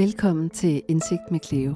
[0.00, 1.74] Velkommen til Indsigt med Cleo.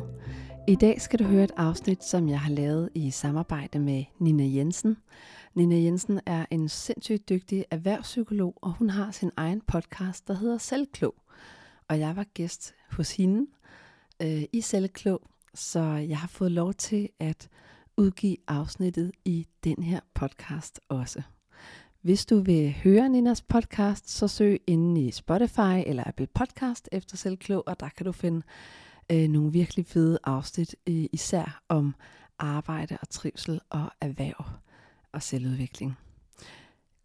[0.69, 4.45] I dag skal du høre et afsnit, som jeg har lavet i samarbejde med Nina
[4.45, 4.97] Jensen.
[5.55, 10.59] Nina Jensen er en sindssygt dygtig erhvervspsykolog, og hun har sin egen podcast, der hedder
[10.59, 11.15] Selvklog.
[11.89, 13.47] Og jeg var gæst hos hende
[14.23, 15.21] øh, i Selvklog,
[15.55, 17.49] så jeg har fået lov til at
[17.97, 21.23] udgive afsnittet i den her podcast også.
[22.05, 27.17] Hvis du vil høre Ninas podcast, så søg inde i Spotify eller Apple Podcast efter
[27.17, 28.43] Selvklog, og der kan du finde
[29.13, 31.95] øh, nogle virkelig fede afsnit, øh, især om
[32.39, 34.45] arbejde og trivsel og erhverv
[35.13, 35.97] og selvudvikling.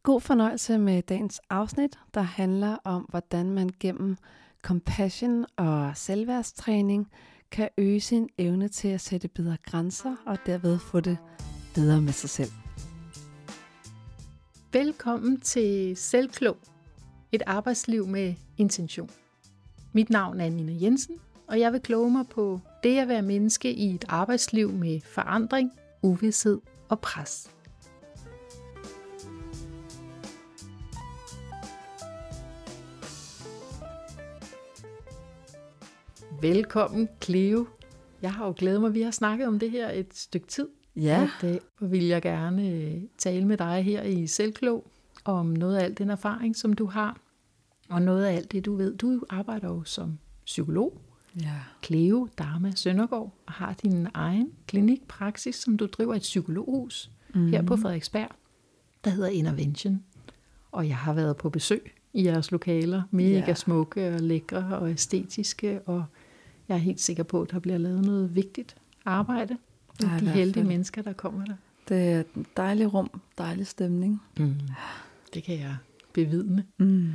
[0.03, 4.17] God fornøjelse med dagens afsnit, der handler om, hvordan man gennem
[4.61, 7.11] compassion og selvværdstræning
[7.51, 11.17] kan øge sin evne til at sætte bedre grænser og derved få det
[11.75, 12.68] bedre med sig selv.
[14.71, 16.57] Velkommen til Selvklog,
[17.31, 19.09] et arbejdsliv med intention.
[19.93, 21.15] Mit navn er Nina Jensen,
[21.47, 25.71] og jeg vil kloge mig på det at være menneske i et arbejdsliv med forandring,
[26.01, 26.59] uvidshed
[26.89, 27.49] og pres.
[36.41, 37.67] Velkommen, Cleo.
[38.21, 40.67] Jeg har jo glædet mig, vi har snakket om det her et stykke tid.
[40.99, 41.23] Ja.
[41.25, 44.91] I dag vil jeg gerne øh, tale med dig her i Selvklog
[45.25, 47.17] om noget af al den erfaring, som du har,
[47.89, 48.97] og noget af alt det, du ved.
[48.97, 51.01] Du arbejder jo som psykolog,
[51.41, 51.53] Ja.
[51.85, 57.47] Cleo Dharma Søndergaard, og har din egen klinikpraksis, som du driver et psykologhus mm.
[57.47, 58.29] her på Frederiksberg,
[59.03, 60.03] der hedder Intervention.
[60.71, 63.53] Og jeg har været på besøg i jeres lokaler, mega Ja.
[63.53, 66.05] smukke og lækre og æstetiske, og
[66.67, 68.75] jeg er helt sikker på, at der bliver lavet noget vigtigt
[69.05, 69.57] arbejde
[70.01, 71.55] Der er de heldige mennesker, der kommer der.
[71.89, 74.21] Det er et dejligt rum, dejlig stemning.
[74.37, 74.55] Mm.
[75.33, 75.77] Det kan jeg
[76.13, 76.65] bevidne.
[76.77, 77.11] Mm.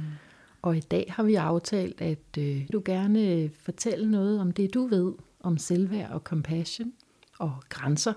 [0.63, 4.75] Og i dag har vi aftalt, at øh, du gerne øh, fortælle noget om det,
[4.75, 6.93] du ved om selvværd og compassion
[7.39, 8.13] og grænser.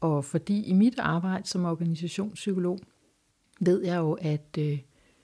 [0.00, 2.80] Og fordi i mit arbejde som organisationspsykolog,
[3.60, 4.78] ved jeg jo, at øh,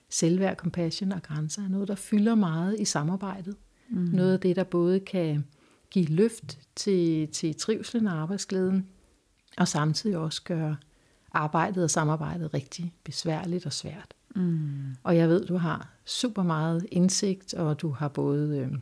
[0.09, 3.55] selvværd, compassion og grænser er noget, der fylder meget i samarbejdet.
[3.89, 3.97] Mm.
[3.97, 5.45] Noget af det, der både kan
[5.95, 8.87] give løft til, til trivselen og arbejdsglæden,
[9.57, 10.75] og samtidig også gøre
[11.31, 14.13] arbejdet og samarbejdet rigtig besværligt og svært.
[14.35, 14.95] Mm.
[15.03, 18.77] Og jeg ved, du har super meget indsigt, og du har både øh,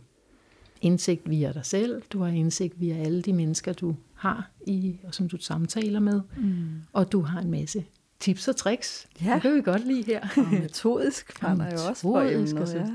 [0.81, 5.13] indsigt via dig selv, du har indsigt via alle de mennesker, du har i, og
[5.13, 6.65] som du samtaler med, Mm.
[6.93, 7.85] og du har en masse
[8.19, 9.07] tips og tricks.
[9.21, 9.33] Ja.
[9.33, 10.27] Det kan vi godt lide her.
[10.37, 12.73] Og metodisk brænder jo også og emnet.
[12.73, 12.85] Ja.
[12.85, 12.89] Vi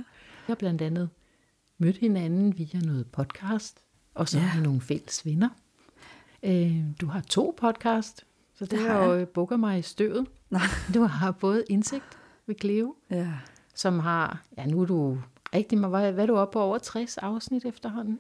[0.46, 1.08] har blandt andet
[1.78, 3.78] mødt hinanden via noget podcast,
[4.18, 4.44] og så Ja.
[4.44, 5.48] har nogle fælles venner.
[6.42, 8.24] Øh, du har to podcast,
[8.54, 9.28] så det Det har har jo jeg.
[9.28, 10.26] bukker mig i støvet.
[10.50, 10.62] Nej.
[10.94, 12.04] Du har både indsigt
[12.46, 13.28] ved Cleo, ja.
[13.74, 15.18] som har, ja nu er du
[15.54, 18.18] rigtig, hvad, hvad er du oppe på over 60 afsnit efterhånden?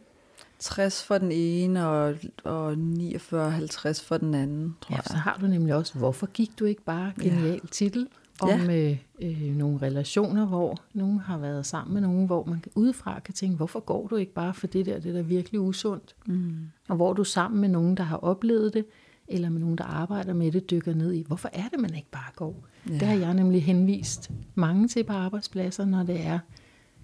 [0.58, 2.14] 60 for den ene og,
[2.44, 5.20] og 49-50 for den anden, tror Ja, så jeg.
[5.22, 8.08] har du nemlig også, hvorfor gik du ikke bare genial titel
[8.40, 8.90] om Ja.
[8.90, 13.34] øh, øh, nogle relationer, hvor nogen har været sammen med nogen, hvor man udefra kan
[13.34, 16.16] tænke, hvorfor går du ikke bare for det der, det der er virkelig usundt?
[16.26, 16.56] Mm.
[16.88, 18.84] Og hvor du sammen med nogen, der har oplevet det,
[19.28, 22.10] eller med nogen, der arbejder med det, dykker ned i, hvorfor er det, man ikke
[22.10, 22.64] bare går?
[22.88, 22.92] Ja.
[22.92, 26.38] Det har jeg nemlig henvist mange til på arbejdspladser, når det er,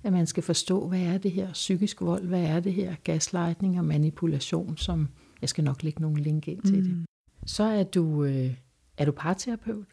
[0.03, 3.79] at man skal forstå, hvad er det her psykisk vold, hvad er det her gaslightning
[3.79, 5.09] og manipulation, som
[5.41, 6.83] jeg skal nok lægge nogle link ind til mm.
[6.83, 7.07] det.
[7.47, 8.55] Så er du, øh,
[8.99, 9.85] er du parterapeut.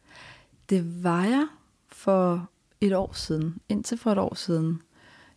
[0.71, 1.47] Det var jeg
[1.87, 2.49] for
[2.81, 4.81] et år siden, indtil for et år siden.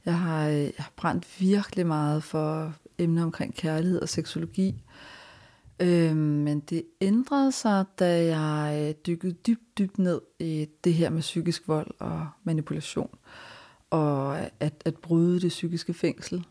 [0.04, 4.82] Jeg har, øh, jeg har brændt virkelig meget for emner omkring kærlighed og seksologi.
[5.80, 11.10] Øh, men det ændrede sig, da jeg øh, dykkede dybt, dybt ned i det her
[11.10, 13.18] med psykisk vold og manipulation.
[13.90, 16.46] Og at, at bryde det psykiske fængsel.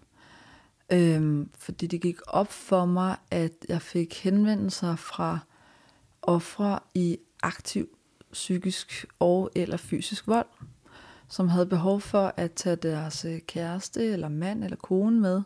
[0.92, 5.40] Øhm, fordi det gik op for mig, at jeg fik henvendelser fra
[6.22, 7.98] ofre i aktiv
[8.34, 10.46] psykisk og eller fysisk vold,
[11.30, 15.42] som havde behov for at tage deres øh, kæreste eller mand eller kone med,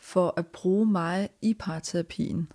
[0.00, 2.52] for at bruge mig i parterapien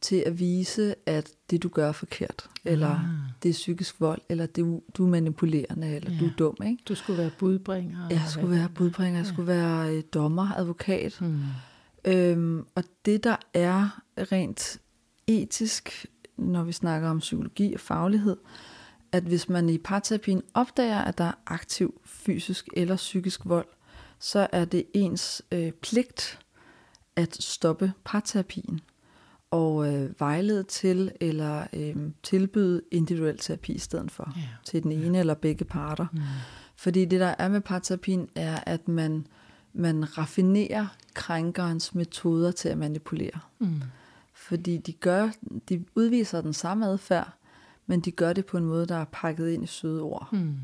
[0.00, 3.00] til at vise, at det du gør er forkert, eller Ah.
[3.42, 6.18] det er psykisk vold, eller det, du er manipulerende, eller Ja.
[6.20, 6.56] du er dum.
[6.66, 6.82] Ikke?
[6.88, 8.08] Du skulle være budbringer.
[8.10, 11.16] Jeg skulle være budbringer, jeg skulle være øh, dommer, advokat.
[11.20, 11.40] Hmm.
[12.04, 14.78] Øhm, og det der er rent
[15.26, 16.06] etisk,
[16.40, 18.36] når vi snakker om psykologi og faglighed,
[19.12, 23.66] at hvis man i parterapien opdager, at der er aktiv fysisk eller psykisk vold,
[24.18, 26.38] så er det ens øh, pligt
[27.16, 28.80] at stoppe parterapien
[29.50, 34.42] og øh, vejlede til eller øh, tilbyde individuel terapi i stedet for Ja.
[34.64, 36.06] til den ene eller begge parter.
[36.12, 36.20] Mm.
[36.76, 39.26] Fordi det der er med parterapien er, at man
[39.72, 43.40] man raffinerer krænkerens metoder til at manipulere.
[43.58, 43.82] Mm.
[44.40, 45.30] Fordi de gør,
[45.68, 47.32] de udviser den samme adfærd,
[47.86, 50.28] men de gør det på en måde, der er pakket ind i søde ord.
[50.32, 50.56] Mm.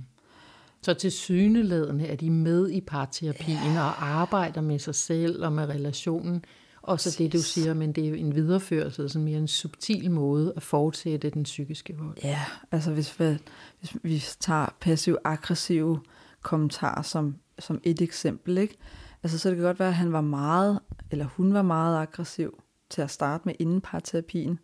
[0.82, 3.82] Så til syneladende er de med i parterapien ja.
[3.82, 6.44] og arbejder med sig selv og med relationen.
[6.82, 10.52] Og så det, du siger, men det er en videreførelse, sådan mere en subtil måde
[10.56, 12.16] at fortsætte den psykiske vold.
[12.24, 12.40] Ja,
[12.72, 13.38] altså hvis vi,
[13.80, 16.00] hvis vi tager passiv-aggressive
[16.42, 18.76] kommentarer som, som et eksempel, ikke?
[19.22, 20.78] Altså så det kan godt være, at han var meget,
[21.10, 22.62] eller hun var meget aggressiv
[22.96, 24.58] til at starte med inden parterapien,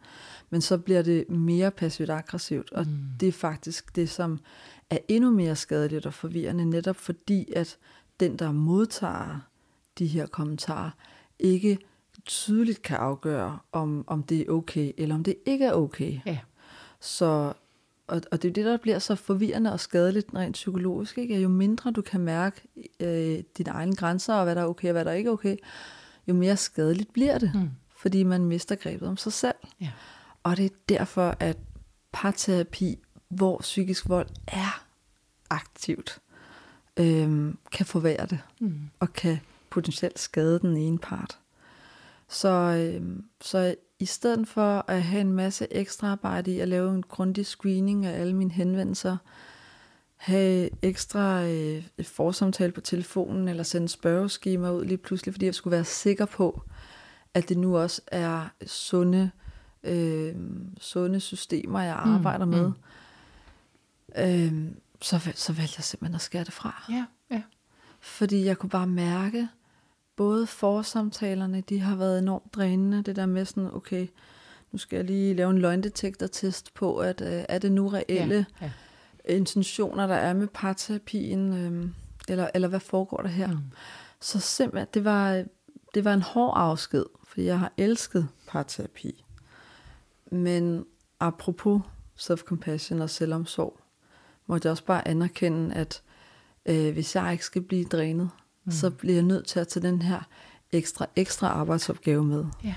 [0.51, 2.97] men så bliver det mere passivt aggressivt, og mm.
[3.21, 4.39] det er faktisk det, som
[4.91, 7.79] er endnu mere skadeligt og forvirrende, netop fordi, at
[8.21, 9.41] den, der modtager
[9.99, 10.91] de her kommentarer,
[11.39, 11.79] ikke
[12.27, 16.19] tydeligt kan afgøre, om, om det er okay, eller om det ikke er okay.
[16.27, 16.39] Ja.
[17.01, 17.53] Så,
[18.07, 21.19] og, og det er det, der bliver så forvirrende og skadeligt rent psykologisk.
[21.19, 21.41] Ikke?
[21.41, 22.61] Jo mindre du kan mærke
[23.01, 25.57] øh, dine egne grænser, og hvad der er okay og hvad der ikke er okay,
[26.29, 27.71] jo mere skadeligt bliver det, mm.
[28.03, 29.55] Fordi man mister grebet om sig selv.
[29.81, 29.91] Ja.
[30.43, 31.57] Og det er derfor, at
[32.13, 34.85] parterapi, hvor psykisk vold er
[35.51, 36.19] aktivt,
[36.97, 38.81] øh, kan forværre det, mm.
[39.01, 39.39] og kan
[39.71, 41.39] potentielt skade den ene part.
[42.29, 46.95] Så, øh, så i stedet for at have en masse ekstra arbejde i at lave
[46.95, 49.17] en grundig screening af alle mine henvendelser,
[50.17, 55.73] have ekstra øh, forsamtale på telefonen, eller sende spørgeskema ud lige pludselig, fordi jeg skulle
[55.77, 56.63] være sikker på,
[57.35, 59.31] at det nu også er sunde,
[59.83, 60.35] øh,
[60.81, 62.67] sunde systemer, jeg mm, arbejder mm, med.
[62.67, 62.75] Mm.
[64.17, 66.85] Øh, så, så valgte jeg simpelthen at skære det fra.
[66.91, 67.43] Ja, ja.
[68.01, 69.49] Fordi jeg kunne bare mærke,
[70.17, 73.03] både forsamtalerne, de har været enormt drænende.
[73.03, 74.07] Det der med sådan, okay,
[74.73, 78.67] nu skal jeg lige lave en løgndetektortest på, at øh, er det nu reelle ja,
[78.67, 79.35] ja.
[79.35, 81.89] intentioner, der er med parterapien, øh,
[82.29, 83.51] eller, eller hvad foregår der her?
[83.51, 83.59] Mm.
[84.21, 85.45] Så simpelthen, det var,
[85.95, 89.25] det var en hård afsked, for jeg har elsket parterapi.
[90.31, 90.87] Men
[91.21, 91.83] apropos
[92.17, 93.81] self-compassion og selvomsorg,
[94.47, 96.03] måtte jeg også bare anerkende, at
[96.67, 98.31] øh, hvis jeg ikke skal blive drænet,
[98.65, 98.73] mm.
[98.73, 100.21] så bliver jeg nødt til at tage den her
[100.73, 102.45] ekstra, ekstra arbejdsopgave med.
[102.65, 102.75] Ja.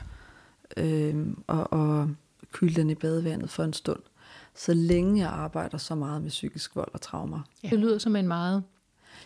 [0.77, 2.09] Øhm, og, og
[2.51, 3.99] kylde den i badevandet for en stund.
[4.55, 7.39] Så længe jeg arbejder så meget med psykisk vold og traumer.
[7.63, 7.69] Ja.
[7.69, 8.63] Det lyder som en meget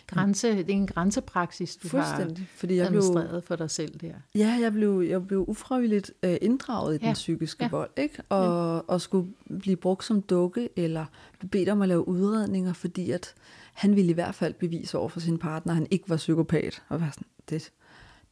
[0.06, 4.14] grænse, det er en grænsepraksis, du har fordi jeg administreret blev, for dig selv der.
[4.34, 7.06] Ja, jeg blev, jeg blev ufrivilligt øh, inddraget i ja.
[7.06, 7.70] den psykiske ja.
[7.70, 8.22] vold, ikke?
[8.28, 8.80] Og, ja.
[8.86, 11.04] og skulle blive brugt som dukke, eller
[11.50, 13.34] bedt om at lave udredninger, fordi at
[13.72, 16.82] han ville i hvert fald bevise over for sin partner, at han ikke var psykopat.
[16.88, 17.72] Og var sådan, det,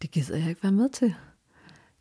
[0.03, 1.15] det gider jeg ikke være med til.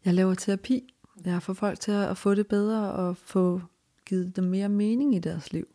[0.06, 0.94] Jeg laver terapi.
[1.26, 3.62] Jeg får folk til at få det bedre og få
[4.06, 5.68] givet dem mere mening i deres liv.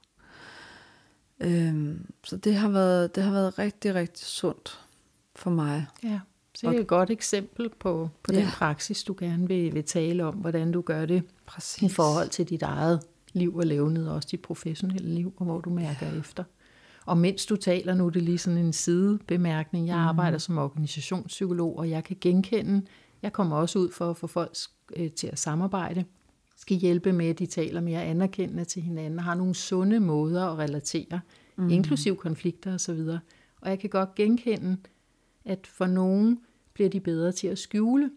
[1.43, 4.81] Øhm, så det har, været, det har været rigtig, rigtig sundt
[5.37, 5.87] for mig.
[6.05, 6.21] Ja,
[6.55, 8.39] så det er et godt eksempel på, på ja.
[8.39, 11.83] den praksis, du gerne vil, vil tale om, hvordan du gør det Præcis.
[11.83, 13.01] i forhold til dit eget
[13.33, 16.19] liv og levnet, og også dit professionelle liv, og hvor du mærker ja.
[16.19, 16.45] efter.
[17.07, 19.89] Og mens du taler nu, det er lige sådan en sidebemærkning.
[19.89, 20.03] Jeg mm.
[20.03, 22.87] arbejder som organisationspsykolog, og jeg kan genkende,
[23.23, 24.57] jeg kommer også ud for at få folk
[24.97, 26.05] øh, til at samarbejde,
[26.57, 30.59] skal hjælpe med, at de taler mere anerkendende til hinanden, har nogle sunde måder at
[30.59, 31.21] relatere,
[31.57, 31.69] mm.
[31.69, 32.91] inklusiv konflikter osv.
[32.91, 33.19] Og,
[33.61, 34.77] og jeg kan godt genkende,
[35.45, 36.41] at for nogen
[36.75, 38.11] bliver de bedre til at skjule.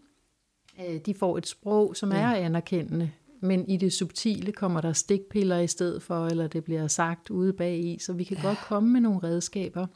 [0.80, 2.18] Øh, de får et sprog, som ja.
[2.18, 6.88] er anerkendende, men i det subtile kommer der stikpiller i stedet for, eller det bliver
[6.88, 8.42] sagt ude bag i, så vi kan ja.
[8.42, 9.86] godt komme med nogle redskaber,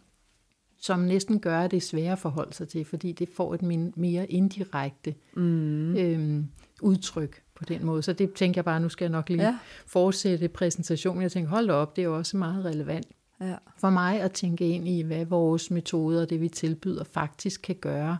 [0.78, 3.62] som næsten gør, at det er sværere at forholde sig til, fordi det får et
[3.96, 5.96] mere indirekte mm.
[5.96, 6.46] øhm,
[6.82, 8.02] udtryk på den måde.
[8.02, 9.58] Så det tænker jeg bare, nu skal jeg nok lige ja.
[9.86, 11.22] fortsætte præsentationen.
[11.22, 13.06] Jeg tænker, hold op, det er jo også meget relevant
[13.40, 13.54] ja.
[13.76, 18.18] for mig at tænke ind i, hvad vores metoder, det vi tilbyder, faktisk kan gøre,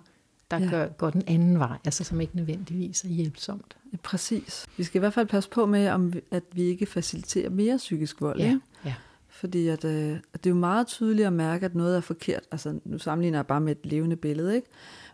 [0.50, 0.70] der ja.
[0.70, 3.76] gør, går den anden vej, altså som ikke nødvendigvis er hjælpsomt.
[3.92, 4.66] Ja, præcis.
[4.76, 7.76] Vi skal i hvert fald passe på med, om vi, at vi ikke faciliterer mere
[7.76, 8.38] psykisk vold.
[8.38, 8.46] Ja.
[8.46, 8.60] Ikke?
[8.84, 8.94] ja.
[9.28, 12.42] Fordi at, øh, det er jo meget tydeligt at mærke, at noget er forkert.
[12.50, 14.56] Altså nu sammenligner jeg bare med et levende billede.
[14.56, 14.68] Ikke?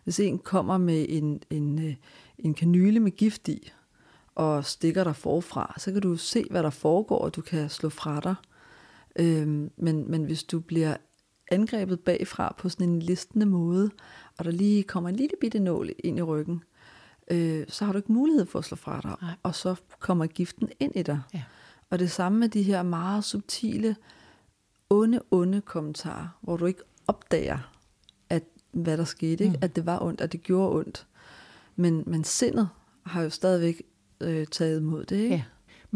[0.04, 1.94] Hvis en kommer med en, en, øh,
[2.38, 3.72] en kanyle med gift i,
[4.34, 7.88] og stikker dig forfra, så kan du se, hvad der foregår, og du kan slå
[7.88, 8.34] fra dig.
[9.18, 10.96] Øhm, men, men hvis du bliver
[11.50, 13.90] angrebet bagfra på sådan en listende måde,
[14.38, 16.62] og der lige kommer en lille bitte nål ind i ryggen,
[17.30, 19.34] øh, så har du ikke mulighed for at slå fra dig, Nej.
[19.42, 21.20] og så kommer giften ind i dig.
[21.34, 21.42] Ja.
[21.90, 23.96] Og det samme med de her meget subtile,
[24.90, 27.58] onde, onde kommentarer, hvor du ikke opdager,
[28.30, 29.50] at hvad der skete, mm.
[29.50, 29.64] ikke?
[29.64, 31.06] at det var ondt, at det gjorde ondt.
[31.76, 32.68] Men, men sindet
[33.06, 33.82] har jo stadigvæk
[34.20, 35.16] øh, taget imod det.
[35.16, 35.34] Ikke?
[35.34, 35.42] Ja.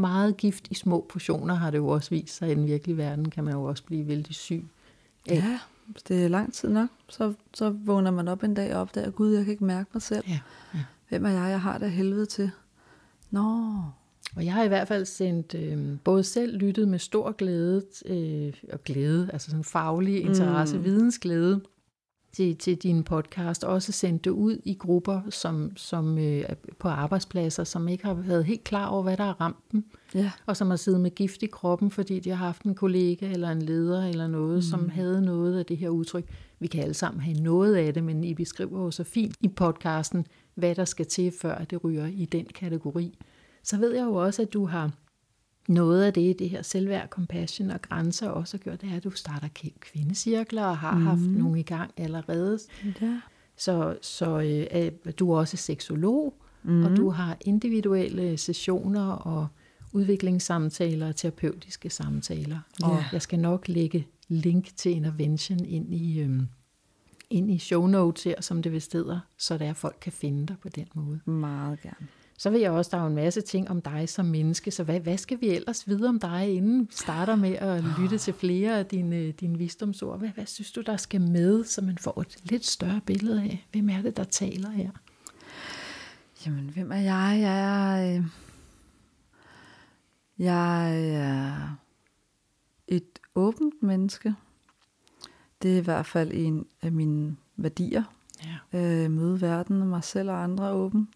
[0.00, 3.30] Meget gift i små portioner har det jo også vist sig i den virkelige verden,
[3.30, 4.64] kan man jo også blive vældig syg
[5.28, 5.34] af.
[5.34, 5.58] Ja.
[5.86, 9.10] hvis det er lang tid nok, så, så vågner man op en dag og opdager,
[9.10, 10.24] gud, jeg kan ikke mærke mig selv.
[10.28, 10.38] Ja,
[10.74, 10.84] ja.
[11.08, 11.50] Hvem er jeg?
[11.50, 12.50] Jeg har det helvede til.
[13.30, 13.74] Nå,
[14.36, 18.52] Og jeg har i hvert fald sendt øh, både selv lyttet med stor glæde øh,
[18.72, 20.84] og glæde, altså sådan faglig interesse, mm.
[20.84, 21.60] vidensglæde
[22.32, 26.44] til, til din podcast, og også sendt det ud i grupper som, som øh,
[26.78, 29.84] på arbejdspladser, som ikke har været helt klar over, hvad der har ramt dem,
[30.14, 30.30] ja.
[30.46, 33.50] og som har siddet med gift i kroppen, fordi de har haft en kollega eller
[33.50, 34.62] en leder eller noget, mm.
[34.62, 36.24] som havde noget af det her udtryk.
[36.58, 39.48] Vi kan alle sammen have noget af det, men I beskriver jo så fint i
[39.48, 43.18] podcasten, hvad der skal til, før det ryger i den kategori.
[43.62, 44.90] Så ved jeg jo også, at du har
[45.70, 49.04] noget af det, det her selvværd, compassion og grænser også har gjort, det er, at
[49.04, 49.48] du starter
[49.80, 51.06] kvindecirkler og har mm.
[51.06, 52.58] haft nogle i gang allerede.
[53.00, 53.20] ja.
[53.56, 54.40] Så, så
[54.74, 56.84] øh, du er også seksolog, mm.
[56.84, 59.46] og du har individuelle sessioner og
[59.92, 62.58] udviklingssamtaler og terapeutiske samtaler.
[62.82, 63.04] Og Ja.
[63.12, 66.48] jeg skal nok lægge link til intervention ind i, øhm,
[67.30, 70.56] ind i show notes her, som det vist hedder, så der folk kan finde dig
[70.62, 71.20] på den måde.
[71.24, 72.06] Meget gerne.
[72.40, 75.00] Så vil jeg også, der er en masse ting om dig som menneske, så hvad,
[75.00, 78.78] hvad skal vi ellers vide om dig, inden vi starter med at lytte til flere
[78.78, 80.18] af dine, dine visdomsord?
[80.18, 83.66] Hvad, hvad synes du, der skal med, så man får et lidt større billede af,
[83.72, 84.90] hvem er det, der taler her?
[86.46, 87.38] Jamen, hvem er jeg?
[87.40, 88.24] Jeg er, øh,
[90.38, 91.76] jeg er
[92.88, 94.34] et åbent menneske.
[95.62, 98.02] Det er i hvert fald en af mine værdier.
[98.72, 98.78] Ja.
[98.78, 101.08] Øh, møde verden og mig selv og andre åben.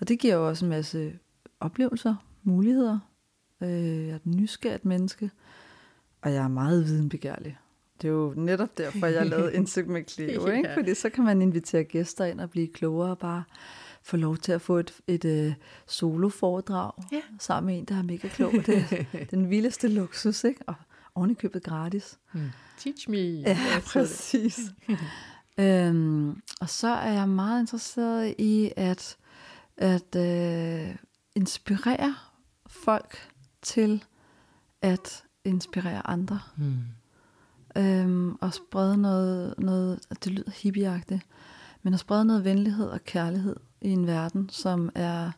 [0.00, 1.12] Og det giver jo også en masse
[1.60, 2.98] oplevelser, muligheder.
[3.60, 3.68] Øh,
[4.06, 5.30] jeg er et nysgerrigt menneske,
[6.22, 7.58] og jeg er meget videnbegærlig.
[8.02, 10.68] Det er jo netop derfor, jeg lavede Indsigt med Cleo, ikke?
[10.68, 10.76] Ja.
[10.76, 13.42] Fordi så kan man invitere gæster ind og blive klogere og bare
[14.02, 15.52] få lov til at få et, et uh,
[15.86, 17.20] soloforedrag Ja.
[17.38, 18.52] sammen med en, der er mega klog.
[18.52, 18.68] Det
[19.12, 20.60] er den vildeste luksus, ikke?
[20.66, 20.74] Og
[21.14, 22.18] ovenikøbet gratis.
[22.32, 22.50] Hmm.
[22.78, 23.16] Teach me.
[23.40, 24.60] Ja, præcis.
[25.58, 29.16] øhm, og så er jeg meget interesseret i at,
[29.80, 30.96] at øh,
[31.34, 32.14] inspirere
[32.66, 33.30] folk
[33.62, 34.04] til
[34.82, 36.40] at inspirere andre.
[36.56, 36.84] Hmm.
[37.76, 41.26] Øhm, og sprede noget, noget, det lyder hippieagtigt,
[41.82, 45.30] men at sprede noget venlighed og kærlighed i en verden, som er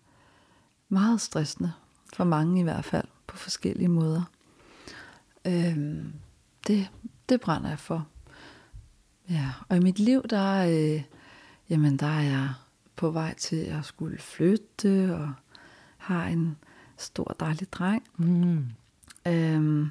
[0.89, 1.73] meget stressende,
[2.15, 4.23] for mange i hvert fald, på forskellige måder.
[5.45, 6.13] Øhm,
[6.67, 6.91] det,
[7.29, 8.07] det brænder jeg for.
[9.31, 11.03] Ja, og i mit liv, der, øh,
[11.71, 12.49] jamen, der er jeg
[13.03, 15.33] på vej til at skulle flytte, og
[15.97, 16.57] har en
[16.97, 18.03] stor dejlig dreng.
[18.17, 18.65] Hmm.
[19.27, 19.91] Øhm,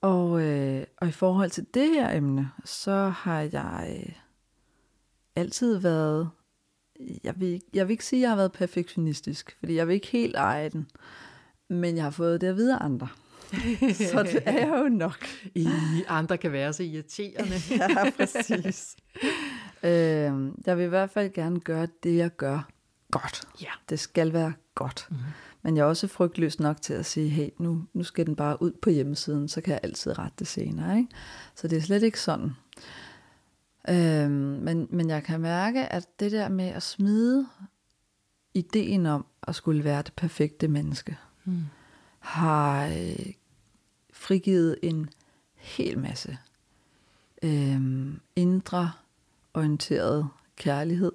[0.00, 4.12] og, øh, og i forhold til det her emne, så har jeg øh,
[5.36, 6.30] altid været,
[7.24, 10.08] jeg vil, jeg vil ikke sige, at jeg har været perfektionistisk, fordi jeg vil ikke
[10.08, 10.90] helt eje den,
[11.68, 13.08] men jeg har fået det at vide af andre.
[14.12, 15.26] så det er jeg jo nok.
[15.54, 15.68] I
[16.08, 17.56] andre kan være så irriterende.
[17.80, 18.96] ja, præcis.
[19.82, 22.68] øhm, jeg vil i hvert fald gerne gøre det, jeg gør
[23.10, 23.42] godt.
[23.62, 23.70] Ja.
[23.88, 25.06] Det skal være godt.
[25.10, 25.18] Mhm.
[25.18, 25.32] Mm-hmm.
[25.64, 28.62] Men jeg er også frygtløs nok til at sige, hey, nu, nu skal den bare
[28.62, 30.98] ud på hjemmesiden, så kan jeg altid rette det senere.
[30.98, 31.08] Ikke?
[31.54, 32.52] Så det er slet ikke sådan.
[33.88, 34.30] Øhm,
[34.62, 37.46] men, men jeg kan mærke, at det der med at smide
[38.54, 41.62] ideen om at skulle være det perfekte menneske, Hmm.
[42.18, 43.32] har øh,
[44.12, 45.10] frigivet en
[45.54, 46.38] hel masse
[47.42, 48.92] øhm, indre
[49.54, 51.12] orienteret kærlighed,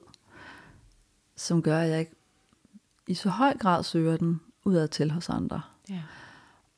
[1.36, 2.16] som gør, at jeg ikke
[3.08, 5.62] i så høj grad søger den udad til hos andre.
[5.90, 6.02] Ja.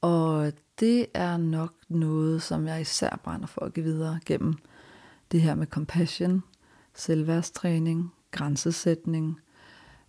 [0.01, 4.55] Og det er nok noget, som jeg især brænder for at give videre gennem
[5.31, 6.43] det her med compassion,
[6.95, 9.39] selvværdstræning, grænsesætning,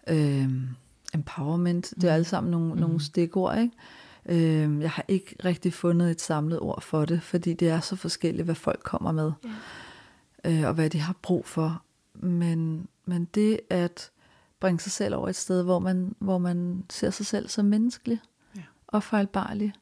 [0.08, 0.68] øhm,
[1.14, 1.92] empowerment.
[2.00, 2.80] Det er alle sammen nogle, mm.
[2.80, 3.74] nogle stikord, ikke?
[4.26, 7.96] Øhm, jeg har ikke rigtig fundet et samlet ord for det, fordi det er så
[7.96, 9.50] forskelligt, hvad folk kommer med, Ja.
[10.44, 11.82] Øh, og hvad de har brug for.
[12.14, 14.10] Men, men det at
[14.60, 18.20] bringe sig selv over et sted, hvor man, hvor man ser sig selv som menneskelig
[18.56, 18.62] Ja.
[18.86, 19.72] og fejlbarlig,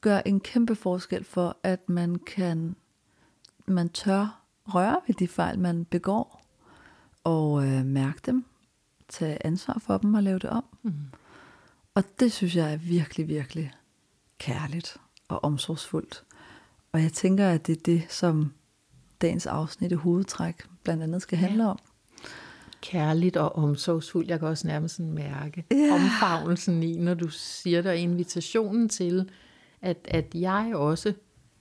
[0.00, 2.76] gør en kæmpe forskel for, at man kan,
[3.66, 6.44] man tør røre ved de fejl, man begår,
[7.24, 8.44] og øh, mærke dem,
[9.08, 10.64] tage ansvar for dem og lave det om.
[10.82, 10.92] Mm.
[11.94, 13.72] Og det synes jeg er virkelig, virkelig
[14.38, 14.96] kærligt
[15.28, 16.24] og omsorgsfuldt.
[16.92, 18.52] Og jeg tænker, at det er det, som
[19.20, 21.78] dagens afsnit i hovedtræk blandt andet skal handle om.
[22.80, 24.30] Kærligt og omsorgsfuldt.
[24.30, 25.94] Jeg kan også nærmest sådan mærke Ja.
[25.94, 29.28] omfavnelsen i, når du siger der invitationen til,
[29.82, 31.12] at, at jeg også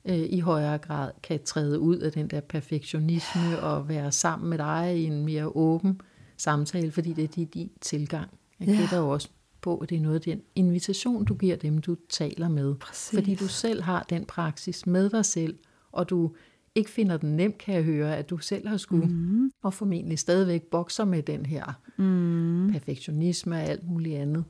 [0.06, 4.58] øh, i højere grad kan træde ud af den der perfektionisme og være sammen med
[4.58, 6.02] dig i en mere åben
[6.38, 8.30] samtale, fordi det er din, din tilgang.
[8.60, 8.76] Jeg Ja.
[8.76, 9.30] gætter jo også
[9.62, 12.76] på, at det er noget af den invitation, du giver dem, du taler med.
[12.76, 13.18] Præcis.
[13.20, 15.58] Fordi du selv har den praksis med dig selv,
[15.92, 16.32] og du
[16.77, 19.51] ikke finder den nem, kan jeg høre, at du selv har skulle, mm.
[19.63, 22.69] og formentlig stadigvæk bokser med den her mm.
[22.72, 24.43] perfektionisme og alt muligt andet.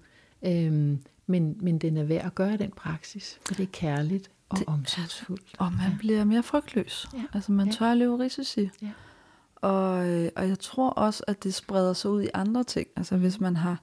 [0.45, 4.57] Øhm, men, men den er værd at gøre den praksis, for det er kærligt og
[4.57, 5.55] det, omsorgsfuldt.
[5.57, 5.97] Og man ja.
[5.99, 7.07] bliver mere frygtløs.
[7.13, 7.23] Ja.
[7.33, 8.69] Altså man tør at løbe risici.
[8.81, 8.91] Ja.
[9.55, 12.87] Og, øh, og jeg tror også, at det spreder sig ud i andre ting.
[12.95, 13.81] Altså hvis man har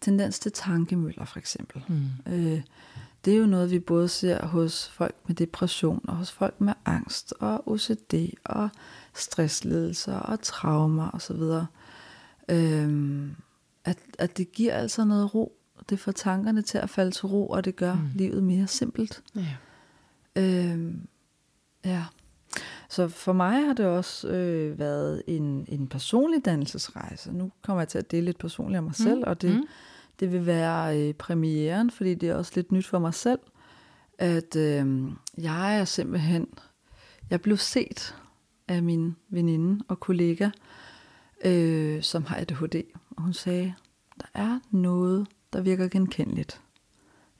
[0.00, 1.82] tendens til tankemøller for eksempel.
[1.88, 2.32] Mm.
[2.32, 2.60] Øh,
[3.24, 6.72] det er jo noget, vi både ser hos folk med depression, og hos folk med
[6.84, 8.14] angst, og OCD,
[8.44, 8.68] og
[9.14, 11.42] stressledelser, og traumer osv.
[12.48, 13.36] Øhm,
[13.84, 15.52] at, at det giver altså noget ro.
[15.90, 18.10] Det får tankerne til at falde til ro, og det gør mm.
[18.14, 19.22] livet mere simpelt.
[19.36, 19.56] Ja.
[20.36, 21.06] Øhm,
[21.84, 22.04] ja.
[22.88, 27.32] Så for mig har det også øh, været en, en personlig dannelsesrejse.
[27.32, 29.04] Nu kommer jeg til at dele lidt personligt om mig mm.
[29.04, 29.66] selv, og det, mm
[30.20, 33.38] det vil være øh, premieren, fordi det er også lidt nyt for mig selv,
[34.18, 36.48] at øh, jeg er simpelthen,
[37.30, 38.16] jeg blev set
[38.68, 40.50] af min veninde og kollega,
[41.44, 43.74] øh, som har ADHD, og hun sagde,
[44.20, 46.60] der er noget, der virker genkendeligt.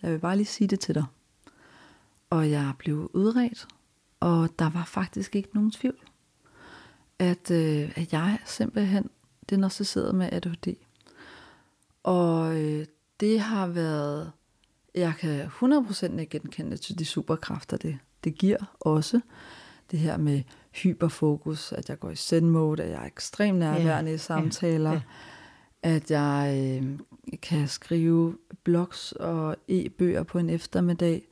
[0.03, 1.05] Jeg vil bare lige sige det til dig.
[2.31, 3.69] Og jeg blev udredt,
[4.21, 5.99] og der var faktisk ikke nogen tvivl,
[7.19, 9.11] at, øh, at jeg simpelthen
[9.51, 10.75] diagnostiseret med ADHD.
[12.05, 12.87] Og øh,
[13.21, 14.33] det har været,
[14.95, 19.21] jeg kan 100% ikke genkende til de superkræfter, det, det giver også.
[19.91, 20.43] Det her med
[20.73, 24.15] hyperfokus, at jeg går i zen-mode, at jeg er ekstremt nærværende yeah.
[24.15, 24.93] i samtaler.
[24.93, 25.03] Yeah.
[25.83, 26.99] at jeg øh,
[27.43, 31.29] kan skrive blogs og e-bøger på en eftermiddag,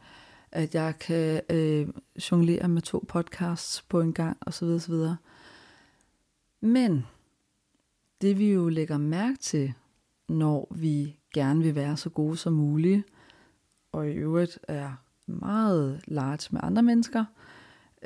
[0.53, 1.89] at jeg kan øh,
[2.31, 4.65] jonglere med to podcasts på en gang, osv.
[4.65, 4.95] osv.
[6.61, 7.07] Men
[8.21, 9.75] det vi jo lægger mærke til,
[10.29, 13.03] når vi gerne vil være så gode som muligt,
[13.93, 14.93] og i øvrigt er
[15.27, 17.25] meget large med andre mennesker,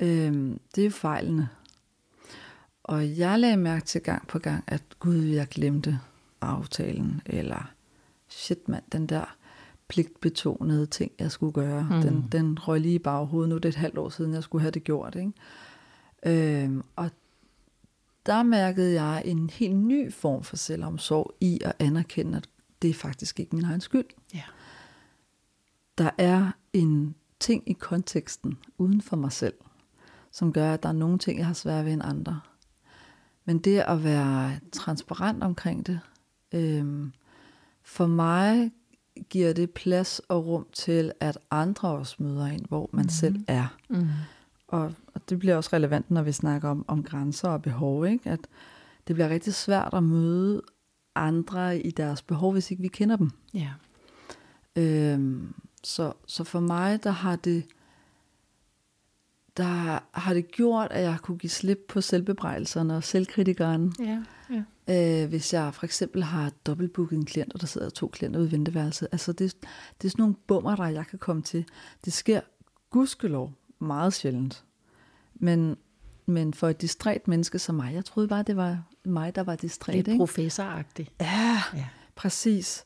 [0.00, 1.48] øh, det er fejlene.
[2.84, 5.98] Og jeg lagde mærke til gang på gang, at gud, jeg glemte
[6.40, 7.72] aftalen, eller
[8.28, 9.36] shit mand, den der
[9.88, 11.82] pligtbetonede ting, jeg skulle gøre.
[11.90, 12.00] Mm.
[12.02, 13.48] Den, den røg lige i baghovedet.
[13.48, 15.16] Nu er det et halvt år siden, jeg skulle have det gjort.
[15.16, 16.64] Ikke?
[16.64, 17.10] Øhm, og
[18.26, 22.48] der mærkede jeg en helt ny form for selvomsorg i at anerkende, at
[22.82, 24.06] det er faktisk ikke min egen skyld.
[24.34, 24.42] Ja.
[25.98, 29.54] Der er en ting i konteksten uden for mig selv,
[30.30, 32.40] som gør, at der er nogle ting, jeg har svært ved end andre.
[33.44, 36.00] Men det at være transparent omkring det,
[36.52, 37.12] øhm,
[37.82, 38.70] for mig
[39.30, 43.08] giver det plads og rum til, at andre også møder ind, hvor man mm.
[43.08, 43.76] selv er.
[43.88, 44.08] Mm.
[44.68, 48.30] Og, og det bliver også relevant, når vi snakker om, om grænser og behov, ikke?
[48.30, 48.40] at
[49.08, 50.62] det bliver rigtig svært at møde
[51.14, 53.30] andre i deres behov, hvis ikke vi kender dem.
[53.54, 53.70] Ja.
[54.76, 57.64] Øhm, så, så for mig, der har det
[59.56, 63.92] der har det gjort, at jeg kunne give slip på selvbebrejdelserne og selvkritikeren.
[63.98, 65.22] Ja, ja.
[65.22, 68.48] Øh, hvis jeg for eksempel har dobbeltbooket en klient, og der sidder to klienter ude
[68.48, 69.08] i venteværelset.
[69.12, 69.56] Altså det,
[70.02, 71.64] det er sådan nogle bummer, der jeg kan komme til.
[72.04, 72.40] Det sker
[72.90, 74.64] gudskelov meget sjældent.
[75.34, 75.76] Men,
[76.26, 79.56] men for et distræt menneske som mig, jeg troede bare, det var mig, der var
[79.56, 79.94] distræt.
[79.94, 80.18] Lidt ikke?
[80.18, 81.12] professoragtigt.
[81.20, 82.84] Ja, ja, præcis.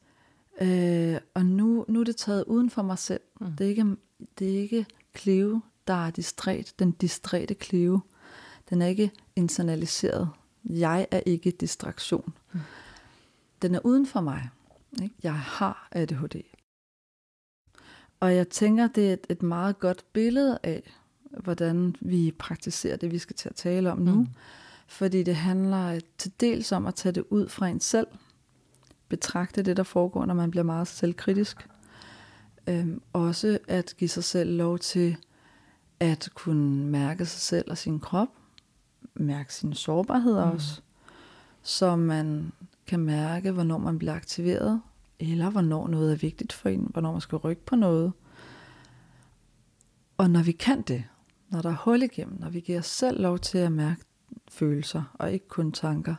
[0.61, 3.21] Øh, og nu, nu er det taget uden for mig selv.
[3.41, 3.53] Mm.
[3.53, 3.97] Det, er ikke,
[4.39, 4.87] det er ikke
[5.19, 8.01] Cleo, der er distræt, den distræte Cleo.
[8.71, 10.31] Den er ikke internaliseret.
[10.65, 12.35] Jeg er ikke distraktion.
[12.53, 12.61] Mm.
[13.63, 14.49] Den er uden for mig.
[15.03, 15.15] Ikke?
[15.23, 16.43] Jeg har ADHD.
[18.21, 20.83] Og jeg tænker, det er et, et meget godt billede af,
[21.39, 24.15] hvordan vi praktiserer det, vi skal til at tale om nu.
[24.15, 24.27] Mm.
[24.87, 28.07] Fordi det handler til dels om at tage det ud fra en selv.
[29.09, 31.69] Betragte det, der foregår, når man bliver meget selvkritisk.
[32.67, 35.17] Øhm, også at give sig selv lov til
[36.01, 38.29] at kunne mærke sig selv og sin krop,
[39.15, 40.53] mærke sine sårbarheder mm.
[40.53, 40.81] også,
[41.63, 42.53] så man
[42.87, 44.81] kan mærke, hvornår man bliver aktiveret,
[45.21, 48.13] eller hvornår noget er vigtigt for en, hvornår man skal rykke på noget.
[50.19, 51.05] Og når vi kan det,
[51.49, 54.03] når der er hul igennem, når vi giver os selv lov til at mærke
[54.49, 56.15] følelser, og ikke kun tanker,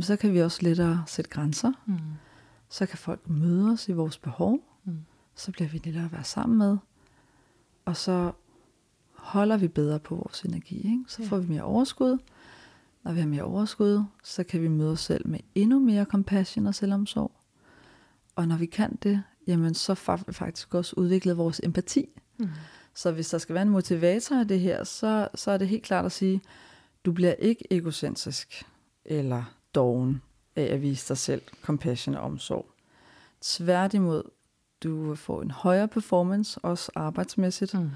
[0.00, 1.72] så kan vi også lettere sætte grænser.
[1.86, 1.98] Mm.
[2.68, 4.58] Så kan folk møde os i vores behov.
[4.84, 4.98] Mm.
[5.34, 6.76] Så bliver vi lettere at være sammen med.
[7.84, 8.32] Og så
[9.12, 10.76] holder vi bedre på vores energi.
[10.76, 11.04] Ikke?
[11.08, 12.18] Så får vi mere overskud.
[13.04, 16.66] Når vi har mere overskud, så kan vi møde os selv med endnu mere compassion
[16.66, 17.32] og selvomsorg.
[18.36, 22.08] Og når vi kan det, jamen så får vi faktisk også udviklet vores empati.
[22.38, 22.48] Mm.
[22.94, 25.82] Så hvis der skal være en motivator i det her, så, så er det helt
[25.82, 26.40] klart at sige,
[27.04, 28.66] du bliver ikke egocentrisk
[29.04, 30.22] eller doven
[30.56, 32.66] af at vise dig selv compassion og omsorg.
[33.40, 34.22] Tværtimod,
[34.82, 37.74] du får en højere performance, også arbejdsmæssigt.
[37.74, 37.90] Mm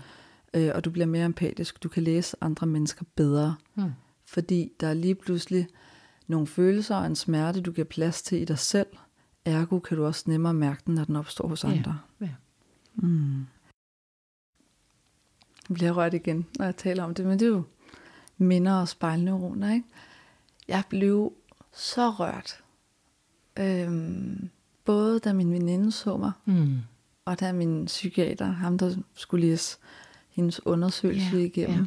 [0.54, 1.82] øh, og du bliver mere empatisk.
[1.82, 3.92] Du kan læse andre mennesker bedre, Mm.
[4.26, 5.68] fordi der er lige pludselig
[6.26, 8.86] nogle følelser og en smerte, du giver plads til i dig selv.
[9.48, 11.68] Ergo kan du også nemmere mærke den, når den opstår hos Ja.
[11.70, 11.98] andre.
[12.20, 12.28] Ja.
[12.94, 13.46] Mm.
[15.68, 17.62] Jeg bliver rørt igen, når jeg taler om det, men det er jo
[18.38, 19.86] minder og spejlneuroner, ikke?
[20.68, 21.32] Jeg blev
[21.72, 22.60] så rørt.
[23.58, 24.50] Øhm,
[24.84, 26.78] både da min veninde så mig, Mm.
[27.24, 29.78] og da min psykiater, ham der skulle læse
[30.30, 31.86] hendes undersøgelse Ja, igennem,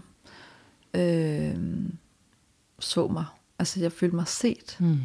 [0.93, 1.97] øhm,
[2.80, 3.26] så mig.
[3.60, 4.78] Altså jeg følte mig set.
[4.80, 4.97] Mm.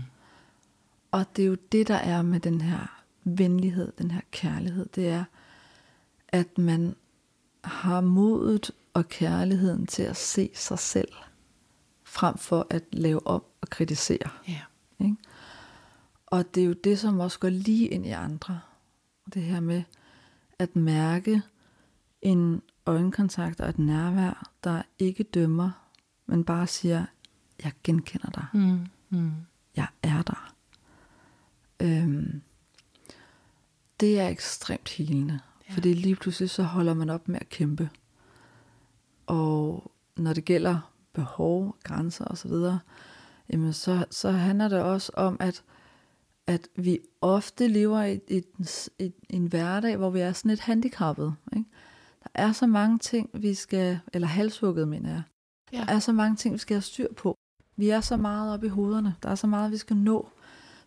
[1.16, 4.86] Og det er jo det, der er med den her venlighed, den her kærlighed.
[4.94, 5.24] Det er,
[6.28, 6.96] at man
[7.64, 11.12] har modet og kærligheden til at se sig selv,
[12.04, 14.30] frem for at lave op og kritisere.
[14.48, 14.60] Ja.
[15.00, 15.16] Ikke?
[16.26, 18.60] Og det er jo det, som også går lige ind i andre.
[19.34, 19.82] Det her med
[20.58, 21.42] at mærke
[22.22, 25.70] en øjenkontakt og et nærvær, der ikke dømmer,
[26.26, 27.06] men bare siger,
[27.64, 28.46] jeg genkender dig.
[28.52, 28.86] Mm.
[29.10, 29.32] Mm.
[29.76, 30.55] Jeg er der.
[31.82, 32.42] Øhm,
[34.00, 35.40] det er ekstremt helende.
[35.68, 35.74] Ja.
[35.74, 37.90] Fordi lige pludselig så holder man op med at kæmpe.
[39.26, 42.52] Og når det gælder behov, grænser osv.,
[43.50, 45.62] jamen så, så handler det også om, at,
[46.46, 48.42] at vi ofte lever i, i,
[48.98, 51.34] i, i en hverdag, hvor vi er sådan lidt handicappet.
[51.56, 51.68] Ikke?
[52.22, 55.22] Der er så mange ting, vi skal, eller halshugget, mener jeg.
[55.72, 55.78] Ja.
[55.78, 57.36] Der er så mange ting, vi skal have styr på.
[57.76, 59.14] Vi er så meget oppe i hovederne.
[59.22, 60.28] Der er så meget, vi skal nå.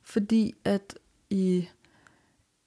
[0.10, 0.96] Fordi at
[1.30, 1.68] i,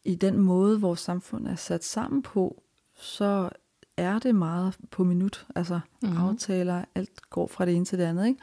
[0.05, 2.63] i den måde, vores samfund er sat sammen på,
[2.95, 3.51] så
[3.97, 5.47] er det meget på minut.
[5.55, 6.11] Altså Mhm.
[6.13, 6.29] mm-hmm.
[6.29, 8.27] aftaler, alt går fra det ene til det andet.
[8.27, 8.41] Ikke?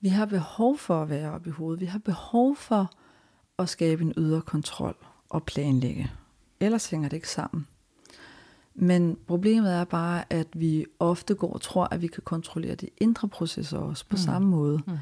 [0.00, 1.80] Vi har behov for at være oppe i hovedet.
[1.80, 2.90] Vi har behov for
[3.58, 4.96] at skabe en ydre kontrol
[5.28, 6.10] og planlægge.
[6.60, 7.66] Ellers hænger det ikke sammen.
[8.74, 12.88] Men problemet er bare, at vi ofte går og tror, at vi kan kontrollere de
[12.98, 14.16] indre processer også på mm.
[14.18, 14.80] samme måde.
[14.86, 14.92] Mm.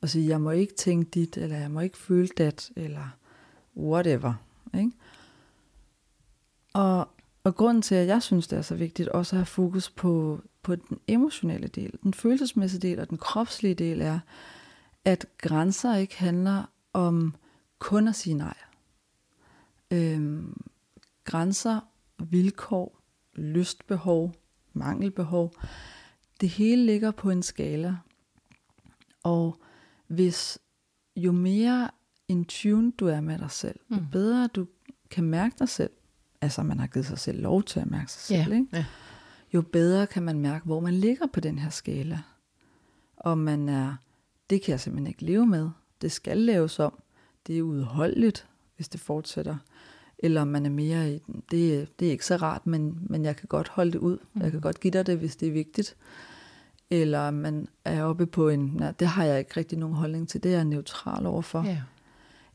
[0.00, 3.16] Og sige, jeg må ikke tænke dit, eller jeg må ikke føle dat, eller
[3.76, 4.34] whatever.
[4.74, 4.92] Ikke?
[6.72, 7.08] Og,
[7.44, 10.40] og grunden til, at jeg synes, det er så vigtigt også at have fokus på,
[10.62, 14.20] på den emotionelle del, den følelsesmæssige del og den kropslige del, er,
[15.04, 17.34] at grænser ikke handler om
[17.78, 18.56] kun at sige nej.
[19.90, 20.60] Øhm,
[21.24, 21.80] grænser,
[22.18, 23.00] vilkår,
[23.34, 24.34] lystbehov,
[24.72, 25.54] mangelbehov,
[26.40, 27.96] det hele ligger på en skala.
[29.22, 29.60] Og
[30.10, 30.58] hvis
[31.16, 31.90] jo mere
[32.28, 34.06] in tune du er med dig selv, jo Mm.
[34.12, 34.66] bedre du
[35.10, 35.90] kan mærke dig selv,
[36.40, 38.58] altså man har givet sig selv lov til at mærke sig selv, Ja.
[38.60, 38.66] ikke?
[38.72, 38.84] ja.
[39.54, 42.18] jo bedre kan man mærke, hvor man ligger på den her skala.
[43.16, 43.94] Om man er,
[44.50, 45.70] det kan jeg simpelthen ikke leve med,
[46.02, 47.02] det skal laves om,
[47.46, 48.46] det er udholdeligt,
[48.76, 49.56] hvis det fortsætter.
[50.18, 53.36] Eller man er mere i, den, det, det er ikke så rart, men, men jeg
[53.36, 54.18] kan godt holde det ud.
[54.40, 55.96] Jeg kan godt give dig det, hvis det er vigtigt.
[56.90, 60.42] Eller man er oppe på en, nej, det har jeg ikke rigtig nogen holdning til,
[60.42, 61.64] det er jeg neutral overfor.
[61.66, 61.78] ja.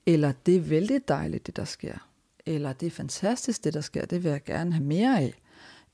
[0.06, 2.08] Eller det er vældig dejligt, det der sker.
[2.46, 5.34] Eller det er fantastisk, det der sker, det vil jeg gerne have mere af.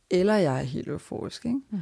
[0.09, 1.45] Eller jeg er helt euforisk.
[1.45, 1.59] Ikke?
[1.69, 1.79] Mm.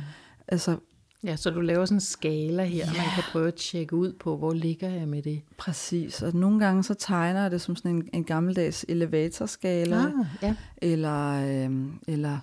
[0.47, 0.77] Altså
[1.23, 2.85] Ja, så du laver sådan en skala her, Ja.
[2.85, 5.41] man kan prøve at tjekke ud på, hvor ligger jeg med det.
[5.57, 6.21] præcis.
[6.21, 9.97] Og nogle gange så tegner jeg det som sådan en, en gammeldags elevatorskala.
[10.05, 10.55] Ah, ja.
[10.77, 11.31] eller,
[11.69, 12.37] øh, eller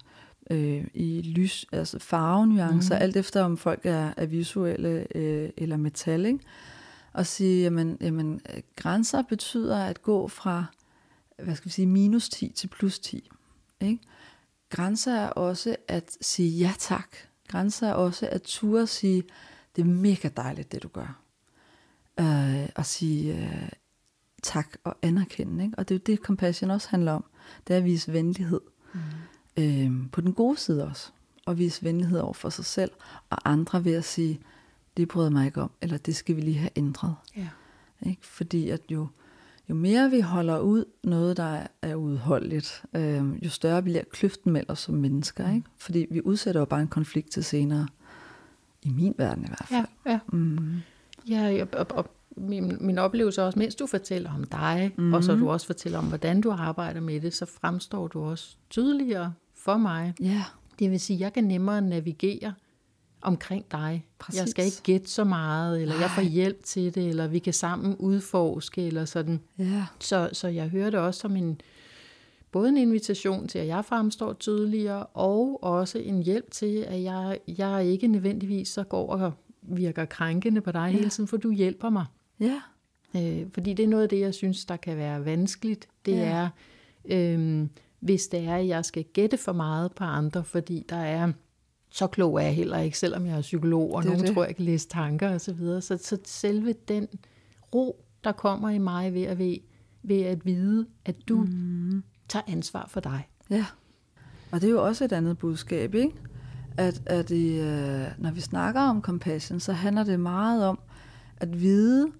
[0.51, 3.03] øh, i lys, altså farvenuancer, mm.
[3.03, 6.39] alt efter om folk er, er visuelle øh, eller metal, ikke?
[7.13, 8.41] Og sige, jamen, jamen,
[8.77, 10.65] grænser betyder at gå fra,
[11.45, 13.31] hvad skal vi sige, minus 10 til plus 10,
[13.81, 13.99] ikke?
[14.71, 17.17] Grænser er også at sige ja tak.
[17.49, 19.23] Grænser er også at turde sige,
[19.77, 21.21] det er mega dejligt, det du gør.
[22.21, 23.69] Øh, og sige øh,
[24.43, 25.65] tak og anerkende.
[25.65, 25.79] Ikke?
[25.79, 27.25] Og det er jo det, compassion også handler om.
[27.67, 28.61] Det er at vise venlighed.
[28.95, 29.01] Mm.
[29.59, 31.11] Øh, på den gode side også.
[31.47, 32.91] Og vise venlighed over for sig selv
[33.31, 34.41] og andre ved at sige,
[34.97, 37.15] det bryder jeg mig ikke om, eller det skal vi lige have ændret.
[37.37, 37.49] ja.
[38.03, 38.27] Ikke?
[38.27, 39.07] Fordi at jo,
[39.69, 44.71] jo mere vi holder ud noget, der er, udholdeligt, øh, jo større bliver kløften mellem
[44.71, 45.55] os som mennesker.
[45.55, 45.67] Ikke?
[45.79, 47.89] Fordi vi udsætter jo bare en konflikt til senere.
[48.83, 49.85] I min verden i hvert fald.
[50.07, 50.19] Ja, ja.
[50.33, 50.77] Mm.
[51.29, 55.15] Ja, og, og, og min, min oplevelse er også, mens du fortæller om dig, mm.
[55.15, 58.57] og så du også fortæller om, hvordan du arbejder med det, så fremstår du også
[58.71, 59.33] tydeligere
[59.67, 60.15] for mig.
[60.21, 60.45] Ja,
[60.79, 62.55] Det vil sige, at jeg kan nemmere navigere
[63.23, 64.07] omkring dig.
[64.19, 64.41] Præcis.
[64.41, 67.53] Jeg skal ikke gætte så meget, eller jeg får hjælp til det, eller vi kan
[67.53, 69.41] sammen udforske, eller sådan.
[69.59, 71.61] ja, Så, så jeg hører det også som en,
[72.53, 77.39] både en invitation til, at jeg fremstår tydeligere, og også en hjælp til, at jeg,
[77.59, 80.97] jeg ikke nødvendigvis så går og virker krænkende på dig ja.
[80.99, 82.05] hele tiden, for du hjælper mig.
[82.41, 82.61] ja,
[83.17, 85.89] Øh, fordi det er noget af det, jeg synes, der kan være vanskeligt.
[86.07, 86.19] Det Ja.
[86.25, 86.49] er,
[87.05, 87.67] øh,
[88.01, 91.33] hvis det er, at jeg skal gætte for meget på andre, fordi der er
[91.91, 94.35] så klog er jeg heller ikke, selvom jeg er psykolog, og Det nogen det.
[94.35, 95.81] tror, jeg kan læse tanker og så videre.
[95.81, 97.09] Så, så selve den
[97.75, 99.57] ro, der kommer i mig ved at, ved,
[100.03, 102.03] ved at vide, at du mm.
[102.29, 103.29] tager ansvar for dig.
[103.51, 103.67] Ja,
[104.51, 106.13] og det er jo også et andet budskab, ikke?
[106.77, 110.79] At, at i, øh, når vi snakker om compassion, så handler det meget om
[111.37, 112.13] at vide,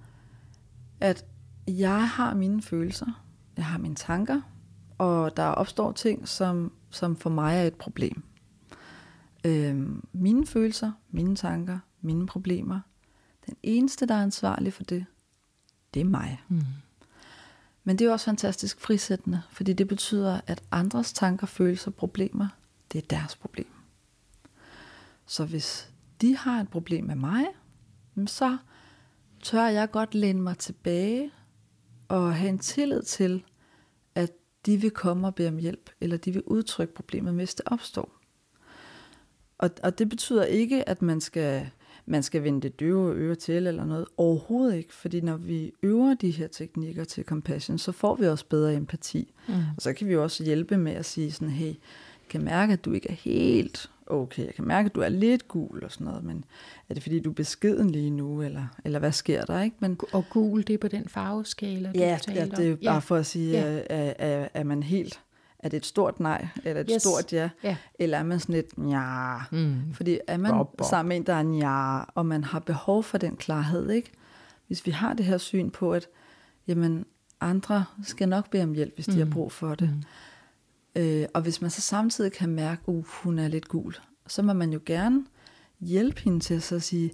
[1.01, 1.25] at
[1.69, 3.25] jeg har mine følelser,
[3.57, 4.41] jeg har mine tanker,
[4.99, 8.23] og der opstår ting, som, som for mig er et problem.
[9.45, 12.81] Øhm, mine følelser, mine tanker, mine problemer.
[13.47, 15.07] Den eneste, der er ansvarlig for det,
[15.95, 16.43] det er mig.
[16.49, 16.63] Mm.
[17.85, 22.49] Men det er jo også fantastisk frisættende, fordi det betyder, at andres tanker, følelser, problemer,
[22.93, 23.67] det er deres problem.
[25.27, 27.45] Så hvis de har et problem med mig,
[28.27, 28.57] så
[29.43, 31.31] tør jeg godt læne mig tilbage
[32.09, 33.45] og have en tillid til,
[34.67, 38.21] de vil komme og bede om hjælp, eller de vil udtrykke problemet, hvis det opstår.
[39.59, 41.71] Og, og det betyder ikke, at man skal,
[42.07, 44.07] man skal vende det døve øre til eller noget.
[44.17, 48.45] Overhovedet ikke, fordi når vi øver de her teknikker til compassion, så får vi også
[48.49, 49.35] bedre empati.
[49.49, 49.55] Mm.
[49.77, 52.73] Og så kan vi jo også hjælpe med at sige sådan, hey, jeg kan mærke,
[52.73, 54.47] at du ikke er helt okay.
[54.47, 56.45] Jeg kan mærke, at du er lidt gul og sådan noget, men
[56.89, 59.77] er det fordi, du er beskeden lige nu, eller, eller hvad sker der, ikke?
[59.81, 63.03] Men, Og gul, det er på den farveskala, du ja, talte ja, det er bare
[63.03, 63.75] for at sige, Ja.
[63.75, 63.83] ja.
[63.89, 65.21] er, er, er man helt,
[65.59, 67.03] er det et stort nej, eller et Yes.
[67.03, 67.77] stort ja, Ja.
[67.99, 69.95] eller er man sådan lidt, ja, Mm.
[69.95, 70.87] fordi er man Bob, bob.
[70.91, 74.11] sammen med en, der er en ja, og man har behov for den klarhed, ikke?
[74.67, 76.07] Hvis vi har det her syn på, at
[76.69, 77.05] jamen,
[77.41, 79.19] andre skal nok bede om hjælp, hvis de Mm.
[79.19, 80.05] har brug for det.
[80.97, 83.95] Øh, og hvis man så samtidig kan mærke, at uh, hun er lidt gul,
[84.27, 85.25] så må man jo gerne
[85.81, 87.13] hjælpe hende til at så sige,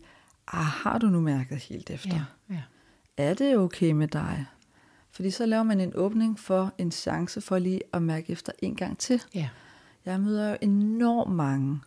[0.49, 2.15] ah, har du nu mærket helt efter?
[2.15, 2.63] Ja, ja.
[3.17, 4.47] Er det okay med dig?
[5.11, 8.75] Fordi så laver man en åbning for en chance for lige at mærke efter en
[8.77, 9.23] gang til.
[9.35, 9.49] ja.
[10.05, 11.81] Jeg møder jo enormt mange,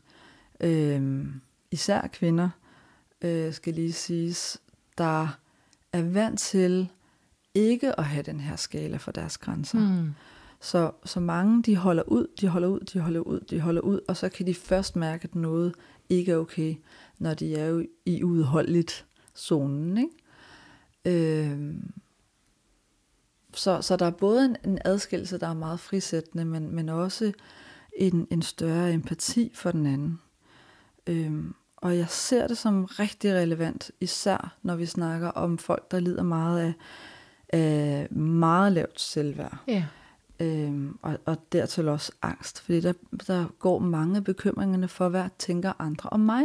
[0.60, 1.26] øh,
[1.72, 2.50] især kvinder,
[3.22, 4.62] øh, skal lige siges,
[4.98, 5.28] der
[5.94, 6.90] er vant til
[7.54, 9.80] ikke at have den her skala for deres grænser.
[9.80, 10.14] Mm.
[10.66, 14.00] Så, så mange, de holder ud, de holder ud, de holder ud, de holder ud,
[14.08, 15.76] og så kan de først mærke, at noget
[16.10, 16.76] ikke er okay,
[17.20, 19.06] når de er jo i udholdeligt
[19.38, 19.98] zonen.
[19.98, 21.50] Ikke?
[21.50, 21.74] Øh,
[23.54, 27.32] så, så der er både en, en adskillelse, der er meget frisættende, men, men også
[27.98, 30.20] en, en større empati for den anden.
[31.08, 36.00] Øhm, og jeg ser det som rigtig relevant, især når vi snakker om folk, der
[36.00, 36.74] lider meget af,
[37.50, 39.58] af meget lavt selvværd.
[39.68, 39.86] Ja.
[40.40, 42.94] Øhm, og, og dertil også angst, fordi der,
[43.28, 46.44] der går mange bekymringerne for, hvad tænker andre om mig.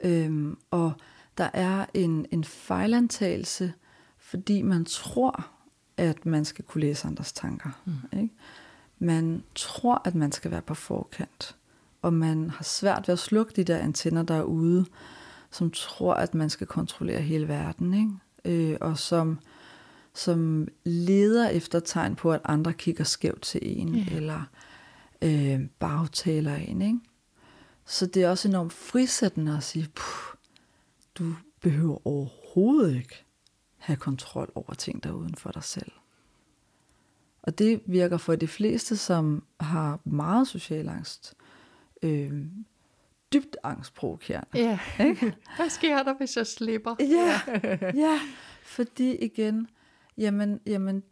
[0.00, 0.92] Øhm, og
[1.38, 3.72] der er en, en fejlantagelse,
[4.18, 5.46] fordi man tror,
[5.96, 7.70] at man skal kunne læse andres tanker.
[7.84, 8.18] Mm.
[8.18, 8.34] Ikke?
[8.98, 11.56] Man tror, at man skal være på forkant,
[12.02, 14.86] og man har svært ved at slukke de der antenner, der er ude,
[15.50, 18.70] som tror, at man skal kontrollere hele verden, ikke?
[18.72, 19.38] Øh, og som,
[20.18, 24.16] som leder efter tegn på, at andre kigger skævt til en, Ja.
[24.16, 24.42] eller
[25.22, 26.82] øh, bagtaler en.
[26.82, 26.98] Ikke?
[27.86, 30.34] Så det er også enormt frisættende at sige, "Puh,
[31.14, 33.24] du behøver overhovedet ikke
[33.76, 35.92] have kontrol over ting, der er uden for dig selv.
[37.42, 41.34] Og det virker for de fleste, som har meget social angst,
[42.02, 42.32] øh,
[43.32, 44.46] dybt angstprovokerende.
[44.54, 44.78] Ja.
[45.00, 45.34] Ikke?
[45.56, 46.94] Hvad sker der, hvis jeg slipper?
[47.00, 47.40] Ja,
[47.94, 48.20] ja,
[48.62, 49.68] fordi igen,
[50.18, 51.02] jamen, jamen,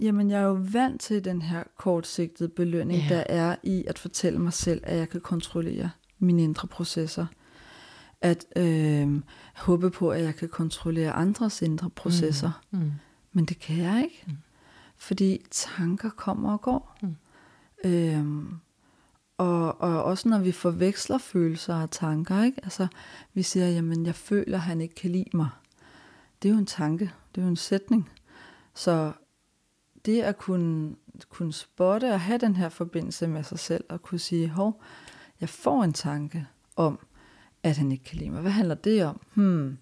[0.00, 3.08] jamen jeg er jo vant til den her kortsigtede belønning, Ja.
[3.14, 7.26] der er i at fortælle mig selv, at jeg kan kontrollere mine indre processer.
[8.20, 9.20] At øh,
[9.54, 12.62] håbe på, at jeg kan kontrollere andres indre processer.
[12.70, 12.92] Mm.
[13.32, 14.24] Men det kan jeg ikke.
[14.26, 14.32] Mm.
[14.96, 16.98] Fordi tanker kommer og går.
[17.02, 17.16] Mm.
[17.84, 18.48] Øhm,
[19.38, 22.60] og, og også når vi forveksler følelser og tanker, ikke?
[22.62, 22.86] Altså,
[23.34, 25.48] vi siger, jamen jeg føler, at han ikke kan lide mig.
[26.42, 28.10] Det er jo en tanke, det er jo en sætning.
[28.76, 29.12] Så
[30.04, 30.96] det at kunne,
[31.28, 34.82] kunne spotte og have den her forbindelse med sig selv, og kunne sige, hov,
[35.40, 36.98] jeg får en tanke om,
[37.62, 38.40] at han ikke kan lide mig.
[38.42, 39.20] Hvad handler det om?
[39.34, 39.78] Hmm.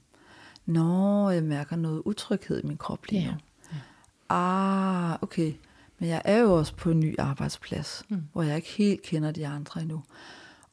[0.67, 3.31] Nå, jeg mærker noget utryghed i min krop lige Ja.
[3.31, 3.37] nu.
[4.29, 5.53] Ah, okay.
[5.99, 8.23] Men jeg er jo også på en ny arbejdsplads, Mm.
[8.33, 10.03] hvor jeg ikke helt kender de andre endnu.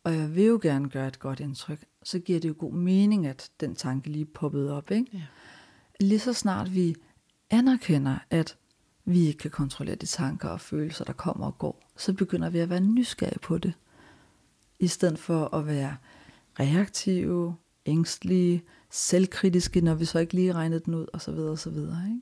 [0.03, 1.85] Og jeg vil jo gerne gøre et godt indtryk.
[2.03, 4.91] Så giver det jo god mening, at den tanke lige poppede op.
[4.91, 5.07] Ikke?
[5.13, 5.21] Ja.
[5.99, 6.95] Lige så snart vi
[7.51, 8.57] anerkender, at
[9.05, 12.59] vi ikke kan kontrollere de tanker og følelser, der kommer og går, så begynder vi
[12.59, 13.73] at være nysgerrige på det.
[14.79, 15.97] I stedet for at være
[16.59, 21.33] reaktive, ængstlige, selvkritiske, når vi så ikke lige regnede den ud, osv.
[21.33, 21.77] osv.
[21.77, 22.21] Ikke?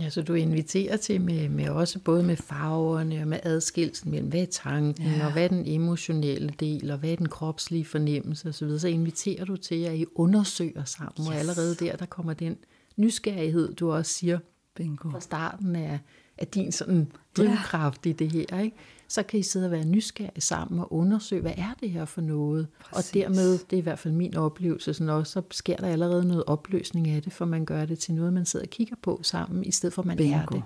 [0.00, 4.28] Ja, så du inviterer til med, med også både med farverne og med adskillelsen mellem,
[4.28, 5.26] hvad er tanken, ja.
[5.26, 9.44] og hvad er den emotionelle del, og hvad er den kropslige fornemmelse osv., så inviterer
[9.44, 11.28] du til, at I undersøger sammen, yes.
[11.28, 12.56] og allerede der, der kommer den
[12.96, 14.38] nysgerrighed, du også siger
[14.74, 15.10] Bingo.
[15.10, 15.98] fra starten af,
[16.38, 18.10] af din sådan drivkraft ja.
[18.10, 18.76] i det her, ikke?
[19.08, 22.20] så kan I sidde og være nysgerrige sammen og undersøge, hvad er det her for
[22.20, 22.66] noget?
[22.80, 23.10] Præcis.
[23.10, 26.28] Og dermed, det er i hvert fald min oplevelse, sådan også, så sker der allerede
[26.28, 29.20] noget opløsning af det, for man gør det til noget, man sidder og kigger på
[29.22, 30.36] sammen, i stedet for at man Bingo.
[30.36, 30.62] er det.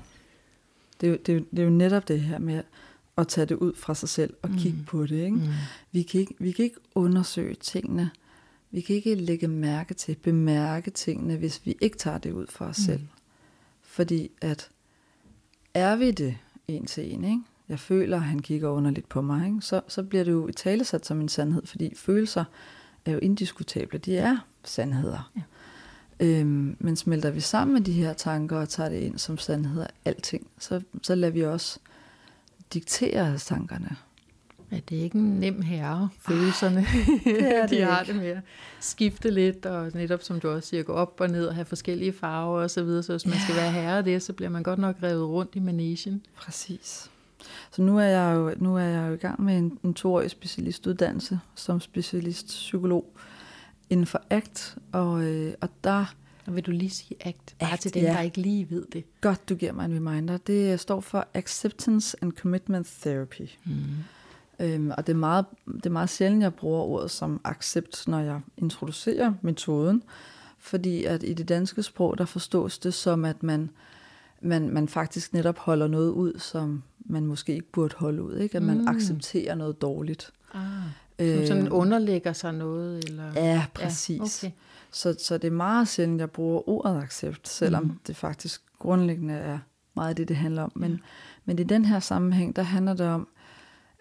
[1.00, 2.62] Det er, jo, det, er jo, det er jo netop det her med
[3.18, 4.58] at tage det ud fra sig selv og mm.
[4.58, 5.24] kigge på det.
[5.24, 5.36] Ikke?
[5.36, 5.48] Mm.
[5.92, 8.10] Vi, kan ikke, vi kan ikke undersøge tingene.
[8.70, 12.66] Vi kan ikke lægge mærke til, bemærke tingene, hvis vi ikke tager det ud fra
[12.66, 12.84] os mm.
[12.84, 13.06] selv.
[13.82, 14.68] Fordi at
[15.74, 17.42] er vi det en til en, ikke?
[17.68, 19.60] jeg føler, at han kigger underligt på mig, ikke?
[19.60, 22.44] Så, så bliver det jo i talesat som en sandhed, fordi følelser
[23.04, 23.98] er jo indiskutable.
[23.98, 25.30] De er sandheder.
[25.36, 25.42] Ja.
[26.20, 29.86] Øhm, men smelter vi sammen med de her tanker og tager det ind som sandheder,
[30.04, 31.78] alting, så, så lader vi også
[32.72, 33.96] diktere tankerne.
[34.72, 36.86] Ja, det er ikke en nem herre, følelserne.
[37.24, 38.42] det er det de har det med at
[38.80, 42.12] skifte lidt, og netop som du også siger, gå op og ned og have forskellige
[42.12, 43.02] farver og så videre.
[43.02, 45.54] Så hvis man skal være herre af det, så bliver man godt nok revet rundt
[45.54, 46.22] i managen.
[46.36, 47.10] Præcis.
[47.70, 50.30] Så nu er jeg jo, nu er jeg jo i gang med en, en toårig
[50.30, 53.12] specialistuddannelse som specialist psykolog
[53.90, 56.14] inden for ACT, og, øh, og der...
[56.46, 58.12] Og vil du lige sige ACT, bare ACT, til dem, ja.
[58.12, 59.04] der ikke lige ved det.
[59.20, 60.36] Godt, du giver mig en reminder.
[60.36, 63.48] Det står for Acceptance and Commitment Therapy.
[63.64, 63.72] Mm.
[64.60, 68.18] Øhm, og det er, meget, det er meget sjældent, jeg bruger ordet som accept, når
[68.18, 70.02] jeg introducerer metoden,
[70.58, 73.70] fordi at i det danske sprog, der forstås det som, at man,
[74.40, 78.36] man, man faktisk netop holder noget ud, som man måske ikke burde holde ud.
[78.36, 78.56] Ikke?
[78.56, 78.88] At man mm.
[78.88, 80.32] accepterer noget dårligt.
[80.54, 80.62] Ah.
[81.18, 83.04] Som sådan øh, underlægger sig noget?
[83.04, 83.32] Eller?
[83.34, 84.42] Ja, præcis.
[84.42, 84.56] Ja, okay.
[84.90, 87.98] så, så det er meget sjældent, jeg bruger ordet accept, selvom mm.
[88.06, 89.58] det faktisk grundlæggende er
[89.94, 90.72] meget det, det handler om.
[90.74, 90.98] Men, ja.
[91.44, 93.28] men i den her sammenhæng, der handler det om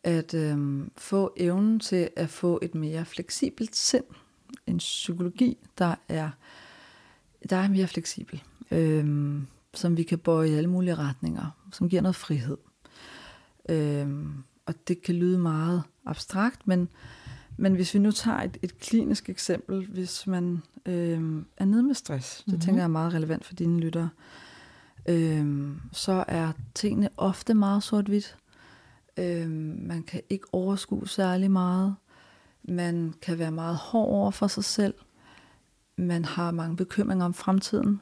[0.08, 4.04] at øhm, få evnen til at få et mere fleksibelt sind.
[4.67, 6.30] En psykologi, der er,
[7.50, 8.43] der er mere fleksibel.
[8.72, 12.58] Øhm, som vi kan bøje i alle mulige retninger, som giver noget frihed.
[13.70, 14.34] Øhm,
[14.65, 16.89] og det kan lyde meget abstrakt, men,
[17.58, 21.96] men hvis vi nu tager et, et klinisk eksempel, hvis man øhm, er nede med
[21.96, 22.62] stress, det mm-hmm.
[22.62, 24.10] tænker jeg er meget relevant for dine lyttere,
[25.10, 28.38] øhm, så er tingene ofte meget sort-hvidt.
[29.17, 31.95] Øhm, man kan ikke overskue særlig meget.
[32.63, 34.93] Man kan være meget hård over for sig selv.
[35.95, 38.01] Man har mange bekymringer om fremtiden.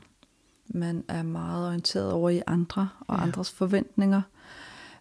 [0.67, 3.23] Man er meget orienteret over i andre og ja.
[3.23, 4.21] andres forventninger.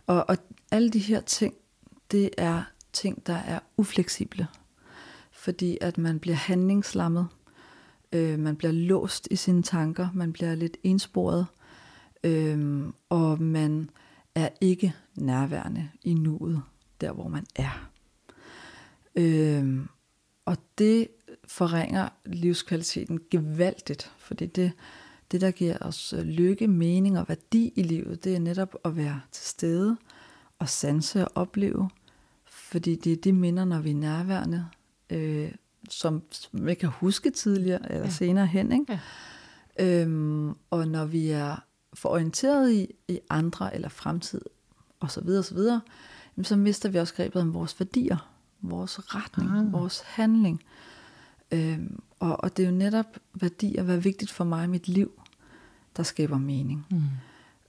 [0.07, 0.37] Og, og
[0.71, 1.55] alle de her ting,
[2.11, 4.47] det er ting, der er ufleksible.
[5.33, 7.27] Fordi at man bliver handlingslammet.
[8.13, 10.09] Øh, man bliver låst i sine tanker.
[10.15, 11.47] Man bliver lidt ensporet.
[12.25, 13.91] Øh, og man
[14.35, 16.63] er ikke nærværende i nuet,
[17.01, 17.91] der hvor man er.
[19.15, 19.87] Øh,
[20.45, 21.09] og det
[21.45, 24.73] forringer livskvaliteten gevaldigt, fordi det,
[25.33, 28.97] det, der giver os øh, lykke, mening og værdi i livet, det er netop at
[28.97, 29.97] være til stede
[30.59, 31.91] og sanse og opleve.
[32.45, 34.67] Fordi det er de minder, når vi er nærværende,
[35.11, 35.53] øh,
[35.89, 38.11] som vi kan huske tidligere eller ja.
[38.11, 38.73] senere hen.
[38.73, 39.01] Ikke?
[39.79, 40.03] Ja.
[40.03, 41.57] Øhm, og når vi er
[41.95, 44.41] for orienteret i, i andre eller fremtid
[45.01, 45.81] og så videre, så videre,
[46.37, 48.31] jamen, så mister vi også grebet om vores værdier,
[48.61, 49.73] vores retning, ah.
[49.73, 50.63] vores handling.
[51.53, 54.89] Øhm, og, og det er jo netop værdier, hvad er vigtigt for mig i mit
[54.89, 55.23] liv,
[55.97, 56.87] der skaber mening.
[56.91, 57.03] Mm.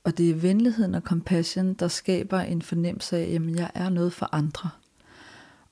[0.03, 4.13] Og det er venligheden og compassion, der skaber en fornemmelse af, at jeg er noget
[4.13, 4.69] for andre.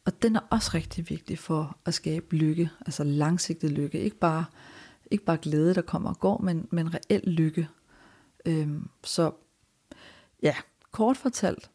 [0.06, 4.00] Og den er også rigtig vigtig for at skabe lykke, altså langsigtet lykke.
[4.00, 4.46] Ikke bare,
[5.12, 7.68] ikke bare glæde, der kommer og går, men, men reel lykke.
[8.46, 9.32] Øhm, så
[10.42, 10.56] ja,
[10.92, 11.72] kort fortalt,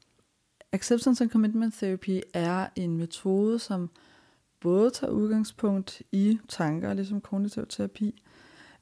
[0.72, 3.90] Acceptance and Commitment Therapy er en metode, som
[4.60, 8.22] både tager udgangspunkt i tanker, ligesom kognitiv terapi,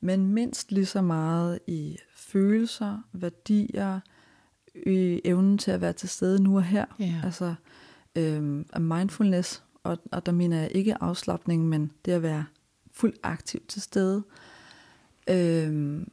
[0.00, 4.00] men mindst lige så meget i følelser, værdier,
[4.86, 6.84] i evnen til at være til stede nu og her.
[7.00, 7.24] Yeah.
[7.24, 7.54] Altså
[8.16, 12.44] øhm, mindfulness, og, og der mener jeg ikke afslappning, men det at være
[12.92, 14.22] fuldt aktiv til stede.
[15.30, 16.10] Øhm,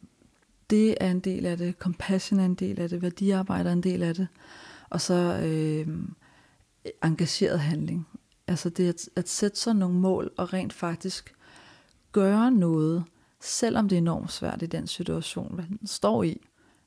[0.74, 3.84] det er en del af det, compassion er en del af det, værdiarbejde er en
[3.84, 4.28] del af det,
[4.90, 6.14] og så øhm,
[7.04, 8.08] engageret handling.
[8.48, 11.34] Altså det at, at sætte sig nogle mål og rent faktisk
[12.12, 13.04] gøre noget,
[13.42, 16.42] selvom det er enormt svært i den situation, man står i,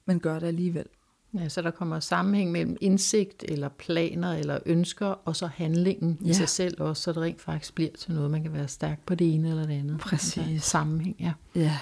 [0.07, 0.87] men gør det alligevel.
[1.35, 6.31] Ja, så der kommer sammenhæng mellem indsigt, eller planer, eller ønsker, og så handlingen ja.
[6.31, 9.07] i sig selv også, så det rent faktisk bliver til noget, man kan være stærk
[9.07, 9.99] på det ene eller det andet.
[9.99, 10.39] Præcis.
[10.39, 11.33] Altså, sammenhæng, ja.
[11.55, 11.79] Ja.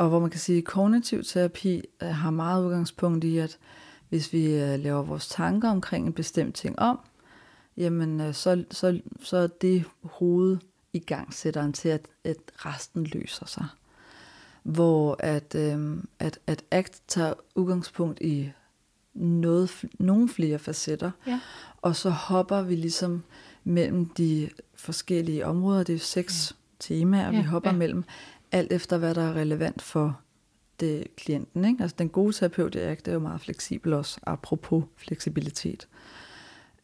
[0.00, 3.58] Og hvor man kan sige, at kognitiv terapi øh, har meget udgangspunkt i, at
[4.08, 6.98] hvis vi øh, laver vores tanker omkring en bestemt ting om,
[7.76, 10.58] jamen øh, så, så, så er det hoved
[10.92, 13.66] i gang sætteren til, at, at resten løser sig.
[14.62, 18.50] Hvor at, øh, at, at ACT tager udgangspunkt i
[19.14, 21.40] noget, nogle flere facetter, Ja.
[21.82, 23.22] og så hopper vi ligesom
[23.64, 25.78] mellem de forskellige områder.
[25.82, 26.56] Det er jo seks ja.
[26.94, 27.74] temaer, vi Ja, hopper ja.
[27.74, 27.78] ja.
[27.78, 28.04] mellem,
[28.52, 30.20] alt efter hvad der er relevant for
[30.80, 31.64] det, klienten.
[31.64, 31.82] Ikke?
[31.82, 35.88] Altså den gode terapeut jeg er, det er jo meget fleksibel også, apropos fleksibilitet.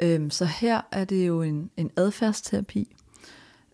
[0.01, 2.97] Øhm, så her er det jo en, en adfærdsterapi.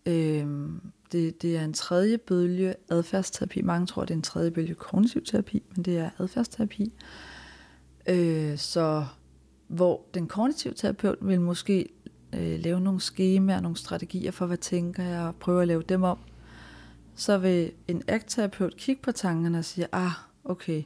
[0.05, 0.81] Øhm,
[1.11, 3.61] det, det er en tredje bølge adfærdsterapi.
[3.61, 6.93] Mange tror, det er en tredje bølge kognitiv terapi, men det er adfærdsterapi.
[8.09, 9.05] Øh, så
[9.67, 11.89] hvor den kognitive terapeut vil måske
[12.33, 16.03] øh, lave nogle skemaer, nogle strategier for, hvad tænker jeg, og prøve at lave dem
[16.03, 16.17] om.
[17.15, 20.11] Så vil en ACT-terapeut kigge på tankerne og sige, ah,
[20.43, 20.83] okay,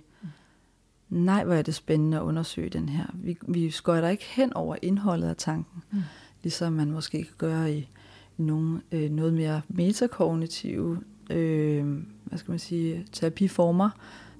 [1.10, 3.06] nej, hvor er det spændende at undersøge den her.
[3.14, 6.00] Vi, vi skøjter ikke hen over indholdet af tanken, mm.
[6.44, 7.90] ligesom man måske kan gøre i
[8.38, 11.00] nogle øh, noget mere metakognitive
[11.30, 11.86] øh,
[12.24, 13.90] hvad skal man sige, terapiformer.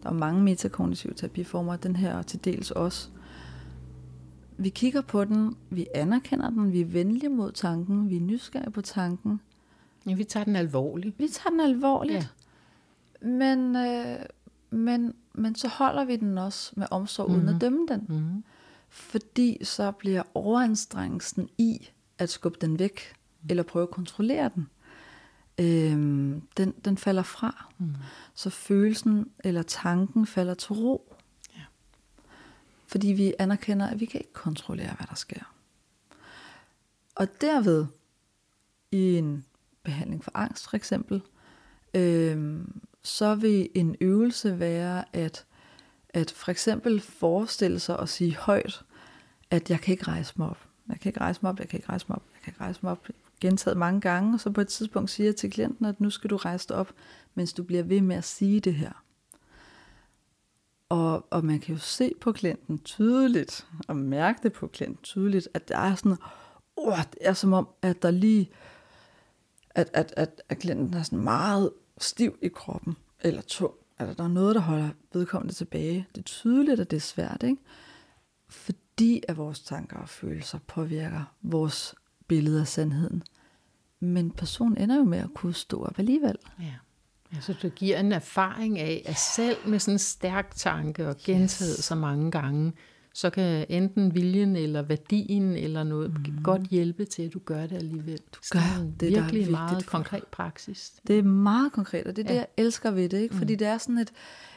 [0.04, 3.10] Der er mange metakognitive terapiformer, den her er til dels også.
[4.58, 8.72] Vi kigger på den, vi anerkender den, vi er venlige mod tanken, vi er nysgerrige
[8.72, 9.40] på tanken.
[10.08, 11.20] Ja, vi tager den alvorligt.
[11.20, 12.34] Vi tager den alvorligt,
[13.22, 13.28] ja.
[13.28, 14.20] men, øh,
[14.70, 17.46] men, men så holder vi den også med omsorg, mm-hmm.
[17.46, 18.06] uden at dømme den.
[18.10, 18.44] Mm.
[18.90, 23.16] Fordi så bliver overanstrengelsen i at skubbe den væk,
[23.50, 24.70] eller prøve at kontrollere den,
[25.58, 27.74] øhm, den, den falder fra.
[27.78, 27.96] Mm.
[28.34, 31.16] Så følelsen eller tanken falder til ro.
[31.56, 31.64] Ja.
[32.88, 35.54] Fordi vi anerkender, at vi kan ikke kontrollere, hvad der sker.
[37.16, 37.86] Og derved,
[38.92, 39.46] i en
[39.88, 41.22] behandling for angst for eksempel,
[41.94, 42.60] øh,
[43.04, 45.46] så vil en øvelse være at,
[46.10, 48.84] at for eksempel forestille sig og sige højt,
[49.52, 50.60] at jeg kan ikke rejse mig op.
[50.90, 52.62] Jeg kan ikke rejse mig op, jeg kan ikke rejse mig op, jeg kan ikke
[52.62, 53.08] rejse mig op.
[53.42, 56.30] Gentaget mange gange, og så på et tidspunkt siger jeg til klienten, at nu skal
[56.30, 56.94] du rejse dig op,
[57.36, 59.04] mens du bliver ved med at sige det her.
[60.90, 65.50] Og, og man kan jo se på klienten tydeligt, og mærke det på klienten tydeligt,
[65.54, 66.18] at der er sådan,
[66.76, 68.50] oh, det er som om, at der lige,
[69.78, 74.24] at, at, at, at klienten er sådan meget stiv i kroppen, eller tung, at der
[74.24, 76.08] er noget, der holder vedkommende tilbage.
[76.16, 77.62] Det er tydeligt, at det er svært, ikke?
[78.50, 81.96] Fordi at vores tanker og følelser påvirker vores
[82.28, 83.24] billede af sandheden.
[84.00, 86.36] Men personen ender jo med at kunne stå op alligevel.
[86.60, 86.74] Ja.
[87.36, 91.76] Altså, det giver en erfaring af, at selv med sådan en stærk tanke og gentaget
[91.78, 91.86] yes.
[91.86, 92.74] så mange gange,
[93.18, 96.44] så kan enten viljen eller værdien eller noget mm.
[96.44, 98.20] godt hjælpe til, at du gør det alligevel.
[98.36, 100.94] Du gør det, det, der er virkelig vigtigt meget for konkret praksis.
[101.08, 102.40] Det er meget konkret, og det er det, Ja.
[102.40, 103.18] jeg elsker ved det.
[103.20, 103.36] Ikke?
[103.36, 104.12] Fordi det er sådan et,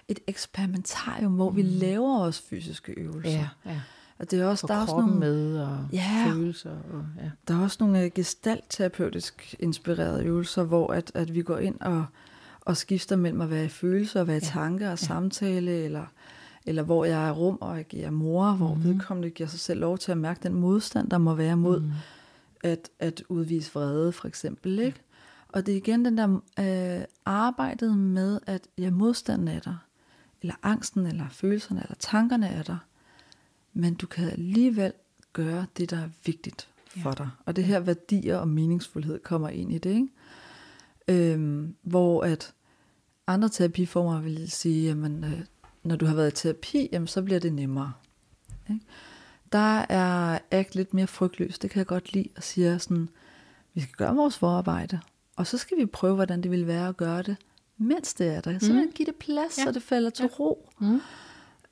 [0.08, 3.30] et eksperimentarium, hvor vi laver os fysiske øvelser.
[3.30, 3.80] Ja, ja.
[4.18, 6.26] Og det er også, Få der er også nogle, med og Ja.
[6.32, 6.70] følelser.
[6.70, 7.30] Og, ja.
[7.48, 12.04] Der er også nogle øh, gestaltterapeutisk inspirerede øvelser, hvor at, at vi går ind og,
[12.60, 14.46] og skifter mellem at være i følelser og være i Ja.
[14.46, 15.06] tanker og Ja.
[15.06, 16.04] samtale, eller,
[16.66, 18.84] eller hvor jeg er rum og agerer mor, hvor Mhm.
[18.84, 21.90] vedkommende giver sig selv lov til at mærke den modstand, der må være mod Mm.
[22.64, 24.78] at, at udvise vrede, for eksempel.
[24.78, 25.00] Ikke?
[25.48, 26.40] Og det er igen den der
[26.98, 29.76] øh, arbejdet med, at ja, modstanden er der,
[30.42, 32.76] eller angsten, eller følelserne, eller tankerne er der,
[33.72, 34.92] men du kan alligevel
[35.32, 37.14] gøre det, der er vigtigt for Ja.
[37.14, 37.28] dig.
[37.44, 40.08] Og det her værdier og meningsfuldhed kommer ind i det, ikke?
[41.08, 42.54] Øhm, hvor at
[43.26, 45.40] andre terapiformer vil sige, jamen, øh,
[45.82, 47.92] når du har været i terapi, jamen, så bliver det nemmere.
[48.70, 48.80] Ikke?
[49.52, 53.08] Der er ACT lidt mere frygtløs, det kan jeg godt lide, og siger sådan,
[53.74, 55.00] vi skal gøre vores forarbejde,
[55.36, 57.36] og så skal vi prøve, hvordan det vil være at gøre det,
[57.78, 58.58] mens det er der.
[58.58, 58.92] Så Mm.
[58.94, 59.64] give det plads, Ja.
[59.64, 60.28] så det falder til Ja.
[60.44, 60.68] ro.
[60.80, 61.00] Mm.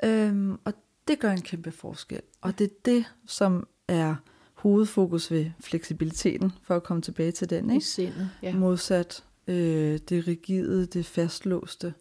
[0.05, 0.73] Øhm, og
[1.09, 2.21] det gør en kæmpe forskel.
[2.41, 4.15] Og det er det, som er
[4.55, 7.71] hovedfokus ved fleksibiliteten, for at komme tilbage til den.
[7.71, 7.87] I Ikke?
[7.87, 8.31] sindet.
[8.43, 8.55] Ja.
[8.55, 11.95] Modsat øh, det rigide, det fastlåste.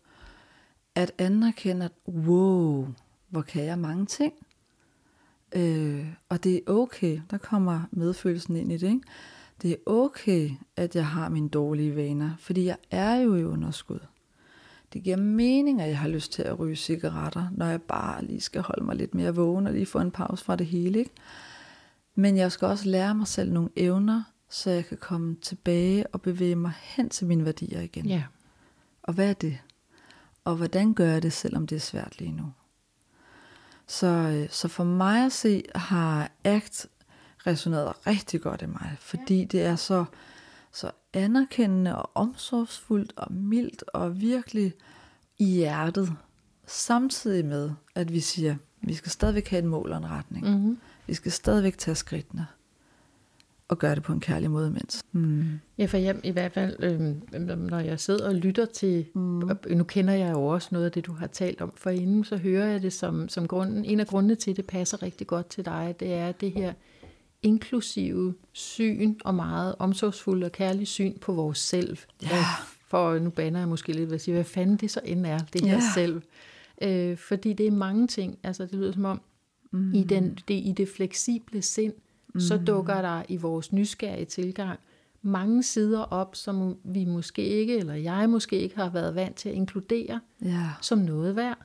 [0.98, 2.88] At anerkende, at wow,
[3.30, 4.34] hvor kan jeg mange ting.
[5.56, 8.88] Øh, og det er okay, der kommer medfølelsen ind i det.
[8.88, 9.02] Ikke?
[9.62, 14.00] Det er okay, at jeg har mine dårlige vaner, fordi jeg er jo i underskud.
[14.94, 18.42] Det giver mening, at jeg har lyst til at ryge cigaretter, når jeg bare lige
[18.42, 21.00] skal holde mig lidt mere vågen og lige få en pause fra det hele.
[21.00, 21.12] Ikke?
[22.16, 26.22] Men jeg skal også lære mig selv nogle evner, så jeg kan komme tilbage og
[26.22, 28.06] bevæge mig hen til mine værdier igen.
[28.06, 28.24] ja.
[29.04, 29.58] Og hvad er det?
[30.48, 32.54] Og hvordan gør jeg det, selvom det er svært lige nu?
[33.88, 36.88] Så, øh, så for mig at se, har ACT
[37.48, 40.06] resoneret rigtig godt i mig, fordi det er så,
[40.72, 44.74] så anerkendende og omsorgsfuldt og mildt og virkelig
[45.38, 46.14] i hjertet,
[46.66, 50.50] samtidig med, at vi siger, vi skal stadigvæk have et mål og en retning.
[50.50, 50.78] Mm-hmm.
[51.08, 52.48] Vi skal stadigvæk tage skridtene
[53.70, 55.04] og gøre det på en kærlig måde imens.
[55.12, 55.44] Mm.
[55.78, 57.00] Ja, for jeg, i hvert fald, øh,
[57.58, 59.42] når jeg sidder og lytter til, mm.
[59.70, 62.66] nu kender jeg jo også noget af det, du har talt om forinden, så hører
[62.68, 65.66] jeg det som, som grunden, en af grundene til, at det passer rigtig godt til
[65.66, 66.74] dig, det er det her
[67.44, 71.98] inklusive syn og meget omsorgsfuldt og kærligt syn på vores selv.
[72.24, 72.44] Ja.
[72.88, 75.40] For nu baner jeg måske lidt ved at sige, hvad fanden det så end er,
[75.54, 75.82] det her Ja.
[75.94, 76.22] selv.
[76.82, 79.22] Øh, fordi det er mange ting, altså det lyder som om,
[79.72, 79.94] mm.
[79.94, 81.94] i, den, det, i det fleksible sind,
[82.34, 82.40] mm.
[82.40, 84.80] så dukker der i vores nysgerrige tilgang
[85.22, 89.50] mange sider op, som vi måske ikke, eller jeg måske ikke har været vant til
[89.50, 90.70] at inkludere Ja.
[90.82, 91.58] som noget værd.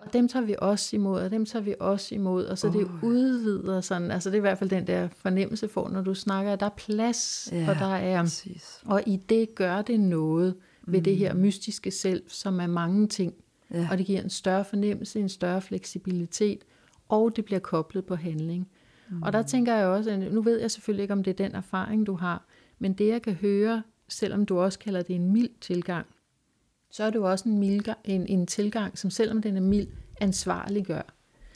[0.00, 2.72] Og dem tager vi også imod, og dem tager vi også imod, og så oh,
[2.74, 6.14] det udvider sådan, altså det er i hvert fald den der fornemmelse for, når du
[6.14, 8.80] snakker, at der er plads, Ja, og der er, præcis.
[8.84, 10.54] og i det gør det noget
[10.86, 13.34] ved det her mystiske selv, som er mange ting,
[13.74, 13.88] Ja.
[13.90, 16.58] og det giver en større fornemmelse, en større fleksibilitet,
[17.08, 18.60] og det bliver koblet på handling.
[18.60, 18.66] Mm.
[19.22, 22.06] Og der tænker jeg også, nu ved jeg selvfølgelig ikke, om det er den erfaring,
[22.06, 22.44] du har,
[22.78, 26.06] men det jeg kan høre, selvom du også kalder det en mild tilgang,
[26.90, 29.86] så er det jo også en, mild, en, en tilgang, som selvom den er mild,
[30.20, 31.02] ansvarliggør.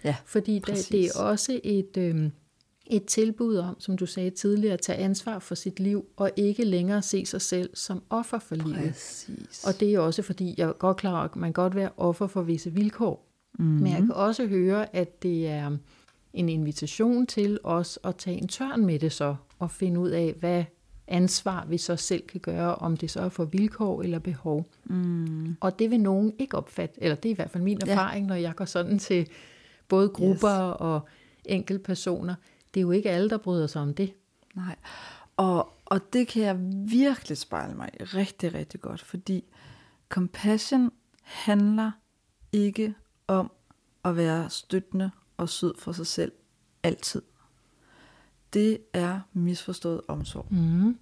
[0.05, 0.89] Ja, Fordi det, præcis.
[0.89, 2.31] det er også et, øh,
[2.87, 6.65] et tilbud om, som du sagde tidligere, at tage ansvar for sit liv, og ikke
[6.65, 8.93] længere se sig selv som offer for livet.
[8.93, 9.65] præcis.
[9.67, 12.43] Og det er også fordi, jeg er godt klar at man godt være offer for
[12.43, 13.29] visse vilkår.
[13.59, 13.75] Mm-hmm.
[13.75, 15.77] Men jeg kan også høre, at det er
[16.35, 20.35] en invitation til os at tage en tørn med det så, og finde ud af,
[20.41, 20.65] hvad
[21.09, 24.67] ansvar vi så selv kan gøre, om det så er for vilkår eller behov.
[24.85, 25.57] Mm.
[25.61, 27.93] Og det vil nogen ikke opfatte, eller det er i hvert fald min Ja.
[27.93, 29.29] erfaring, når jeg går sådan til
[29.89, 30.77] både grupper yes.
[30.81, 31.01] og
[31.45, 32.35] enkeltpersoner.
[32.75, 34.13] Det er jo ikke alle, der bryder sig om det.
[34.55, 34.77] Nej.
[35.37, 36.57] Og, og det kan jeg
[36.91, 39.45] virkelig spejle mig i rigtig, rigtig godt, fordi
[40.09, 40.91] compassion
[41.23, 41.91] handler
[42.53, 42.95] ikke
[43.27, 43.51] om
[44.05, 46.33] at være støttende og sød for sig selv
[46.83, 47.23] altid.
[48.53, 50.47] Det er misforstået omsorg.
[50.51, 50.99] Mm.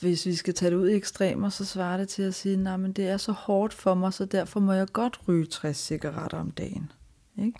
[0.00, 2.92] Hvis vi skal tage det ud i ekstremer, så svarer det til at sige, men
[2.92, 6.50] det er så hårdt for mig, så derfor må jeg godt ryge 60 cigaretter om
[6.50, 6.92] dagen.
[7.38, 7.58] Ikke?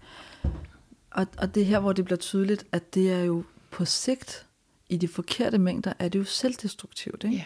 [1.11, 4.47] Og, og det er her, hvor det bliver tydeligt, at det er jo på sigt,
[4.89, 7.25] i de forkerte mængder, er det jo selvdestruktivt.
[7.25, 7.37] Ikke?
[7.37, 7.45] Ja.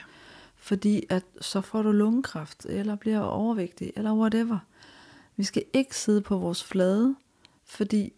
[0.56, 4.58] Fordi at så får du lungekræft, eller bliver overvægtig, eller whatever.
[5.36, 7.16] Vi skal ikke sidde på vores flade,
[7.64, 8.12] fordi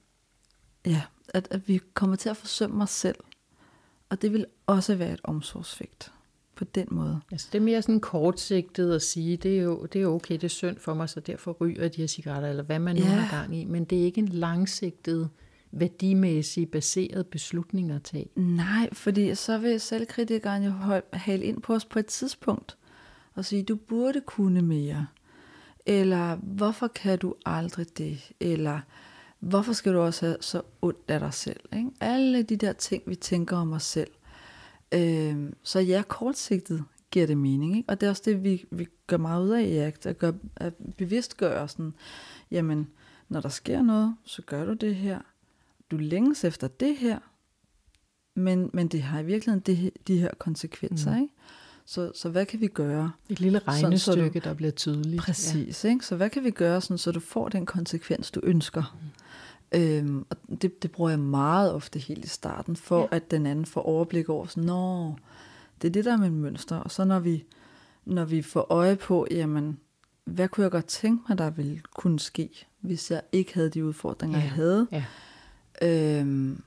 [0.87, 1.03] ja,
[1.35, 3.17] at, at vi kommer til at forsømme os selv.
[4.09, 6.13] Og det vil også være et omsorgsvigt
[6.55, 7.21] på den måde.
[7.33, 10.45] Altså det er mere sådan kortsigtet at sige, det er jo, det er okay, det
[10.45, 13.03] er synd for mig, så derfor ryger jeg de her cigaretter, eller hvad man nu
[13.03, 13.09] Ja.
[13.09, 13.65] har gang i.
[13.65, 15.29] Men det er ikke en langsigtet,
[15.73, 18.29] værdimæssig baseret beslutning at tage.
[18.37, 20.73] Nej, fordi så vil selvkritikeren jo
[21.13, 22.77] hale ind på os på et tidspunkt
[23.35, 25.07] og sige, du burde kunne mere.
[25.87, 28.33] Eller hvorfor kan du aldrig det?
[28.41, 28.81] Eller
[29.49, 31.61] hvorfor skal du også have så ondt af dig selv?
[31.77, 31.91] Ikke?
[32.01, 34.11] Alle de der ting, vi tænker om os selv.
[34.93, 37.77] Øhm, så ja, kortsigtet giver det mening.
[37.77, 37.89] Ikke?
[37.89, 40.35] Og det er også det, vi, vi gør meget ud af i ACT, at, gøre,
[40.57, 41.95] at bevidstgøre sådan,
[42.51, 42.89] jamen,
[43.29, 45.19] når der sker noget, så gør du det her.
[45.91, 47.19] Du længes efter det her,
[48.35, 51.11] men, men det har i virkeligheden det, de her konsekvenser.
[51.11, 51.23] Mm.
[51.23, 51.35] Ikke?
[51.85, 53.13] Så, så hvad kan vi gøre?
[53.29, 55.23] Et lille Sådan, så regnestykke, der bliver tydeligt.
[55.23, 55.85] Præcis.
[55.85, 55.91] Ja.
[55.91, 56.07] Ikke?
[56.07, 58.97] Så hvad kan vi gøre, sådan, så du får den konsekvens, du ønsker?
[59.03, 59.26] Mm.
[59.73, 63.07] Øhm, og det, det bruger jeg meget ofte helt i starten, for ja.
[63.17, 65.15] at den anden får overblik over, sådan, Nå,
[65.83, 66.77] det er det, der er mit mønster.
[66.77, 67.45] Og så når vi,
[68.05, 69.79] når vi får øje på, jamen,
[70.25, 73.85] hvad kunne jeg godt tænke mig, der ville kunne ske, hvis jeg ikke havde de
[73.85, 74.45] udfordringer, Ja.
[74.45, 75.05] jeg havde, Ja.
[76.21, 76.63] øhm,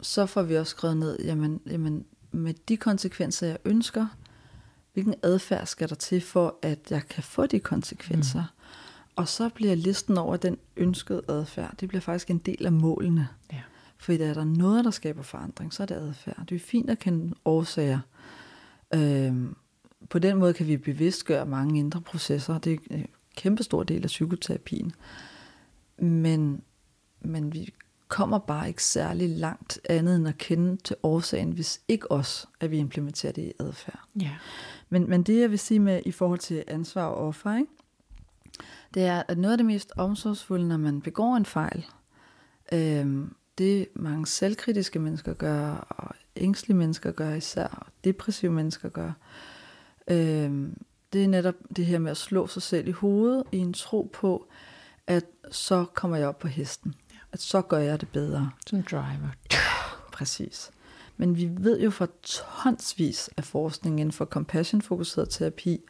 [0.00, 4.06] så får vi også skrevet ned, jamen, jamen med de konsekvenser, jeg ønsker,
[4.92, 8.40] hvilken adfærd skal der til for, at jeg kan få de konsekvenser?
[8.40, 8.60] Mm.
[9.16, 13.28] Og så bliver listen over den ønskede adfærd, det bliver faktisk en del af målene.
[13.52, 13.60] Ja.
[13.98, 16.46] For er der noget, der skaber forandring, så er det adfærd.
[16.48, 17.98] Det er fint at kende årsager.
[18.94, 19.56] Øhm,
[20.10, 22.58] på den måde kan vi bevidstgøre mange indre processer.
[22.58, 23.06] Det er en
[23.36, 24.92] kæmpe stor del af psykoterapien.
[25.98, 26.62] Men,
[27.20, 27.74] men vi
[28.08, 32.70] kommer bare ikke særlig langt andet end at kende til årsagen, hvis ikke os, at
[32.70, 34.00] vi implementerer det i adfærd.
[34.20, 34.36] Ja.
[34.88, 37.72] Men, men det jeg vil sige med i forhold til ansvar og offer, ikke?
[38.94, 41.86] Det er, at noget af det mest omsorgsfulde, når man begår en fejl,
[42.72, 49.12] øhm, det mange selvkritiske mennesker gør, og ængstlige mennesker gør især, og depressive mennesker gør,
[50.08, 50.76] øhm,
[51.12, 54.10] det er netop det her med at slå sig selv i hovedet i en tro
[54.12, 54.48] på,
[55.06, 56.94] at så kommer jeg op på hesten.
[57.32, 58.50] At så gør jeg det bedre.
[58.66, 59.28] Som driver.
[60.12, 60.70] Præcis.
[61.16, 65.80] Men vi ved jo fra tonsvis af forskning inden for compassion-fokuseret terapi,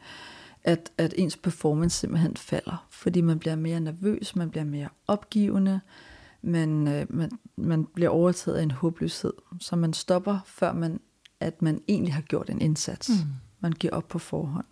[0.63, 5.81] at, at ens performance simpelthen falder, fordi man bliver mere nervøs, man bliver mere opgivende,
[6.41, 10.99] man, øh, man, man bliver overtaget af en håbløshed, så man stopper, før man,
[11.39, 13.09] at man egentlig har gjort en indsats.
[13.09, 13.31] Mm.
[13.59, 14.65] Man giver op på forhånd.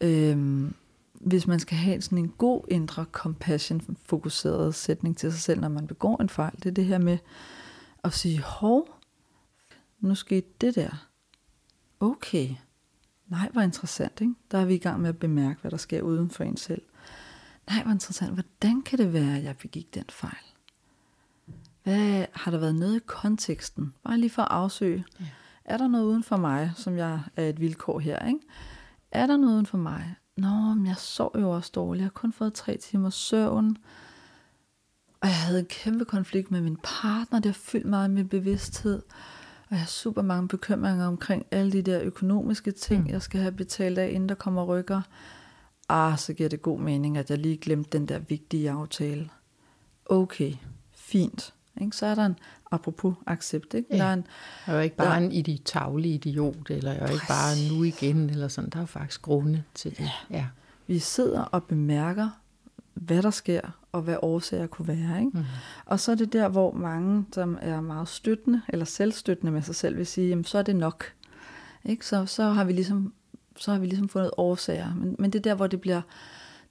[0.00, 0.74] Øhm,
[1.12, 5.86] hvis man skal have sådan en god indre compassion-fokuseret sætning til sig selv, når man
[5.86, 7.18] begår en fejl, det er det her med
[8.04, 8.88] at sige, hov,
[10.00, 11.08] nu skete det der.
[12.00, 12.48] Okay,
[13.32, 14.34] nej, hvor interessant, ikke?
[14.50, 16.82] Der er vi i gang med at bemærke, hvad der sker uden for en selv.
[17.70, 20.44] Nej, hvor interessant, hvordan kan det være, at jeg begik den fejl?
[21.82, 23.94] Hvad, har der været noget i konteksten?
[24.04, 25.04] Bare lige for at afsøge.
[25.20, 25.24] Ja.
[25.64, 28.40] Er der noget uden for mig, som jeg er et vilkår her, ikke?
[29.10, 30.14] Er der noget uden for mig?
[30.36, 32.00] Nå, men jeg sov jo også dårligt.
[32.00, 33.76] Jeg har kun fået tre timer søvn.
[35.20, 37.40] Og jeg havde en kæmpe konflikt med min partner.
[37.40, 39.02] Det har fyldt meget med bevidsthed.
[39.72, 43.10] Og jeg har super mange bekymringer omkring alle de der økonomiske ting, mm.
[43.10, 45.00] jeg skal have betalt af, inden der kommer rykker.
[45.88, 49.28] Ah, så giver det god mening, at jeg lige glemte den der vigtige aftale.
[50.06, 50.52] Okay,
[50.94, 51.54] fint.
[51.80, 51.96] Ikke?
[51.96, 52.38] Så er der en,
[52.70, 53.88] apropos accept, ikke?
[53.90, 53.96] Ja.
[53.96, 54.26] Der er en,
[54.66, 57.76] jeg er jo ikke bare der, en idi tavlig idiot, eller jeg er ikke bare
[57.76, 58.70] nu igen, eller sådan.
[58.70, 60.00] Der er faktisk grunde til det.
[60.00, 60.36] Ja.
[60.36, 60.46] ja.
[60.86, 62.28] Vi sidder og bemærker,
[62.94, 63.60] hvad der sker,
[63.92, 65.18] og hvad årsager kunne være.
[65.18, 65.38] Ikke?
[65.38, 65.44] Mm.
[65.86, 69.74] Og så er det der, hvor mange, som er meget støttende, eller selvstøttende med sig
[69.74, 71.04] selv, vil sige, jamen, så er det nok.
[71.84, 72.06] Ikke?
[72.06, 73.12] Så, så, har vi ligesom,
[73.56, 74.94] så har vi ligesom fundet årsager.
[74.94, 76.02] Men, men det er der, hvor det bliver,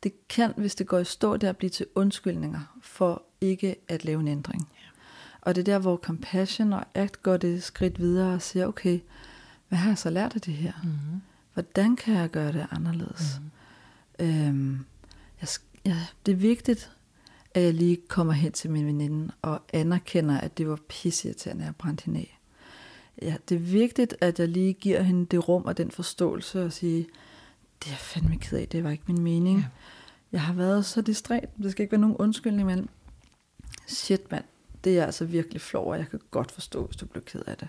[0.04, 4.20] det kan, hvis det går i stå, der blive til undskyldninger for ikke at lave
[4.20, 4.70] en ændring.
[4.74, 4.88] Ja.
[5.42, 9.00] Og det er der, hvor compassion og act går det skridt videre og siger, okay,
[9.70, 10.74] hvad har jeg så lært af det her?
[10.84, 11.22] Mm-hmm.
[11.54, 13.42] Hvordan kan jeg gøre det anderledes?
[14.20, 14.48] Mm-hmm.
[14.48, 14.86] Øhm,
[15.42, 15.50] jeg,
[15.86, 16.92] ja, det er vigtigt,
[17.54, 21.66] at jeg lige kommer hen til min veninde og anerkender, at det var pisseirriterende, at
[21.66, 22.40] jeg brændte hende af.
[23.22, 26.74] Ja, det er vigtigt, at jeg lige giver hende det rum og den forståelse og
[26.74, 27.08] sige,
[27.80, 29.60] det er jeg fandme ked af, det var ikke min mening.
[29.60, 29.66] Ja.
[30.32, 32.90] Jeg har været så distræt, det skal ikke være nogen undskyldning, men
[33.88, 34.44] shit mand,
[34.84, 37.58] det er altså virkelig flov, og jeg kan godt forstå, hvis du bliver ked af
[37.58, 37.68] det.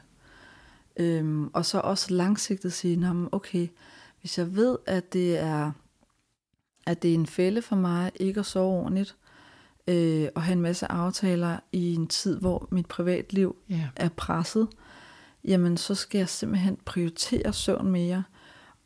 [0.97, 3.69] Øhm, og så også langsigtet sige, okay,
[4.21, 5.73] hvis jeg ved, at det er
[6.87, 9.17] at det er en fælde for mig ikke at sove ordentligt,
[9.89, 13.81] øh, og have en masse aftaler i en tid, hvor mit privatliv yeah.
[13.97, 14.69] er presset,
[15.45, 18.23] jamen så skal jeg simpelthen prioritere søvn mere,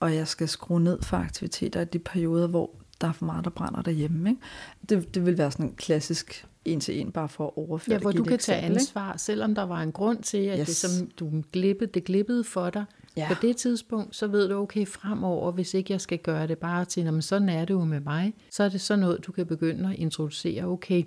[0.01, 2.71] og jeg skal skrue ned for aktiviteter i de perioder, hvor
[3.01, 4.31] der er for meget, der brænder derhjemme.
[4.31, 4.41] Ikke?
[4.89, 8.01] Det, det vil være sådan en klassisk en til en, bare for at overføre ja,
[8.01, 9.23] hvor du kan eksempel, tage ansvar, ikke?
[9.23, 10.67] selvom der var en grund til, at yes.
[10.67, 12.85] det, som du glippede, det glippede for dig.
[13.17, 13.29] Ja.
[13.29, 16.85] På det tidspunkt, så ved du, okay, fremover, hvis ikke jeg skal gøre det bare
[16.85, 19.47] til, men sådan er det jo med mig, så er det sådan noget, du kan
[19.47, 21.05] begynde at introducere, okay,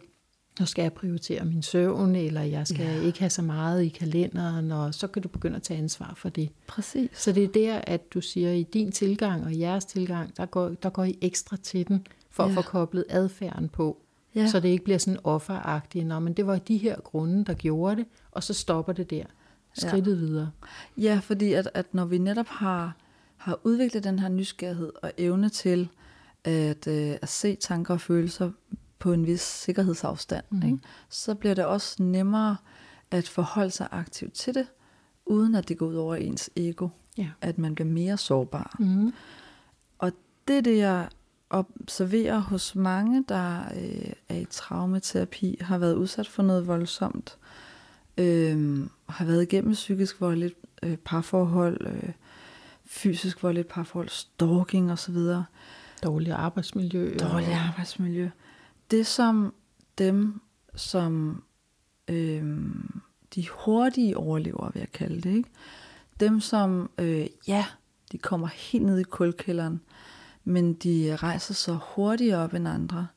[0.59, 3.01] nu skal jeg prioritere min søvn, eller jeg skal ja.
[3.01, 6.29] ikke have så meget i kalenderen, og så kan du begynde at tage ansvar for
[6.29, 6.49] det.
[6.67, 7.09] Præcis.
[7.13, 10.69] Så det er der, at du siger, i din tilgang og jeres tilgang, der går,
[10.69, 12.49] der går I ekstra til den, for ja.
[12.49, 13.97] at få koblet adfærden på.
[14.35, 14.47] Ja.
[14.47, 17.95] Så det ikke bliver sådan offeragtigt, Nå, men det var de her grunde, der gjorde
[17.95, 19.23] det, og så stopper det der.
[19.73, 20.25] Skridtet ja.
[20.25, 20.51] videre.
[20.97, 22.95] Ja, fordi at, at når vi netop har,
[23.37, 25.89] har udviklet den her nysgerrighed og evne til
[26.43, 28.51] at, øh, at se tanker og følelser
[28.99, 30.63] på en vis sikkerhedsafstand, mm.
[30.63, 30.79] ikke?
[31.09, 32.57] så bliver det også nemmere
[33.11, 34.67] at forholde sig aktivt til det,
[35.25, 36.89] uden at det går ud over ens ego.
[37.17, 37.29] Ja.
[37.41, 38.75] At man bliver mere sårbar.
[38.79, 39.13] Mm.
[39.99, 40.11] Og
[40.47, 41.09] det er det, jeg
[41.49, 47.37] observerer hos mange, der øh, er i traumaterapi, har været udsat for noget voldsomt,
[48.19, 52.09] øh, har været igennem psykisk voldeligt øh, parforhold, øh,
[52.85, 55.17] fysisk voldeligt parforhold, stalking osv.
[56.03, 57.17] Dårlig arbejdsmiljø.
[57.19, 58.29] Dårlig arbejdsmiljø.
[58.91, 59.53] Det som
[59.97, 60.41] dem,
[60.75, 61.43] som
[62.07, 62.57] øh,
[63.35, 65.49] de hurtige overlever, vil jeg kalde det, ikke?
[66.19, 67.65] dem som, øh, ja,
[68.11, 69.81] de kommer helt ned i kulkælderen,
[70.43, 73.07] men de rejser så hurtigt op end andre,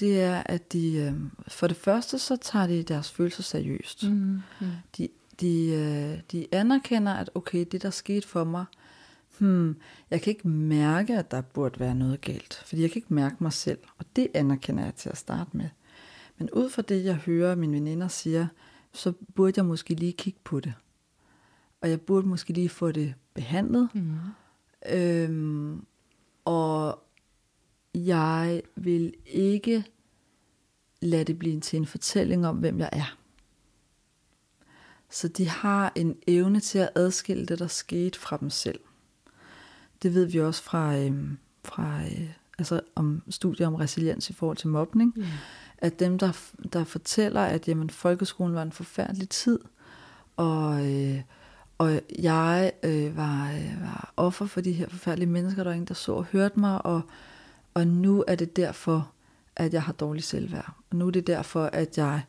[0.00, 1.12] det er, at de øh,
[1.48, 4.04] for det første, så tager de deres følelser seriøst.
[4.10, 4.66] Mm, mm.
[4.98, 5.08] De,
[5.40, 8.64] de, øh, de anerkender, at okay, det der skete for mig,
[9.38, 9.76] hmm,
[10.10, 13.36] jeg kan ikke mærke, at der burde være noget galt, fordi jeg kan ikke mærke
[13.38, 15.68] mig selv, og det anerkender jeg til at starte med.
[16.38, 18.46] Men ud fra det, jeg hører mine veninder siger,
[18.92, 20.74] så burde jeg måske lige kigge på det.
[21.80, 23.88] Og jeg burde måske lige få det behandlet.
[23.94, 24.16] Mm.
[24.90, 25.84] Øhm,
[26.44, 27.02] og
[28.06, 29.84] jeg vil ikke
[31.00, 33.18] lade det blive til en fortælling om, hvem jeg er.
[35.10, 38.80] Så de har en evne til at adskille det, der skete fra dem selv.
[40.02, 41.30] Det ved vi også fra, øh,
[41.64, 45.14] fra øh, altså om studier om resiliens i forhold til mobning.
[45.18, 45.28] Yeah.
[45.78, 46.32] At dem, der,
[46.72, 49.58] der fortæller, at jamen, folkeskolen var en forfærdelig tid,
[50.36, 51.20] og, øh,
[51.78, 55.88] Og jeg øh, var, øh, var offer for de her forfærdelige mennesker, der var ingen,
[55.88, 57.02] der så og hørte mig, og,
[57.78, 59.12] og nu er det derfor,
[59.56, 60.72] at jeg har dårlig selvværd.
[60.90, 62.22] Og nu er det derfor, at jeg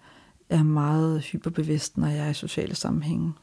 [0.49, 3.33] er meget hyperbevidst, når jeg er i sociale sammenhænge.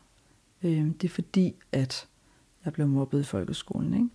[0.62, 2.08] Øh, det er fordi, at
[2.64, 3.94] jeg blev mobbet i folkeskolen.
[3.94, 4.08] Ikke?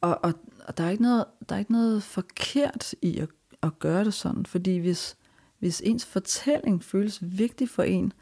[0.00, 0.32] Og, og,
[0.66, 3.28] og der, er ikke noget, der er ikke noget forkert i at,
[3.62, 5.16] at gøre det sådan, fordi hvis,
[5.58, 8.12] hvis ens fortælling føles vigtig for en,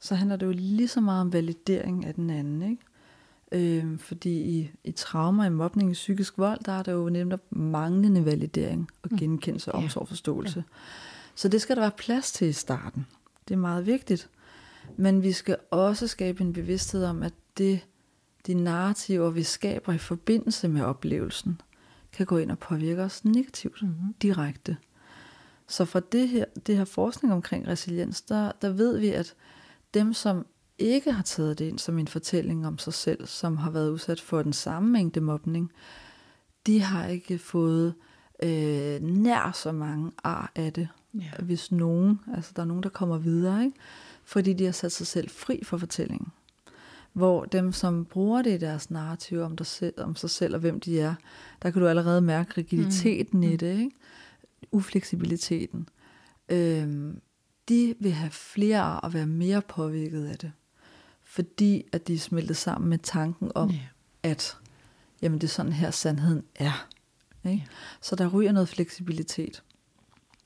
[0.00, 2.62] så handler det jo lige så meget om validering af den anden.
[2.62, 2.82] Ikke?
[3.52, 7.38] Øh, fordi i, i traumer, i mobning, i psykisk vold, der er der jo nemlig
[7.50, 9.18] manglende validering og mm.
[9.18, 10.64] genkendelse og omsorg og forståelse.
[11.34, 13.06] Så det skal der være plads til i starten.
[13.48, 14.28] Det er meget vigtigt.
[14.96, 17.86] Men vi skal også skabe en bevidsthed om, at det,
[18.46, 21.60] de narrativer, vi skaber i forbindelse med oplevelsen,
[22.12, 24.14] kan gå ind og påvirke os negativt, mm-hmm.
[24.22, 24.76] direkte.
[25.66, 29.34] Så fra det her, det her forskning omkring resiliens, der, der ved vi, at
[29.94, 30.46] dem, som
[30.78, 34.20] ikke har taget det ind som en fortælling om sig selv, som har været udsat
[34.20, 35.72] for den samme mængde mobning,
[36.66, 37.94] de har ikke fået
[38.42, 41.30] øh, nær så mange ar af det, ja.
[41.42, 43.76] hvis nogen, altså der er nogen, der kommer videre, ikke?
[44.24, 46.28] fordi de har sat sig selv fri for fortællingen.
[47.12, 50.60] Hvor dem, som bruger det i deres narrativ om, dig selv, om sig selv og
[50.60, 51.14] hvem de er,
[51.62, 53.46] der kan du allerede mærke rigiditeten mm.
[53.46, 53.58] i mm.
[53.58, 53.90] det, ikke?
[54.72, 55.88] ufleksibiliteten.
[56.48, 57.20] Øhm,
[57.68, 60.52] de vil have flere ar og være mere påvirket af det.
[61.28, 63.80] Fordi at de er smeltet sammen med tanken om, yeah.
[64.22, 64.58] at
[65.22, 66.86] jamen, det er sådan her sandheden er.
[67.44, 67.56] Ikke?
[67.56, 67.68] Yeah.
[68.00, 69.62] Så der ryger noget fleksibilitet.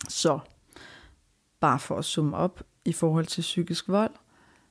[0.09, 0.39] Så
[1.61, 4.11] bare for at summe op i forhold til psykisk vold,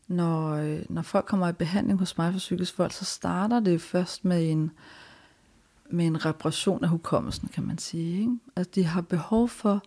[0.08, 3.82] når, øh, når folk kommer i behandling hos mig for psykisk vold, så starter det
[3.82, 4.72] først med en,
[5.92, 8.20] med en reparation af hukommelsen, kan man sige.
[8.20, 8.38] Ikke?
[8.56, 9.84] Altså, de har behov for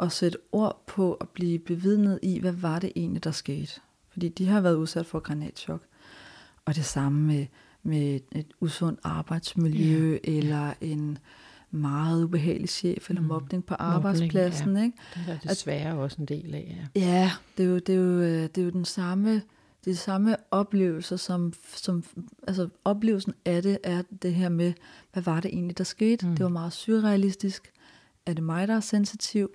[0.00, 3.80] at sætte ord på at blive bevidnet i, hvad var det egentlig, der skete.
[4.14, 5.82] Fordi de har været udsat for granatchok.
[6.64, 7.46] Og det samme med,
[7.82, 10.18] med et usundt arbejdsmiljø, ja.
[10.38, 11.18] eller en
[11.70, 13.28] meget ubehagelig chef, eller mm.
[13.28, 14.66] mobning på arbejdspladsen.
[14.66, 15.32] Mobning, ja.
[15.32, 15.32] Ikke?
[15.32, 16.88] Det er desværre At, også en del af.
[16.94, 19.42] Ja, ja det, er jo, det, er jo, øh, det er jo den samme
[19.86, 22.04] er samme oplevelser, som, som
[22.48, 24.72] altså oplevelsen af det er det her med,
[25.12, 26.26] hvad var det egentlig, der skete?
[26.26, 26.36] Mm.
[26.36, 27.72] Det var meget surrealistisk.
[28.26, 29.50] Er det mig, der er sensitiv?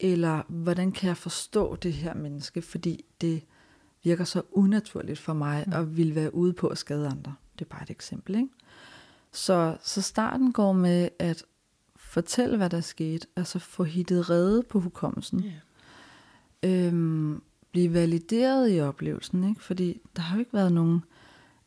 [0.00, 2.62] Eller hvordan kan jeg forstå det her menneske?
[2.62, 3.42] Fordi det
[4.04, 5.72] virker så unaturligt for mig mm.
[5.72, 7.34] at ville være ude på at skade andre.
[7.58, 8.48] Det er bare et eksempel, ikke?
[9.32, 11.44] Så, så starten går med at
[11.96, 15.44] fortælle, hvad der skete, altså få hittet redde på hukommelsen.
[15.44, 16.86] Yeah.
[16.86, 19.62] Øhm, blive valideret i oplevelsen, ikke?
[19.62, 21.04] fordi der har jo ikke været nogen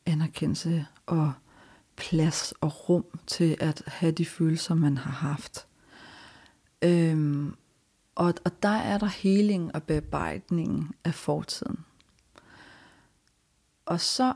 [0.06, 1.32] anerkendelse og
[1.96, 5.66] plads og rum til at have de følelser, man har haft.
[6.82, 7.54] Øhm,
[8.14, 11.84] og, og der er der heling og bearbejdning af fortiden.
[13.86, 14.34] Og så,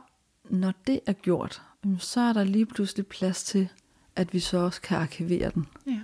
[0.49, 1.61] når det er gjort,
[1.99, 3.69] så er der lige pludselig plads til,
[4.15, 5.67] at vi så også kan arkivere den.
[5.87, 6.01] Ja.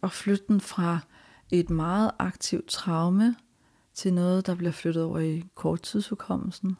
[0.00, 0.98] Og flytte den fra
[1.50, 3.36] et meget aktivt traume
[3.94, 6.76] til noget, der bliver flyttet over i korttidshukommelsen,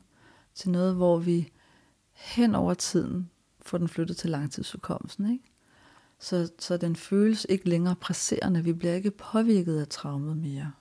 [0.55, 1.53] til noget, hvor vi
[2.13, 3.31] hen over tiden
[3.63, 5.33] får den flyttet til langtidshukommelsen.
[5.33, 5.45] Ikke?
[6.19, 8.65] Så, så den føles ikke længere presserende.
[8.65, 10.73] Vi bliver ikke påvirket af traumet mere.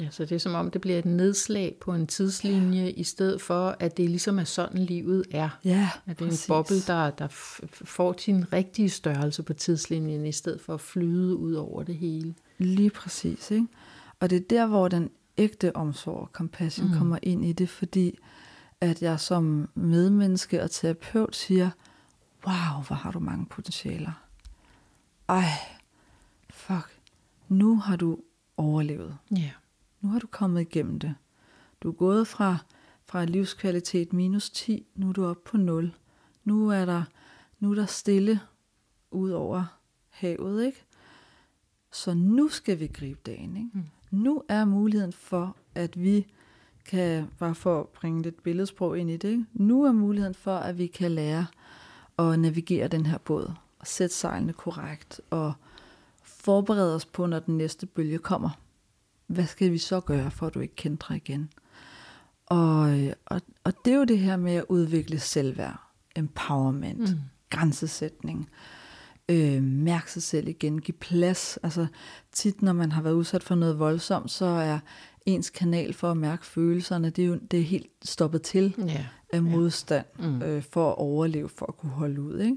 [0.00, 2.92] Ja, så det er som om, det bliver et nedslag på en tidslinje, ja.
[2.96, 5.48] i stedet for, at det ligesom er sådan, livet er.
[5.64, 6.44] Ja, At det er præcis.
[6.44, 7.26] en boble, der, der
[7.70, 12.34] får sin rigtige størrelse på tidslinjen, i stedet for at flyde ud over det hele.
[12.58, 13.66] Lige præcis, ikke?
[14.20, 16.98] Og det er der, hvor den ægte omsorg og compassion mm.
[16.98, 18.18] kommer ind i det, fordi
[18.80, 21.70] at jeg som medmenneske og terapeut siger,
[22.46, 24.12] wow, hvor har du mange potentialer.
[25.28, 25.48] Ej,
[26.50, 26.98] fuck,
[27.48, 28.18] nu har du
[28.56, 29.16] overlevet.
[29.32, 29.50] Yeah.
[30.04, 31.14] Nu har du kommet igennem det.
[31.80, 32.56] Du er gået fra,
[33.06, 35.94] fra livskvalitet minus 10, nu er du oppe på 0.
[36.44, 37.02] Nu er der,
[37.60, 38.40] nu er der stille
[39.10, 39.64] ud over
[40.08, 40.84] havet, ikke?
[41.92, 43.70] Så nu skal vi gribe dagen, ikke?
[43.72, 43.84] Mm.
[44.10, 46.26] Nu er muligheden for, at vi
[46.84, 49.46] kan, bare for at bringe lidt billedsprog ind i det, ikke?
[49.52, 51.46] nu er muligheden for, at vi kan lære
[52.18, 55.52] at navigere den her båd, og sætte sejlene korrekt, og
[56.22, 58.50] forberede os på, når den næste bølge kommer.
[59.26, 61.50] Hvad skal vi så gøre, for at du ikke kender igen?
[62.46, 65.80] Og, og, og det er jo det her med at udvikle selvværd,
[66.16, 67.20] empowerment, mm.
[67.50, 68.48] grænsesætning,
[69.28, 71.58] øh, mærke sig selv igen, give plads.
[71.62, 71.86] Altså
[72.32, 74.78] tit, når man har været udsat for noget voldsomt, så er
[75.26, 79.06] ens kanal for at mærke følelserne, det er jo det er helt stoppet til ja.
[79.32, 80.26] af modstand ja.
[80.26, 80.42] mm.
[80.42, 82.40] øh, for at overleve, for at kunne holde ud.
[82.40, 82.56] Ikke?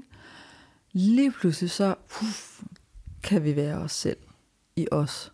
[0.92, 2.62] Lige pludselig så puff,
[3.22, 4.18] kan vi være os selv
[4.76, 5.32] i os.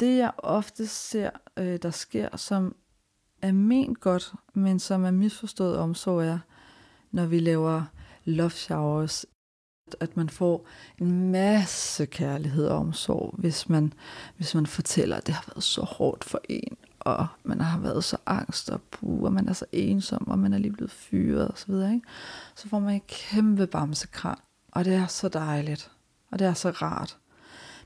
[0.00, 2.76] Det jeg ofte ser, øh, der sker, som
[3.42, 6.38] er ment godt, men som er misforstået omsorg er,
[7.10, 7.84] når vi laver
[8.24, 9.26] love showers,
[10.00, 10.66] at man får
[10.98, 13.92] en masse kærlighed og omsorg, hvis man,
[14.36, 18.04] hvis man fortæller, at det har været så hårdt for en, og man har været
[18.04, 21.50] så angst og puh, og man er så ensom, og man er lige blevet fyret
[21.50, 22.00] osv., ikke?
[22.54, 24.38] så får man en kæmpe bamsekran,
[24.72, 25.90] og det er så dejligt,
[26.30, 27.18] og det er så rart.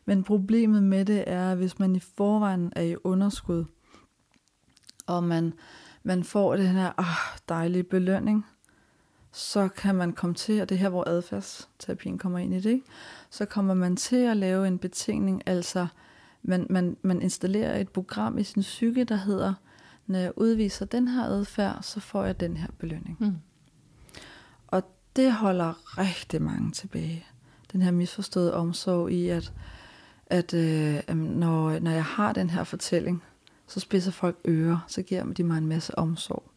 [0.04, 3.64] Men problemet med det er, at hvis man i forvejen er i underskud,
[5.06, 5.52] og man,
[6.02, 8.46] man får den her oh, dejlige belønning,
[9.32, 12.70] så kan man komme til, og det er her, hvor adfærdsterapien kommer ind i det,
[12.70, 12.86] ikke?
[13.30, 15.86] så kommer man til at lave en betingning, altså
[16.42, 19.54] man, man, man installerer et program i sin psyke, der hedder,
[20.06, 23.16] når jeg udviser den her adfærd, så får jeg den her belønning.
[23.20, 23.36] Mm.
[24.66, 24.82] Og
[25.16, 27.26] det holder rigtig mange tilbage.
[27.72, 29.52] Den her misforståede omsorg i, at,
[30.30, 33.22] at øh, når, når jeg har den her fortælling,
[33.66, 36.50] så spidser folk ører, så giver de mig en masse omsorg.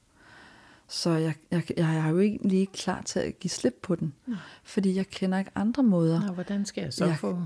[0.88, 4.14] Så jeg, jeg, jeg er jo ikke lige klar til at give slip på den,
[4.28, 4.34] ja.
[4.64, 6.26] fordi jeg kender ikke andre måder.
[6.26, 7.46] Nå, hvordan skal jeg så jeg få...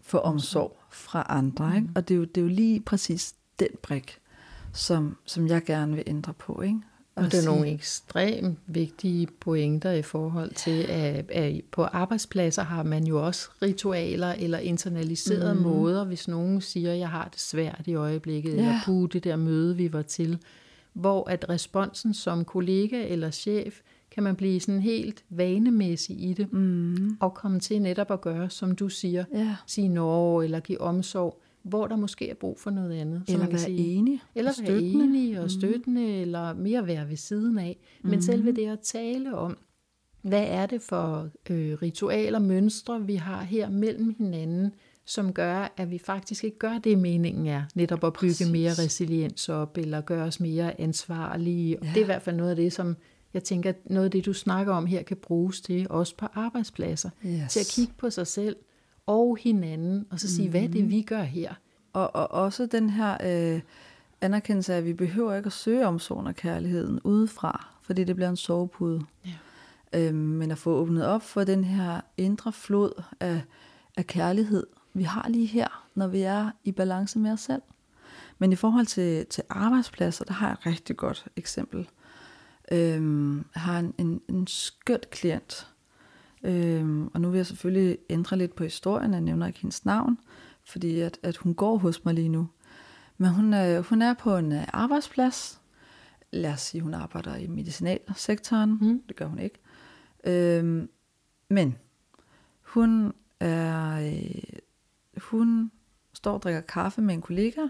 [0.00, 1.76] få omsorg fra andre?
[1.76, 1.86] Ikke?
[1.86, 1.92] Mm.
[1.96, 4.18] Og det er, jo, det er jo lige præcis den brik,
[4.72, 6.62] som, som jeg gerne vil ændre på.
[6.62, 6.80] Ikke?
[7.24, 12.82] Og, det er nogle ekstremt vigtige pointer i forhold til, at, at på arbejdspladser har
[12.82, 15.60] man jo også ritualer eller internaliserede mm.
[15.60, 18.58] måder, hvis nogen siger, at jeg har det svært i øjeblikket, ja.
[18.58, 20.38] eller puh, det der møde, vi var til
[20.92, 26.52] hvor at responsen som kollega eller chef, kan man blive sådan helt vanemæssig i det,
[26.52, 27.16] mm.
[27.20, 29.56] og komme til netop at gøre, som du siger, ja.
[29.66, 33.22] sige nå, eller give omsorg, hvor der måske er brug for noget andet.
[33.28, 34.20] Eller være sige.
[34.34, 35.04] Eller være støttende.
[35.04, 36.20] enig og støttende, mm.
[36.20, 37.78] eller mere være ved siden af.
[38.02, 38.20] Men mm.
[38.20, 39.58] selve det at tale om,
[40.22, 45.90] hvad er det for øh, ritualer, mønstre, vi har her mellem hinanden, som gør, at
[45.90, 48.50] vi faktisk ikke gør det, meningen er, netop at bygge Præcis.
[48.50, 51.78] mere resiliens op, eller gøre os mere ansvarlige.
[51.82, 51.88] Ja.
[51.88, 52.96] Det er i hvert fald noget af det, som
[53.34, 57.10] jeg tænker, noget af det, du snakker om her, kan bruges til, også på arbejdspladser.
[57.26, 57.52] Yes.
[57.52, 58.56] Til at kigge på sig selv
[59.08, 60.50] og hinanden, og så sige, mm-hmm.
[60.50, 60.90] hvad er det, mhm.
[60.90, 61.54] vi gør her?
[61.92, 63.60] Og, og også den her øh,
[64.20, 68.28] anerkendelse af, at vi behøver ikke at søge omsorgen og kærligheden udefra, fordi det bliver
[68.28, 69.02] en sovepude.
[69.26, 69.30] Ja.
[69.92, 73.42] Øhm, men at få åbnet op for den her indre flod af,
[73.96, 77.62] af kærlighed, vi har lige her, når vi er i balance med os selv.
[78.38, 81.88] Men i forhold til, til arbejdspladser, der har jeg et rigtig godt eksempel.
[82.72, 85.68] Øhm, jeg har en, en, en skønt klient,
[86.44, 90.18] øhm, og nu vil jeg selvfølgelig ændre lidt på historien, jeg nævner ikke hendes navn,
[90.64, 92.48] fordi at, at hun går hos mig lige nu.
[93.18, 95.60] Men hun, øh, hun er på en øh, arbejdsplads,
[96.32, 99.02] lad os sige, hun arbejder i medicinalsektoren, mm.
[99.08, 99.58] det gør hun ikke.
[100.24, 100.88] Øhm,
[101.50, 101.76] men
[102.62, 104.58] hun er øh,
[105.22, 105.70] hun
[106.12, 107.62] står og drikker kaffe med en kollega.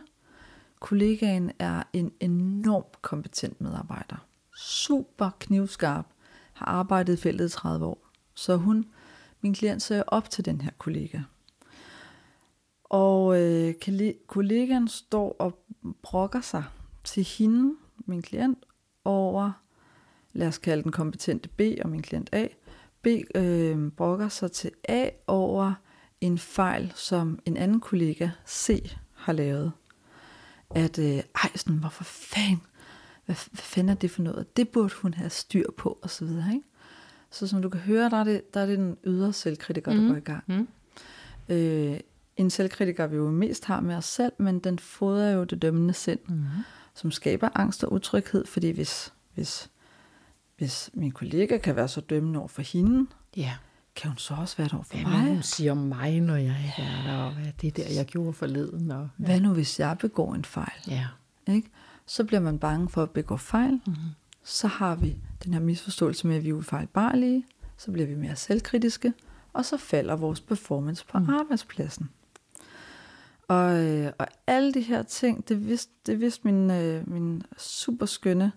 [0.81, 4.27] Kollegaen er en enormt kompetent medarbejder.
[4.57, 6.07] Super knivskarp.
[6.53, 8.08] Har arbejdet i feltet i 30 år.
[8.39, 8.87] Så hun,
[9.41, 11.21] min klient, ser op til den her kollega.
[12.85, 13.75] Og øh,
[14.27, 15.65] kollegaen står og
[16.03, 16.65] brokker sig
[17.05, 17.75] til hende,
[18.07, 18.59] min klient,
[19.05, 19.53] over,
[20.33, 22.47] lad os kalde den kompetente B og min klient A.
[23.03, 25.75] B øh, brokker sig til A over,
[26.21, 29.73] en fejl, som en anden kollega, C, har lavet.
[30.71, 32.63] At, øh, ej, sådan, hvorfor fanden,
[33.27, 34.57] hvad, hvad fanden er det for noget?
[34.57, 36.69] Det burde hun have styr på, og så videre, ikke?
[37.31, 40.01] Så som du kan høre, der er det, der er det den ydre selvkritiker, der
[40.01, 40.09] mm.
[40.09, 40.45] går i gang.
[40.47, 40.69] Mm.
[41.49, 42.01] Øh,
[42.37, 45.95] en selvkritiker, vi jo mest har med os selv, men den fodrer jo det dømmende
[45.95, 46.45] sind, mm.
[46.95, 49.71] som skaber angst og utryghed, fordi hvis, hvis,
[50.57, 53.07] hvis min kollega kan være så dømmende over for hende,
[53.39, 53.57] yeah
[53.99, 55.23] kan hun så også være der for hvad mig?
[55.23, 58.33] Hvad hun siger om mig, når jeg er der, og hvad det der, jeg gjorde
[58.33, 58.91] forleden.
[58.91, 59.25] Og, ja.
[59.25, 60.81] Hvad nu, hvis jeg begår en fejl?
[60.89, 61.07] Ja.
[61.49, 61.71] Ikke?
[62.07, 63.73] Så bliver man bange for at begå fejl.
[63.73, 63.95] Mm-hmm.
[64.49, 67.47] Så har vi den her misforståelse med, at vi er ufejlbarlige.
[67.77, 69.13] Så bliver vi mere selvkritiske.
[69.53, 71.29] Og så falder vores performance på mm.
[71.29, 72.11] arbejdspladsen.
[73.49, 78.07] Og, øh, og alle de her ting, det vidste, det vidste min, øh, min super
[78.07, 78.53] skønne,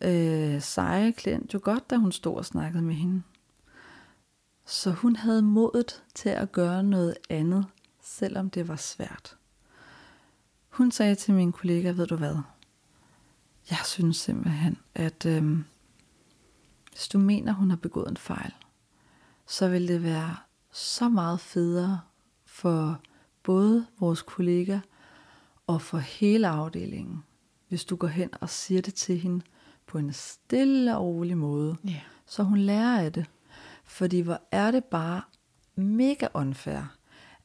[0.00, 3.22] øh, seje klient jo godt, da hun stod og snakkede med hende.
[4.66, 7.66] Så hun havde modet til at gøre noget andet,
[8.02, 9.36] selvom det var svært.
[10.68, 12.36] Hun sagde til min kollega, ved du hvad?
[13.70, 15.64] Jeg synes simpelthen, at øhm,
[16.90, 18.52] hvis du mener, hun har begået en fejl,
[19.46, 20.36] så vil det være
[20.72, 22.00] så meget federe
[22.44, 23.00] for
[23.42, 24.80] både vores kollega
[25.66, 27.24] og for hele afdelingen,
[27.68, 29.44] hvis du går hen og siger det til hende
[29.86, 32.00] på en stille og rolig måde, yeah.
[32.26, 33.26] så hun lærer af det.
[33.84, 35.22] Fordi hvor er det bare
[35.74, 36.96] mega unfair,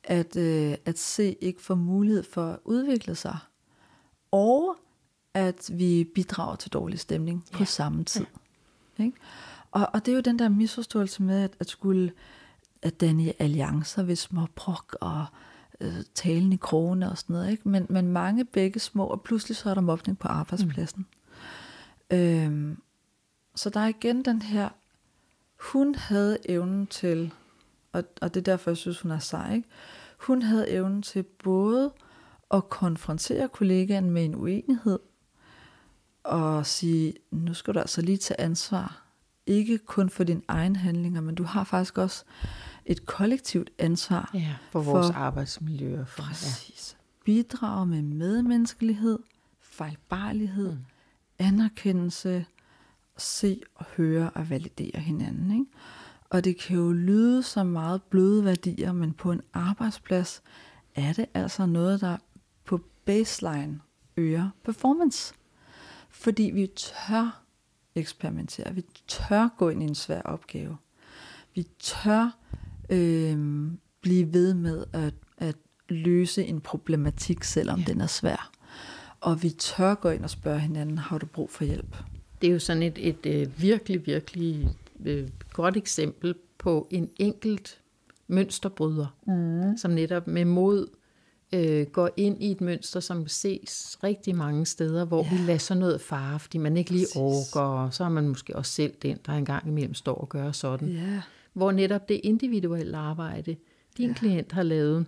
[0.04, 3.38] at, øh, at se ikke får mulighed for at udvikle sig.
[4.32, 4.78] Og
[5.38, 7.58] at vi bidrager til dårlig stemning ja.
[7.58, 8.26] på samme tid.
[9.00, 9.04] Ja.
[9.04, 9.18] Ikke?
[9.72, 12.12] Og, og det er jo den der misforståelse med, at, at skulle
[12.82, 15.26] at danne alliancer ved små brok og
[15.82, 17.52] øh, talen i krogene og sådan noget.
[17.52, 17.70] Ikke?
[17.70, 21.06] Men, men mange begge små, og pludselig så er der mobning på arbejdspladsen.
[22.12, 22.18] Mm.
[22.18, 22.82] Øhm,
[23.56, 24.70] så der er igen den her,
[25.72, 27.34] hun havde evnen til,
[27.94, 29.68] og, og det er derfor, jeg synes, hun er sej, ikke?
[30.18, 31.92] hun havde evnen til både
[32.52, 35.00] at konfrontere kollegaen med en uenighed,
[36.28, 39.04] og sige, nu skal du altså lige tage ansvar.
[39.46, 42.24] Ikke kun for dine egne handlinger, men du har faktisk også
[42.86, 44.32] et kollektivt ansvar.
[44.34, 46.04] Ja, for vores for, arbejdsmiljø.
[46.06, 46.98] For, præcis.
[47.00, 47.04] Ja.
[47.26, 49.20] Bidrage med medmenneskelighed,
[49.60, 50.86] fejlbarlighed, mm.
[51.40, 52.46] anerkendelse,
[53.18, 55.52] se og høre og validere hinanden.
[55.52, 55.66] Ikke?
[56.30, 60.42] Og det kan jo lyde som meget bløde værdier, men på en arbejdsplads
[60.96, 62.18] er det altså noget, der
[62.66, 63.80] på baseline
[64.18, 65.34] øger performance.
[66.18, 67.44] Fordi vi tør
[67.96, 70.78] eksperimentere, vi tør gå ind i en svær opgave.
[71.56, 72.38] Vi tør
[72.90, 73.68] øh,
[74.02, 75.56] blive ved med at, at
[75.90, 77.86] løse en problematik, selvom ja.
[77.86, 78.52] den er svær.
[79.22, 81.96] Og vi tør gå ind og spørge hinanden, har du brug for hjælp?
[82.42, 84.70] Det er jo sådan et, et, øh, virkelig, virkelig
[85.06, 87.82] øh, godt eksempel på en enkelt
[88.28, 89.78] mønsterbryder, mm.
[89.78, 90.88] som netop med mod
[91.54, 95.30] øh, går ind i et mønster, som ses rigtig mange steder, hvor ja.
[95.30, 97.16] vi lader sådan noget fare, fordi man ikke lige Præcis.
[97.16, 100.52] orker, og så er man måske også selv den, der engang imellem står og gør
[100.52, 100.88] sådan.
[100.88, 101.22] Ja.
[101.54, 103.56] Hvor netop det individuelle arbejde,
[103.98, 104.14] din ja.
[104.14, 105.06] klient har lavet,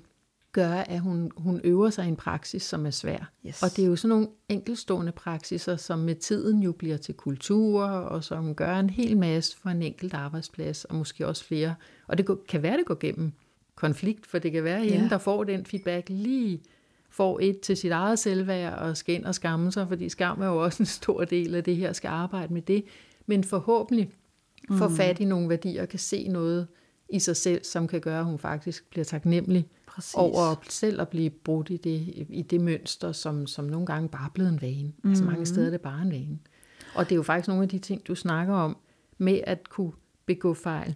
[0.52, 3.32] gør, at hun, hun øver sig i en praksis, som er svær.
[3.48, 3.64] Yes.
[3.64, 7.84] Og det er jo sådan nogle enkelstående praksiser, som med tiden jo bliver til kultur,
[7.84, 11.76] og som gør en hel masse for en enkelt arbejdsplads, og måske også flere.
[12.08, 13.34] Og det kan være, det går gennem
[13.80, 14.94] konflikt, for det kan være, at ja.
[14.94, 16.62] hende, der får den feedback, lige
[17.10, 20.48] får et til sit eget selvværd og skal ind og skamme sig, fordi skam er
[20.48, 22.84] jo også en stor del af det her, skal arbejde med det.
[23.26, 24.12] Men forhåbentlig
[24.70, 24.78] mm.
[24.78, 26.68] får fat i nogle værdier og kan se noget
[27.10, 30.14] i sig selv, som kan gøre, at hun faktisk bliver taknemmelig Præcis.
[30.14, 34.26] over selv at blive brudt i det, i det mønster, som, som nogle gange bare
[34.26, 34.94] er blevet en vane.
[35.04, 35.10] Mm.
[35.10, 36.40] Altså mange steder er det bare en vane.
[36.96, 38.78] Og det er jo faktisk nogle af de ting, du snakker om,
[39.18, 39.92] med at kunne
[40.26, 40.96] begå fejl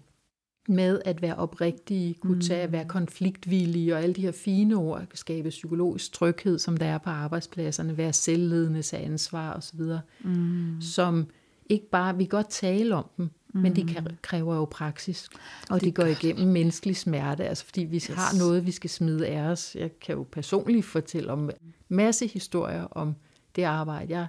[0.68, 2.72] med at være oprigtige, kunne tage, mm.
[2.72, 7.10] være konfliktvillige og alle de her fine ord, skabe psykologisk tryghed, som der er på
[7.10, 9.82] arbejdspladserne, være selvledende, tage ansvar osv.,
[10.24, 10.82] mm.
[10.82, 11.28] som
[11.70, 13.62] ikke bare, vi kan godt tale om dem, mm.
[13.62, 15.30] men de kan, kræver jo praksis,
[15.70, 16.54] og det de går igennem det.
[16.54, 18.08] menneskelig smerte, altså fordi vi yes.
[18.08, 19.76] har noget, vi skal smide af os.
[19.76, 21.50] Jeg kan jo personligt fortælle om
[21.90, 23.16] masse historier om
[23.56, 24.28] det arbejde, jeg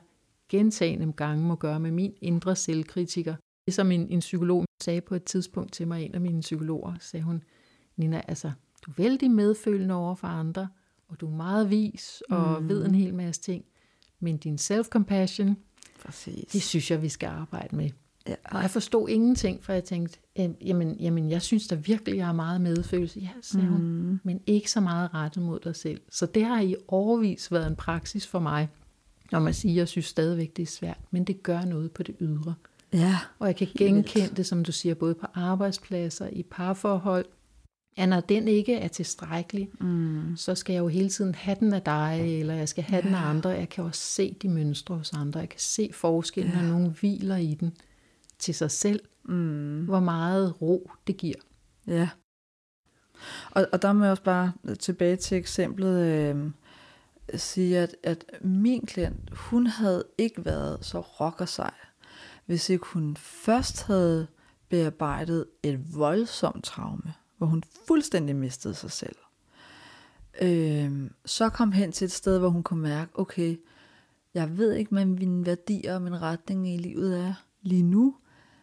[0.49, 3.35] gentagende gange må gøre med min indre selvkritiker,
[3.67, 6.95] det som en, en psykolog sagde på et tidspunkt til mig, en af mine psykologer,
[7.01, 7.43] sagde hun,
[7.97, 8.53] Nina, altså,
[8.87, 10.69] du er vældig medfølende over for andre,
[11.09, 12.69] og du er meget vis og mm.
[12.69, 13.65] ved en hel masse ting,
[14.21, 15.55] men din self-compassion,
[16.05, 16.53] Præcis.
[16.53, 17.91] det synes jeg, vi skal arbejde med.
[18.29, 18.35] Ja.
[18.45, 20.19] Og jeg forstod ingenting, for jeg tænkte,
[20.61, 23.21] jamen, jamen jeg synes da virkelig, jeg har meget medfølelse.
[23.21, 23.73] Ja, sagde mm.
[23.73, 26.01] hun, men ikke så meget rettet mod dig selv.
[26.11, 28.69] Så det har i overvis været en praksis for mig,
[29.33, 32.15] når man siger, jeg synes stadigvæk, det er svært, men det gør noget på det
[32.21, 32.55] ydre.
[32.95, 37.27] Ja, og jeg kan genkende det, som du siger, både på arbejdspladser, i parforhold,
[37.97, 40.37] at når den ikke er tilstrækkelig, mm.
[40.37, 43.07] så skal jeg jo hele tiden have den af dig, eller jeg skal have ja.
[43.09, 43.51] den af andre.
[43.51, 45.41] Jeg kan også se de mønstre hos andre.
[45.41, 46.63] Jeg kan se forskellen, ja.
[46.63, 47.77] når nogen hviler i den
[48.39, 49.01] til sig selv.
[49.25, 49.85] Mm.
[49.85, 51.39] Hvor meget ro det giver.
[51.87, 52.09] Ja.
[53.51, 56.51] Og, og der må jeg også bare tilbage til eksemplet øh,
[57.35, 61.73] sige, at, at min klient, hun havde ikke været så rocker sig
[62.47, 64.27] hvis ikke hun først havde
[64.69, 69.17] bearbejdet et voldsomt traume, hvor hun fuldstændig mistede sig selv.
[70.41, 73.57] Øh, så kom hen til et sted, hvor hun kunne mærke, okay,
[74.35, 78.17] jeg ved ikke, hvad mine værdier og min retning i livet er lige nu,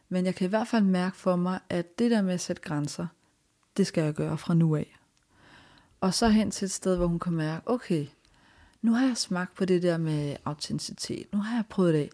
[0.09, 2.61] men jeg kan i hvert fald mærke for mig, at det der med at sætte
[2.61, 3.07] grænser,
[3.77, 4.97] det skal jeg gøre fra nu af.
[6.01, 8.07] Og så hen til et sted, hvor hun kan mærke, okay,
[8.81, 12.09] nu har jeg smagt på det der med autenticitet, nu har jeg prøvet det af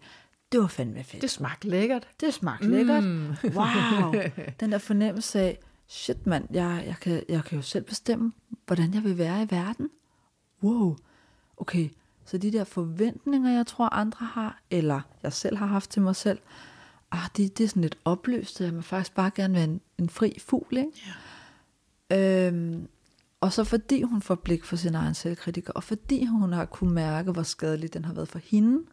[0.52, 1.22] det var fandme fedt.
[1.22, 2.08] Det smagte lækkert.
[2.20, 2.72] Det smagte mm.
[2.72, 3.04] lækkert.
[3.44, 4.14] Wow.
[4.60, 8.32] Den der fornemmelse af, shit mand, jeg, jeg, kan, jeg kan jo selv bestemme,
[8.66, 9.90] hvordan jeg vil være i verden.
[10.62, 10.96] Wow.
[11.56, 11.88] Okay,
[12.24, 16.16] så de der forventninger, jeg tror andre har, eller jeg selv har haft til mig
[16.16, 16.38] selv,
[17.10, 20.08] ah, det, det er sådan lidt opløst, jeg vil faktisk bare gerne være en, en
[20.08, 20.92] fri fugl, ikke?
[22.10, 22.48] Ja.
[22.48, 22.88] Øhm,
[23.40, 26.94] og så fordi hun får blik for sin egen selvkritiker, og fordi hun har kunne
[26.94, 28.84] mærke, hvor skadelig den har været for hende,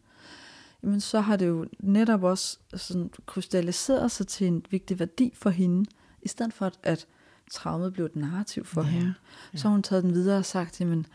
[0.82, 5.50] jamen så har det jo netop også sådan krystalliseret sig til en vigtig værdi for
[5.50, 5.90] hende,
[6.22, 7.06] i stedet for at, at
[7.50, 9.14] traumet blev et narrativ for ja, hende.
[9.52, 9.58] Ja.
[9.58, 11.06] Så har hun taget den videre og sagt, jamen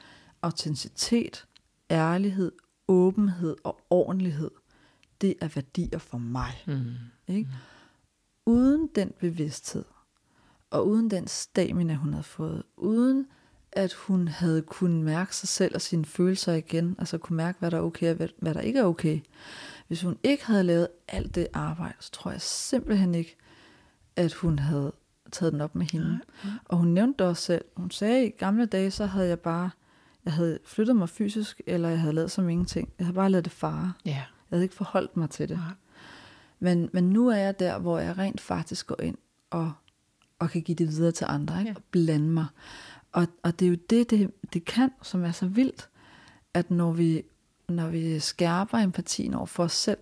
[0.41, 1.47] autenticitet,
[1.91, 2.51] ærlighed,
[2.87, 4.51] åbenhed og ordentlighed,
[5.21, 6.63] det er værdier for mig.
[6.67, 6.93] Mm.
[7.27, 7.49] Ikke?
[8.45, 9.85] Uden den bevidsthed,
[10.69, 13.27] og uden den stamina, hun havde fået, uden
[13.71, 17.71] at hun havde kunnet mærke sig selv og sine følelser igen, altså kunne mærke, hvad
[17.71, 19.19] der er okay og hvad, der ikke er okay.
[19.87, 23.37] Hvis hun ikke havde lavet alt det arbejde, så tror jeg simpelthen ikke,
[24.15, 24.91] at hun havde
[25.31, 26.19] taget den op med hende.
[26.43, 27.65] Nej, Og hun nævnte det også selv.
[27.75, 29.69] Hun sagde, at i gamle dage, så havde jeg bare,
[30.25, 32.89] jeg havde flyttet mig fysisk, eller jeg havde lavet som ingenting.
[32.99, 33.93] Jeg havde bare lavet det fare.
[34.05, 34.11] Ja.
[34.11, 35.57] Jeg havde ikke forholdt mig til det.
[35.57, 35.73] Nej.
[36.59, 39.17] Men, men nu er jeg der, hvor jeg rent faktisk går ind
[39.49, 39.71] og,
[40.39, 41.69] og kan give det videre til andre, ikke?
[41.69, 41.75] Ja.
[41.75, 42.45] og blande mig.
[43.11, 45.89] Og, og det er jo det, det, det kan, som er så vildt,
[46.53, 47.23] at når vi,
[47.69, 49.97] når vi skærper empatien over for os selv,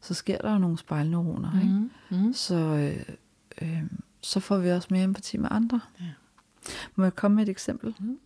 [0.00, 1.60] så sker der jo nogle spejlneuroner.
[1.60, 1.74] Ikke?
[1.74, 1.90] Mm.
[2.10, 2.32] Mm.
[2.32, 3.14] Så, øh,
[3.62, 3.82] øh,
[4.20, 5.80] så får vi også mere empati med andre.
[6.00, 6.12] Ja.
[6.94, 7.94] Må jeg komme med et eksempel?
[8.00, 8.18] Mm.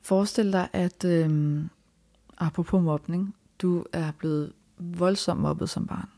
[0.00, 1.60] Forestil dig, at øh,
[2.38, 6.08] apropos mobning, du er blevet voldsomt mobbet som barn.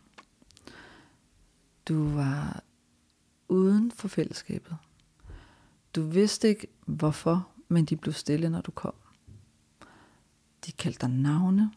[1.89, 2.63] Du var
[3.49, 4.77] uden for fællesskabet.
[5.95, 8.95] Du vidste ikke hvorfor, men de blev stille, når du kom.
[10.67, 11.71] De kaldte dig navne.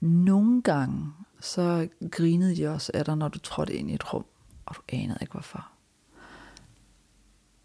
[0.00, 4.24] Nogle gange, så grinede de også af dig, når du trådte ind i et rum,
[4.66, 5.68] og du anede ikke hvorfor.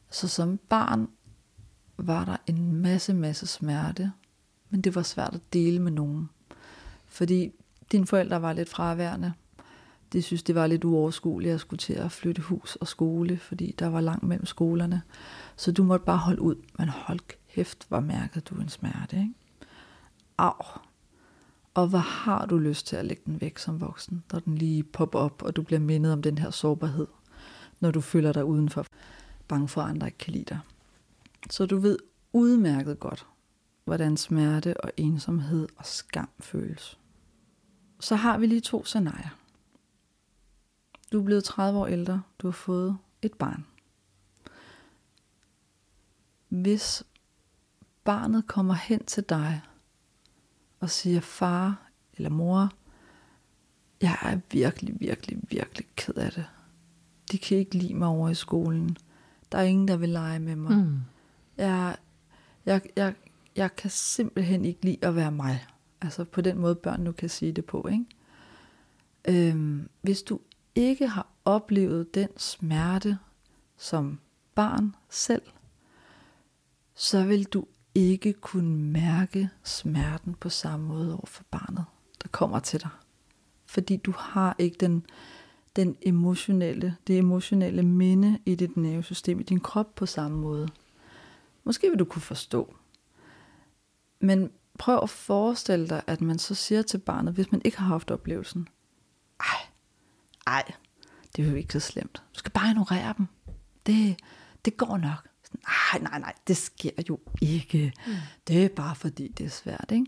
[0.10, 1.08] Så som barn
[1.98, 4.12] var der en masse, masse smerte,
[4.70, 6.30] men det var svært at dele med nogen.
[7.06, 7.52] Fordi
[7.92, 9.34] dine forældre var lidt fraværende.
[10.14, 13.76] De synes, det var lidt uoverskueligt at skulle til at flytte hus og skole, fordi
[13.80, 15.02] der var langt mellem skolerne.
[15.56, 16.56] Så du måtte bare holde ud.
[16.78, 17.20] Men hold
[17.54, 19.34] kæft, hvor mærkede du en smerte, ikke?
[20.38, 20.80] Au.
[21.74, 24.84] Og hvor har du lyst til at lægge den væk som voksen, når den lige
[24.84, 27.08] popper op, og du bliver mindet om den her sårbarhed,
[27.80, 28.86] når du føler dig udenfor,
[29.48, 30.60] bange for, at andre ikke kan lide dig.
[31.50, 31.98] Så du ved
[32.34, 33.28] udmærket godt,
[33.86, 36.98] hvordan smerte og ensomhed og skam føles.
[38.00, 39.30] Så har vi lige to scenarier.
[41.14, 43.66] Du er blevet 30 år ældre, du har fået et barn.
[46.50, 47.04] Hvis
[48.04, 49.62] barnet kommer hen til dig
[50.80, 52.72] og siger, far eller mor,
[54.02, 56.46] jeg er virkelig, virkelig, virkelig ked af det.
[57.32, 58.98] De kan ikke lide mig over i skolen.
[59.52, 60.78] Der er ingen, der vil lege med mig.
[60.78, 61.00] Mm.
[61.58, 61.96] Jeg,
[62.66, 63.16] jeg, jeg,
[63.56, 65.66] jeg kan simpelthen ikke lide at være mig.
[66.02, 67.88] Altså på den måde, børn nu kan sige det på.
[67.88, 68.06] Ikke?
[69.28, 70.40] Øhm, hvis du
[70.76, 73.18] ikke har oplevet den smerte
[73.78, 74.20] som
[74.56, 75.42] barn selv,
[76.96, 77.66] så vil du
[77.96, 81.86] ikke kunne mærke smerten på samme måde over for barnet,
[82.24, 82.90] der kommer til dig.
[83.66, 85.06] Fordi du har ikke den,
[85.76, 90.68] den emotionelle, det emotionelle minde i dit nervesystem, i din krop på samme måde.
[91.64, 92.76] Måske vil du kunne forstå.
[94.20, 97.88] Men prøv at forestille dig, at man så siger til barnet, hvis man ikke har
[97.88, 98.68] haft oplevelsen,
[99.40, 99.73] ej,
[100.48, 100.72] ej,
[101.36, 102.24] det er jo ikke så slemt.
[102.34, 103.28] Du skal bare ignorere dem.
[103.86, 104.20] Det,
[104.66, 105.30] det går nok.
[105.54, 107.94] Nej, nej, nej, det sker jo ikke.
[108.08, 108.14] Mm.
[108.48, 110.06] Det er bare fordi, det er svært, ikke?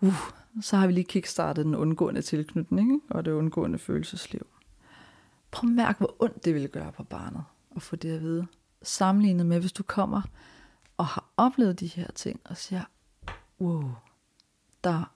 [0.00, 0.30] Uh,
[0.62, 3.06] så har vi lige kickstartet den undgående tilknytning, ikke?
[3.10, 4.46] og det undgående følelsesliv.
[5.50, 7.44] Prøv at mærke, hvor ondt det ville gøre på barnet
[7.76, 8.46] at få det at vide.
[8.82, 10.22] Sammenlignet med, hvis du kommer
[10.96, 12.82] og har oplevet de her ting, og siger,
[13.60, 13.90] wow,
[14.84, 15.12] der,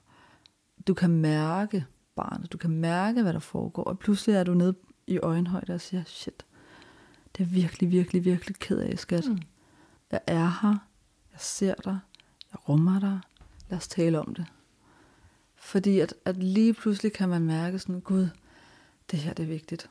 [0.86, 1.86] du kan mærke
[2.16, 4.74] barnet, du kan mærke, hvad der foregår, og pludselig er du nede
[5.06, 6.44] i øjenhøjde og siger, shit,
[7.36, 9.24] det er virkelig, virkelig, virkelig ked af, skat.
[9.28, 9.38] Mm.
[10.12, 10.76] Jeg er her,
[11.32, 11.98] jeg ser dig,
[12.52, 13.20] jeg rummer dig,
[13.70, 14.46] lad os tale om det.
[15.54, 18.28] Fordi at, at lige pludselig kan man mærke sådan, gud,
[19.10, 19.90] det her det er vigtigt.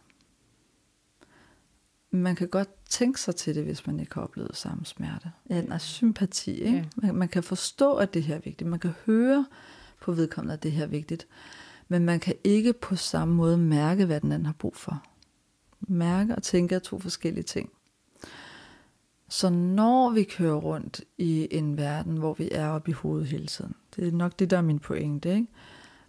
[2.12, 5.32] Man kan godt tænke sig til det, hvis man ikke har oplevet samme smerte.
[5.50, 6.78] Ja, er sympati, ikke?
[6.78, 6.86] Ja.
[6.96, 8.70] Man, man kan forstå, at det her er vigtigt.
[8.70, 9.46] Man kan høre
[10.02, 11.28] på vedkommende, at det her er vigtigt.
[11.88, 15.04] Men man kan ikke på samme måde mærke, hvad den anden har brug for.
[15.80, 17.70] Mærke og tænke er to forskellige ting.
[19.30, 23.48] Så når vi kører rundt i en verden, hvor vi er oppe i hovedet hele
[23.48, 25.48] tiden, det er nok det, der er min pointe, ikke?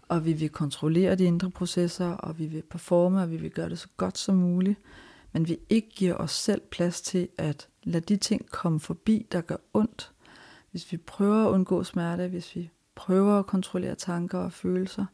[0.09, 3.69] og vi vil kontrollere de indre processer, og vi vil performe, og vi vil gøre
[3.69, 4.79] det så godt som muligt,
[5.33, 9.41] men vi ikke giver os selv plads til at lade de ting komme forbi, der
[9.41, 10.13] gør ondt.
[10.71, 15.07] Hvis vi prøver at undgå smerte, hvis vi prøver at kontrollere tanker og følelser,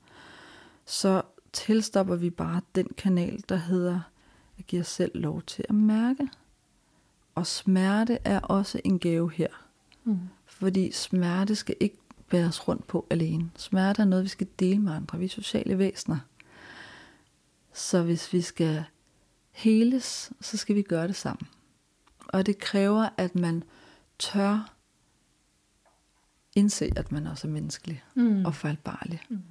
[0.86, 4.00] så tilstopper vi bare den kanal, der hedder
[4.58, 6.28] at give os selv lov til at mærke.
[7.34, 9.48] Og smerte er også en gave her.
[10.04, 10.18] Mm.
[10.46, 11.96] Fordi smerte skal ikke
[12.28, 13.50] bæres rundt på alene.
[13.56, 15.18] Smerte er noget, vi skal dele med andre.
[15.18, 16.18] Vi er sociale væsener.
[17.72, 18.84] Så hvis vi skal
[19.50, 21.48] heles, så skal vi gøre det sammen.
[22.28, 23.62] Og det kræver, at man
[24.18, 24.74] tør
[26.56, 28.44] indse, at man også er menneskelig Mm.
[28.44, 29.20] og fejlbarlig.
[29.28, 29.42] Mm.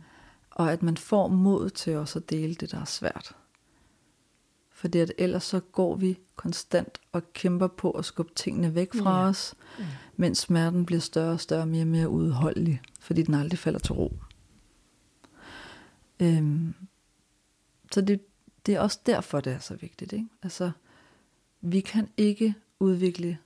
[0.60, 3.36] Og at man får mod til også at dele det, der er svært.
[4.70, 9.22] Fordi at ellers så går vi konstant og kæmper på at skubbe tingene væk fra
[9.24, 9.30] Ja.
[9.30, 9.86] os, Ja.
[10.16, 13.94] mens smerten bliver større og større, mere og mere udholdelig, fordi den aldrig falder til
[13.94, 14.14] ro.
[16.20, 16.74] Øhm,
[17.92, 18.22] så det,
[18.66, 20.14] det er også derfor, det er så vigtigt.
[20.14, 20.28] Ikke?
[20.44, 20.72] Altså,
[21.62, 23.38] vi kan ikke udvikle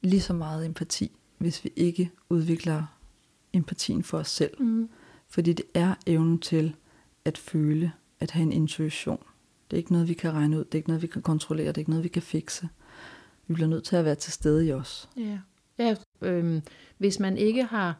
[0.00, 2.84] lige så meget empati, hvis vi ikke udvikler
[3.52, 4.62] empatien for os selv.
[4.62, 4.88] Mm.
[5.30, 6.74] Fordi det er evnen til
[7.24, 9.22] at føle, at have en intuition.
[9.70, 10.64] Det er ikke noget, vi kan regne ud.
[10.64, 11.66] Det er ikke noget, vi kan kontrollere.
[11.68, 12.68] Det er ikke noget, vi kan fikse.
[13.46, 15.08] Vi bliver nødt til at være til stede i os.
[15.16, 15.38] Ja.
[15.78, 16.62] ja øhm,
[16.98, 17.96] hvis man ikke har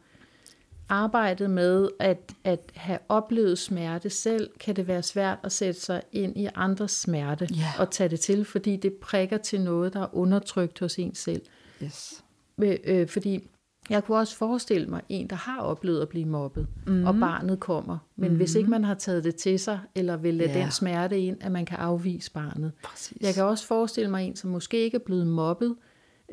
[0.89, 6.03] arbejdet med at, at have oplevet smerte selv, kan det være svært at sætte sig
[6.13, 7.73] ind i andres smerte Ja.
[7.79, 11.43] og tage det til, fordi det prikker til noget, der er undertrykt hos en selv.
[11.83, 12.25] Yes.
[12.63, 13.49] Øh, øh, fordi
[13.91, 17.05] jeg kunne også forestille mig en, der har oplevet at blive mobbet, mm.
[17.07, 17.99] og barnet kommer.
[18.17, 18.37] Men mm.
[18.37, 20.63] hvis ikke man har taget det til sig, eller vil lade Ja.
[20.63, 22.73] den smerte ind, at man kan afvise barnet.
[22.85, 23.17] Præcis.
[23.21, 25.75] Jeg kan også forestille mig en, som måske ikke er blevet mobbet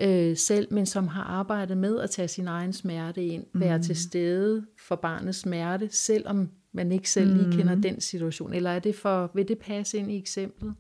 [0.02, 3.60] øh, selv, men som har arbejdet med at tage sin egen smerte ind, mm.
[3.62, 8.54] være til stede for barnets smerte, selvom man ikke selv lige kender den situation.
[8.54, 10.74] Eller er det for, vil det passe ind i eksemplet?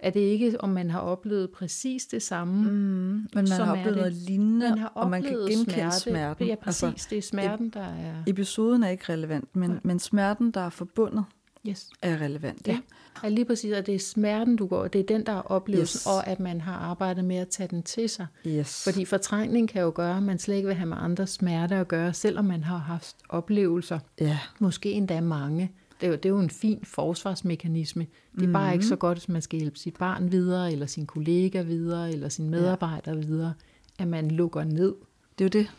[0.00, 2.70] Er det ikke, om man har oplevet præcis det samme?
[2.70, 6.00] Mm, men man har oplevet noget lignende, Man og man kan genkende smerte.
[6.00, 6.46] smerten.
[6.46, 6.82] Ja, præcis.
[6.82, 8.14] Altså, det er smerten, der er...
[8.26, 11.24] episoden er ikke relevant, men, men smerten, der er forbundet,
[11.68, 11.90] Yes.
[12.02, 12.68] er relevant.
[12.68, 12.78] Ja.
[13.22, 15.98] ja, lige præcis, og det er smerten, du går, det er den, der er oplevelsen,
[15.98, 16.06] Yes.
[16.06, 18.26] og at man har arbejdet med at tage den til sig.
[18.46, 18.84] Yes.
[18.84, 21.88] Fordi fortrængning kan jo gøre, at man slet ikke vil have med andres smerte at
[21.88, 25.72] gøre, selvom man har haft oplevelser, Ja, måske endda mange.
[26.00, 28.06] Det er jo, det er jo en fin forsvarsmekanisme.
[28.34, 28.52] Det er mm.
[28.52, 32.12] bare ikke så godt, hvis man skal hjælpe sit barn videre, eller sin kollega videre,
[32.12, 33.18] eller sin medarbejder ja.
[33.18, 33.54] videre,
[33.98, 34.94] at man lukker ned.
[35.38, 35.70] det er jo det.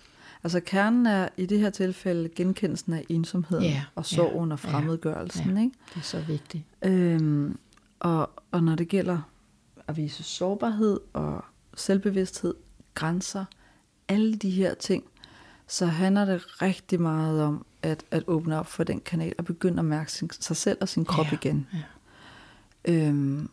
[0.43, 4.59] Altså kernen er i det her tilfælde genkendelsen af ensomheden Ja, og sorgen ja, og
[4.59, 5.57] fremmedgørelsen.
[5.57, 5.61] ja.
[5.63, 5.75] Ikke?
[5.89, 6.63] Det er så vigtigt.
[6.85, 7.57] Øhm,
[7.99, 9.21] og, og når det gælder
[9.87, 12.53] at vise sårbarhed og selvbevidsthed,
[12.93, 13.45] grænser,
[14.07, 15.03] alle de her ting,
[15.67, 19.80] så handler det rigtig meget om at, at åbne op for den kanal og begynde
[19.80, 21.68] at mærke sin, sig selv og sin krop Ja, igen.
[21.73, 21.80] ja.
[22.93, 23.49] Øhm,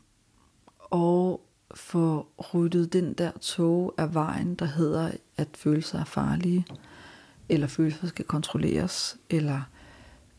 [0.79, 1.41] og
[1.75, 6.67] få ryddet den der tog af vejen, der hedder, at følelser er farlige,
[7.49, 9.61] eller følelser skal kontrolleres, eller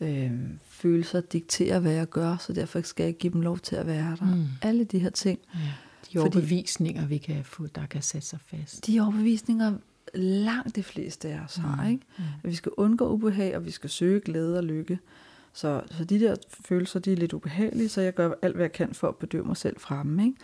[0.00, 3.86] øhm, følelser dikterer, hvad jeg gør, så derfor skal jeg give dem lov til at
[3.86, 4.34] være der.
[4.34, 4.44] Mm.
[4.62, 5.58] Alle de her ting, Ja.
[5.58, 5.64] De
[6.04, 8.86] Fordi- overbevisninger, vi kan få, der kan sætte sig fast.
[8.86, 9.74] de overbevisninger,
[10.14, 11.90] langt de fleste af os har, Mm.
[11.90, 12.06] ikke?
[12.44, 14.98] At vi skal undgå ubehag, og vi skal søge glæde og lykke.
[15.52, 18.72] Så, så de der følelser, de er lidt ubehagelige, så jeg gør alt, hvad jeg
[18.72, 20.20] kan for at bedøve mig selv dem.
[20.20, 20.34] Ikke?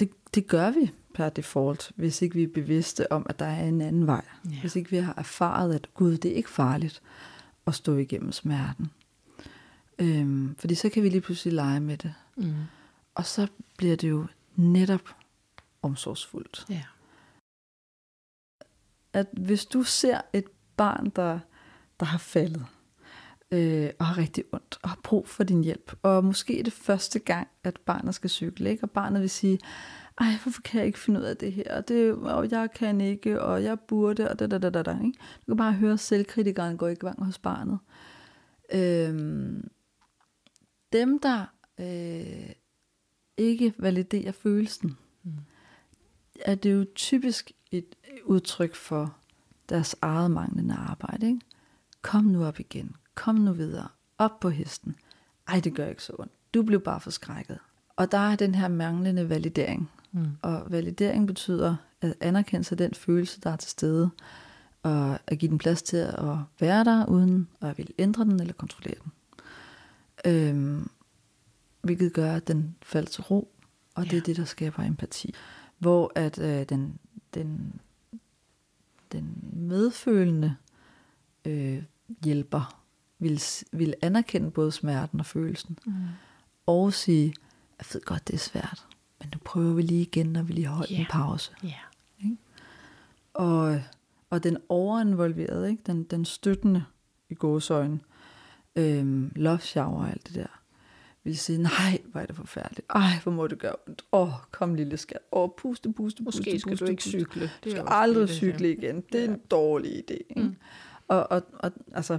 [0.00, 3.64] Det, det gør vi per default, hvis ikke vi er bevidste om, at der er
[3.64, 4.24] en anden vej.
[4.50, 4.60] Ja.
[4.60, 7.02] Hvis ikke vi har erfaret, at Gud, det er ikke farligt
[7.66, 8.90] at stå igennem smerten.
[9.98, 12.14] Øhm, fordi så kan vi lige pludselig lege med det.
[12.36, 12.52] Mm.
[13.14, 14.26] Og så bliver det jo
[14.56, 15.00] netop
[15.82, 16.66] omsorgsfuldt.
[16.70, 16.82] Ja
[19.18, 20.44] at hvis du ser et
[20.76, 21.38] barn, der,
[22.00, 22.66] der har faldet,
[23.50, 26.72] øh, og har rigtig ondt, og har brug for din hjælp, og måske er det
[26.72, 28.84] første gang, at barnet skal cykle, ikke?
[28.84, 29.58] og barnet vil sige,
[30.20, 33.00] ej, hvorfor kan jeg ikke finde ud af det her, og, det, og jeg kan
[33.00, 35.18] ikke, og jeg burde, og da, da, da, da, da, ikke?
[35.40, 37.78] Du kan bare høre, selvkritikeren gå i gang hos barnet.
[38.74, 39.68] Øhm,
[40.92, 41.44] dem, der
[41.80, 42.52] øh,
[43.36, 45.32] ikke validerer følelsen, Mm
[46.40, 47.94] er det jo typisk et
[48.24, 49.16] udtryk for
[49.68, 51.26] deres eget manglende arbejde.
[51.26, 51.40] Ikke?
[52.02, 52.96] Kom nu op igen.
[53.14, 53.88] Kom nu videre.
[54.18, 54.96] Op på hesten.
[55.48, 56.32] Ej, det gør ikke så ondt.
[56.54, 57.58] Du blev bare forskrækket.
[57.96, 59.90] Og der er den her manglende validering.
[60.12, 60.26] Mm.
[60.42, 64.10] Og validering betyder at anerkende sig den følelse, der er til stede,
[64.82, 68.52] og at give den plads til at være der, uden at ville ændre den eller
[68.54, 69.12] kontrollere den.
[70.26, 70.90] Øhm,
[71.82, 73.52] hvilket gør, at den falder til ro,
[73.94, 74.18] og det Ja.
[74.18, 75.34] er det, der skaber empati.
[75.78, 76.98] Hvor at øh, den,
[77.34, 77.80] den,
[79.12, 80.56] den medfølende
[81.44, 81.82] øh,
[82.24, 82.82] hjælper
[83.18, 83.42] vil,
[83.72, 85.92] vil anerkende både smerten og følelsen, Mm.
[86.66, 87.34] og sige,
[87.78, 88.86] jeg ved godt, det er svært,
[89.20, 90.96] men nu prøver vi lige igen, når vi lige har holdt Ja.
[91.00, 91.52] en pause.
[91.64, 91.74] Ja.
[93.34, 93.80] Og,
[94.30, 95.82] og den overinvolverede, ikke?
[95.86, 96.84] Den, den støttende
[97.28, 98.00] i gåsøjne,
[98.76, 100.57] øhm, love shower og alt det der,
[101.28, 102.86] vil sige, nej, hvor er det forfærdeligt.
[102.94, 104.02] Ej, hvor må det gøre ondt.
[104.12, 105.18] Åh, kom lille skat.
[105.32, 107.10] Åh, puste, puste, puste, Måske skal puste, du ikke puste.
[107.10, 107.40] cykle.
[107.42, 109.02] Du Det er skal aldrig det, cykle igen.
[109.12, 109.30] Det er Ja.
[109.30, 110.14] en dårlig idé.
[110.30, 110.42] Ikke?
[110.42, 110.56] Mm.
[111.08, 112.18] Og, og, og altså,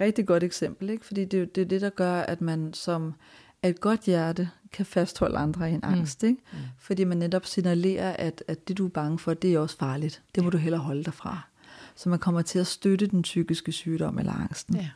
[0.00, 1.06] rigtig godt eksempel, ikke?
[1.06, 3.14] fordi det, er det er det, der gør, at man som
[3.62, 6.22] af et godt hjerte kan fastholde andre i en angst.
[6.22, 6.40] Ikke?
[6.52, 6.58] Mm.
[6.78, 10.22] Fordi man netop signalerer, at, at det, du er bange for, det er også farligt.
[10.34, 11.40] Det må du hellere holde dig fra.
[11.96, 14.88] Så man kommer til at støtte den psykiske sygdom eller angsten, Ja.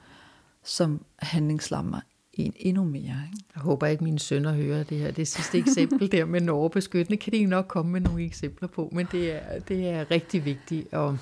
[0.64, 2.00] som handlingslammer
[2.34, 3.00] en endnu mere.
[3.02, 3.44] Ikke?
[3.54, 5.10] Jeg håber ikke, mine sønner hører det her.
[5.10, 9.06] Det sidste eksempel der med Norge kan de nok komme med nogle eksempler på, men
[9.12, 11.14] det er, det er rigtig vigtigt at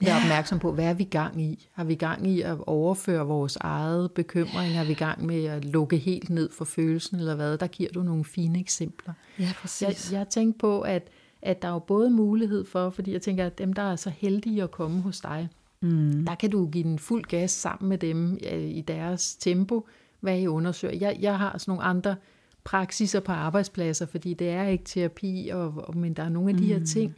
[0.00, 1.68] være opmærksom på, hvad er vi gang i?
[1.72, 4.74] Har vi gang i at overføre vores eget bekymring?
[4.74, 7.58] Har vi gang med at lukke helt ned for følelsen, eller hvad?
[7.58, 9.12] Der giver du nogle fine eksempler.
[9.38, 9.48] Ja,
[9.80, 11.08] Jeg, jeg tænker på, at,
[11.42, 14.10] at der er jo både mulighed for, fordi jeg tænker, at dem, der er så
[14.10, 15.48] heldige at komme hos dig,
[15.80, 16.24] mm.
[16.26, 19.86] der kan du give den fuld gas sammen med dem i deres tempo,
[20.20, 20.94] hvad I undersøger.
[20.94, 22.16] Jeg, jeg har sådan nogle andre
[22.64, 26.56] praksiser på arbejdspladser, fordi det er ikke terapi, og, og, men der er nogle af
[26.56, 27.16] de her ting,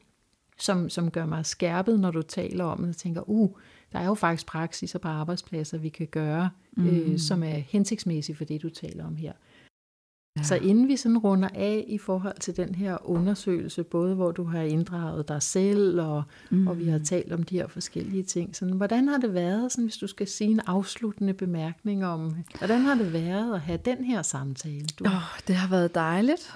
[0.58, 3.50] som, som gør mig skærpet, når du taler om det, og tænker, uh,
[3.92, 6.86] der er jo faktisk praksiser på arbejdspladser, vi kan gøre, mm.
[6.86, 9.32] øh, som er hensigtsmæssige for det, du taler om her.
[10.38, 10.42] Ja.
[10.42, 14.44] Så inden vi sådan runder af i forhold til den her undersøgelse, både hvor du
[14.44, 16.66] har inddraget dig selv, og, mm.
[16.66, 19.84] og vi har talt om de her forskellige ting, sådan, hvordan har det været, sådan,
[19.84, 24.04] hvis du skal sige en afsluttende bemærkning om, hvordan har det været at have den
[24.04, 24.86] her samtale?
[24.98, 25.04] Du?
[25.04, 26.54] Oh, det har været dejligt,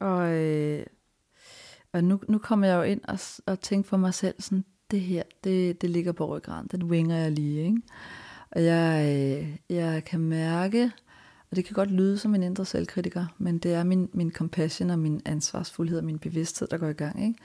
[0.00, 0.86] og, øh,
[1.92, 5.00] og nu, nu kommer jeg jo ind og, og tænker for mig selv, sådan, det
[5.00, 7.82] her, det, det ligger på ryggraden, den winger jeg lige, ikke?
[8.50, 10.90] Og jeg, øh, jeg kan mærke,
[11.50, 14.90] og det kan godt lyde som en indre selvkritiker, men det er min, min compassion
[14.90, 17.26] og min ansvarsfuldhed og min bevidsthed, der går i gang.
[17.26, 17.38] Ikke?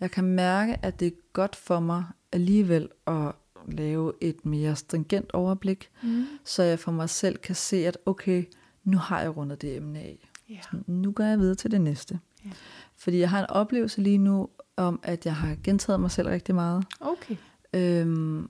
[0.00, 3.32] Jeg kan mærke, at det er godt for mig alligevel at
[3.68, 6.24] lave et mere stringent overblik, mm.
[6.44, 8.44] så jeg for mig selv kan se, at okay,
[8.84, 10.28] nu har jeg rundet det emne af.
[10.50, 10.60] Ja.
[10.86, 12.18] Nu går jeg videre til det næste.
[12.44, 12.50] Ja.
[12.96, 16.54] Fordi jeg har en oplevelse lige nu om, at jeg har gentaget mig selv rigtig
[16.54, 16.84] meget.
[17.00, 17.36] Okay.
[17.74, 18.48] Øhm,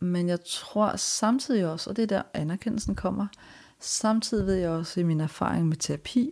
[0.00, 3.26] men jeg tror samtidig også, og det er der anerkendelsen kommer,
[3.84, 6.30] samtidig ved jeg også i min erfaring med terapi,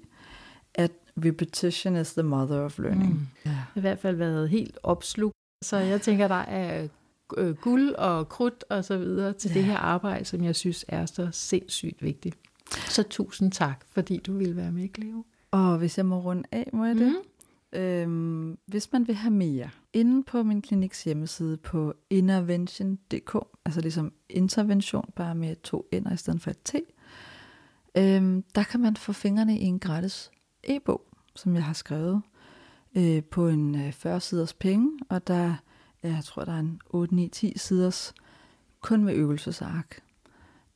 [0.74, 0.92] at
[1.24, 3.12] repetition is the mother of learning.
[3.12, 3.26] Mm.
[3.44, 3.50] Ja.
[3.50, 5.34] Det har i hvert fald været helt opslugt.
[5.62, 6.88] Så jeg tænker, der er
[7.36, 9.54] øh, guld og krudt og så videre til ja.
[9.54, 12.38] det her arbejde, som jeg synes er så sindssygt vigtigt.
[12.88, 15.24] Så tusind tak, fordi du ville være med, Cleo.
[15.50, 17.16] Og hvis jeg må runde af, må jeg det?
[17.72, 17.78] Mm.
[17.78, 24.12] Øhm, hvis man vil have mere, inde på min kliniks hjemmeside på intervention.dk, altså ligesom
[24.28, 26.74] intervention, bare med to ender i stedet for et t,
[27.94, 30.30] øhm, der kan man få fingrene i en gratis
[30.64, 31.02] e-bog,
[31.36, 32.22] som jeg har skrevet
[32.96, 35.54] øh, på en øh, 40 siders penge, og der,
[36.02, 38.14] jeg tror, der er en 8-9-10 siders
[38.80, 40.00] kun med øvelsesark.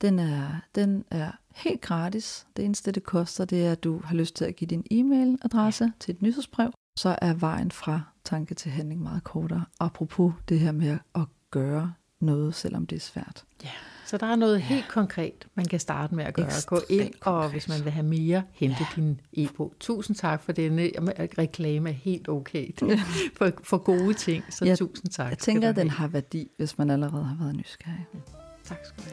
[0.01, 2.47] Den er, den er helt gratis.
[2.57, 5.85] Det eneste, det koster, det er, at du har lyst til at give din e-mailadresse
[5.85, 5.91] ja.
[6.01, 6.73] til et nyhedsbrev.
[6.97, 9.65] Så er vejen fra tanke til handling meget kortere.
[9.81, 13.45] Apropos det her med at gøre noget, selvom det er svært.
[13.65, 13.71] Ja.
[14.07, 14.61] Så der er noget ja.
[14.61, 16.47] helt konkret, man kan starte med at gøre.
[16.47, 17.43] Ekstremt Gå ind, konkret.
[17.43, 18.87] og hvis man vil have mere, hente ja.
[18.97, 19.73] din e-bog.
[19.81, 20.91] Tusind tak for denne
[21.39, 22.69] reklame er helt okay
[23.39, 25.31] for, for gode ting, så ja, tusind tak.
[25.31, 28.07] Jeg tænker, at den har værdi, hvis man allerede har været nysgerrig.
[28.15, 28.19] Ja.
[28.65, 29.11] Tak skal du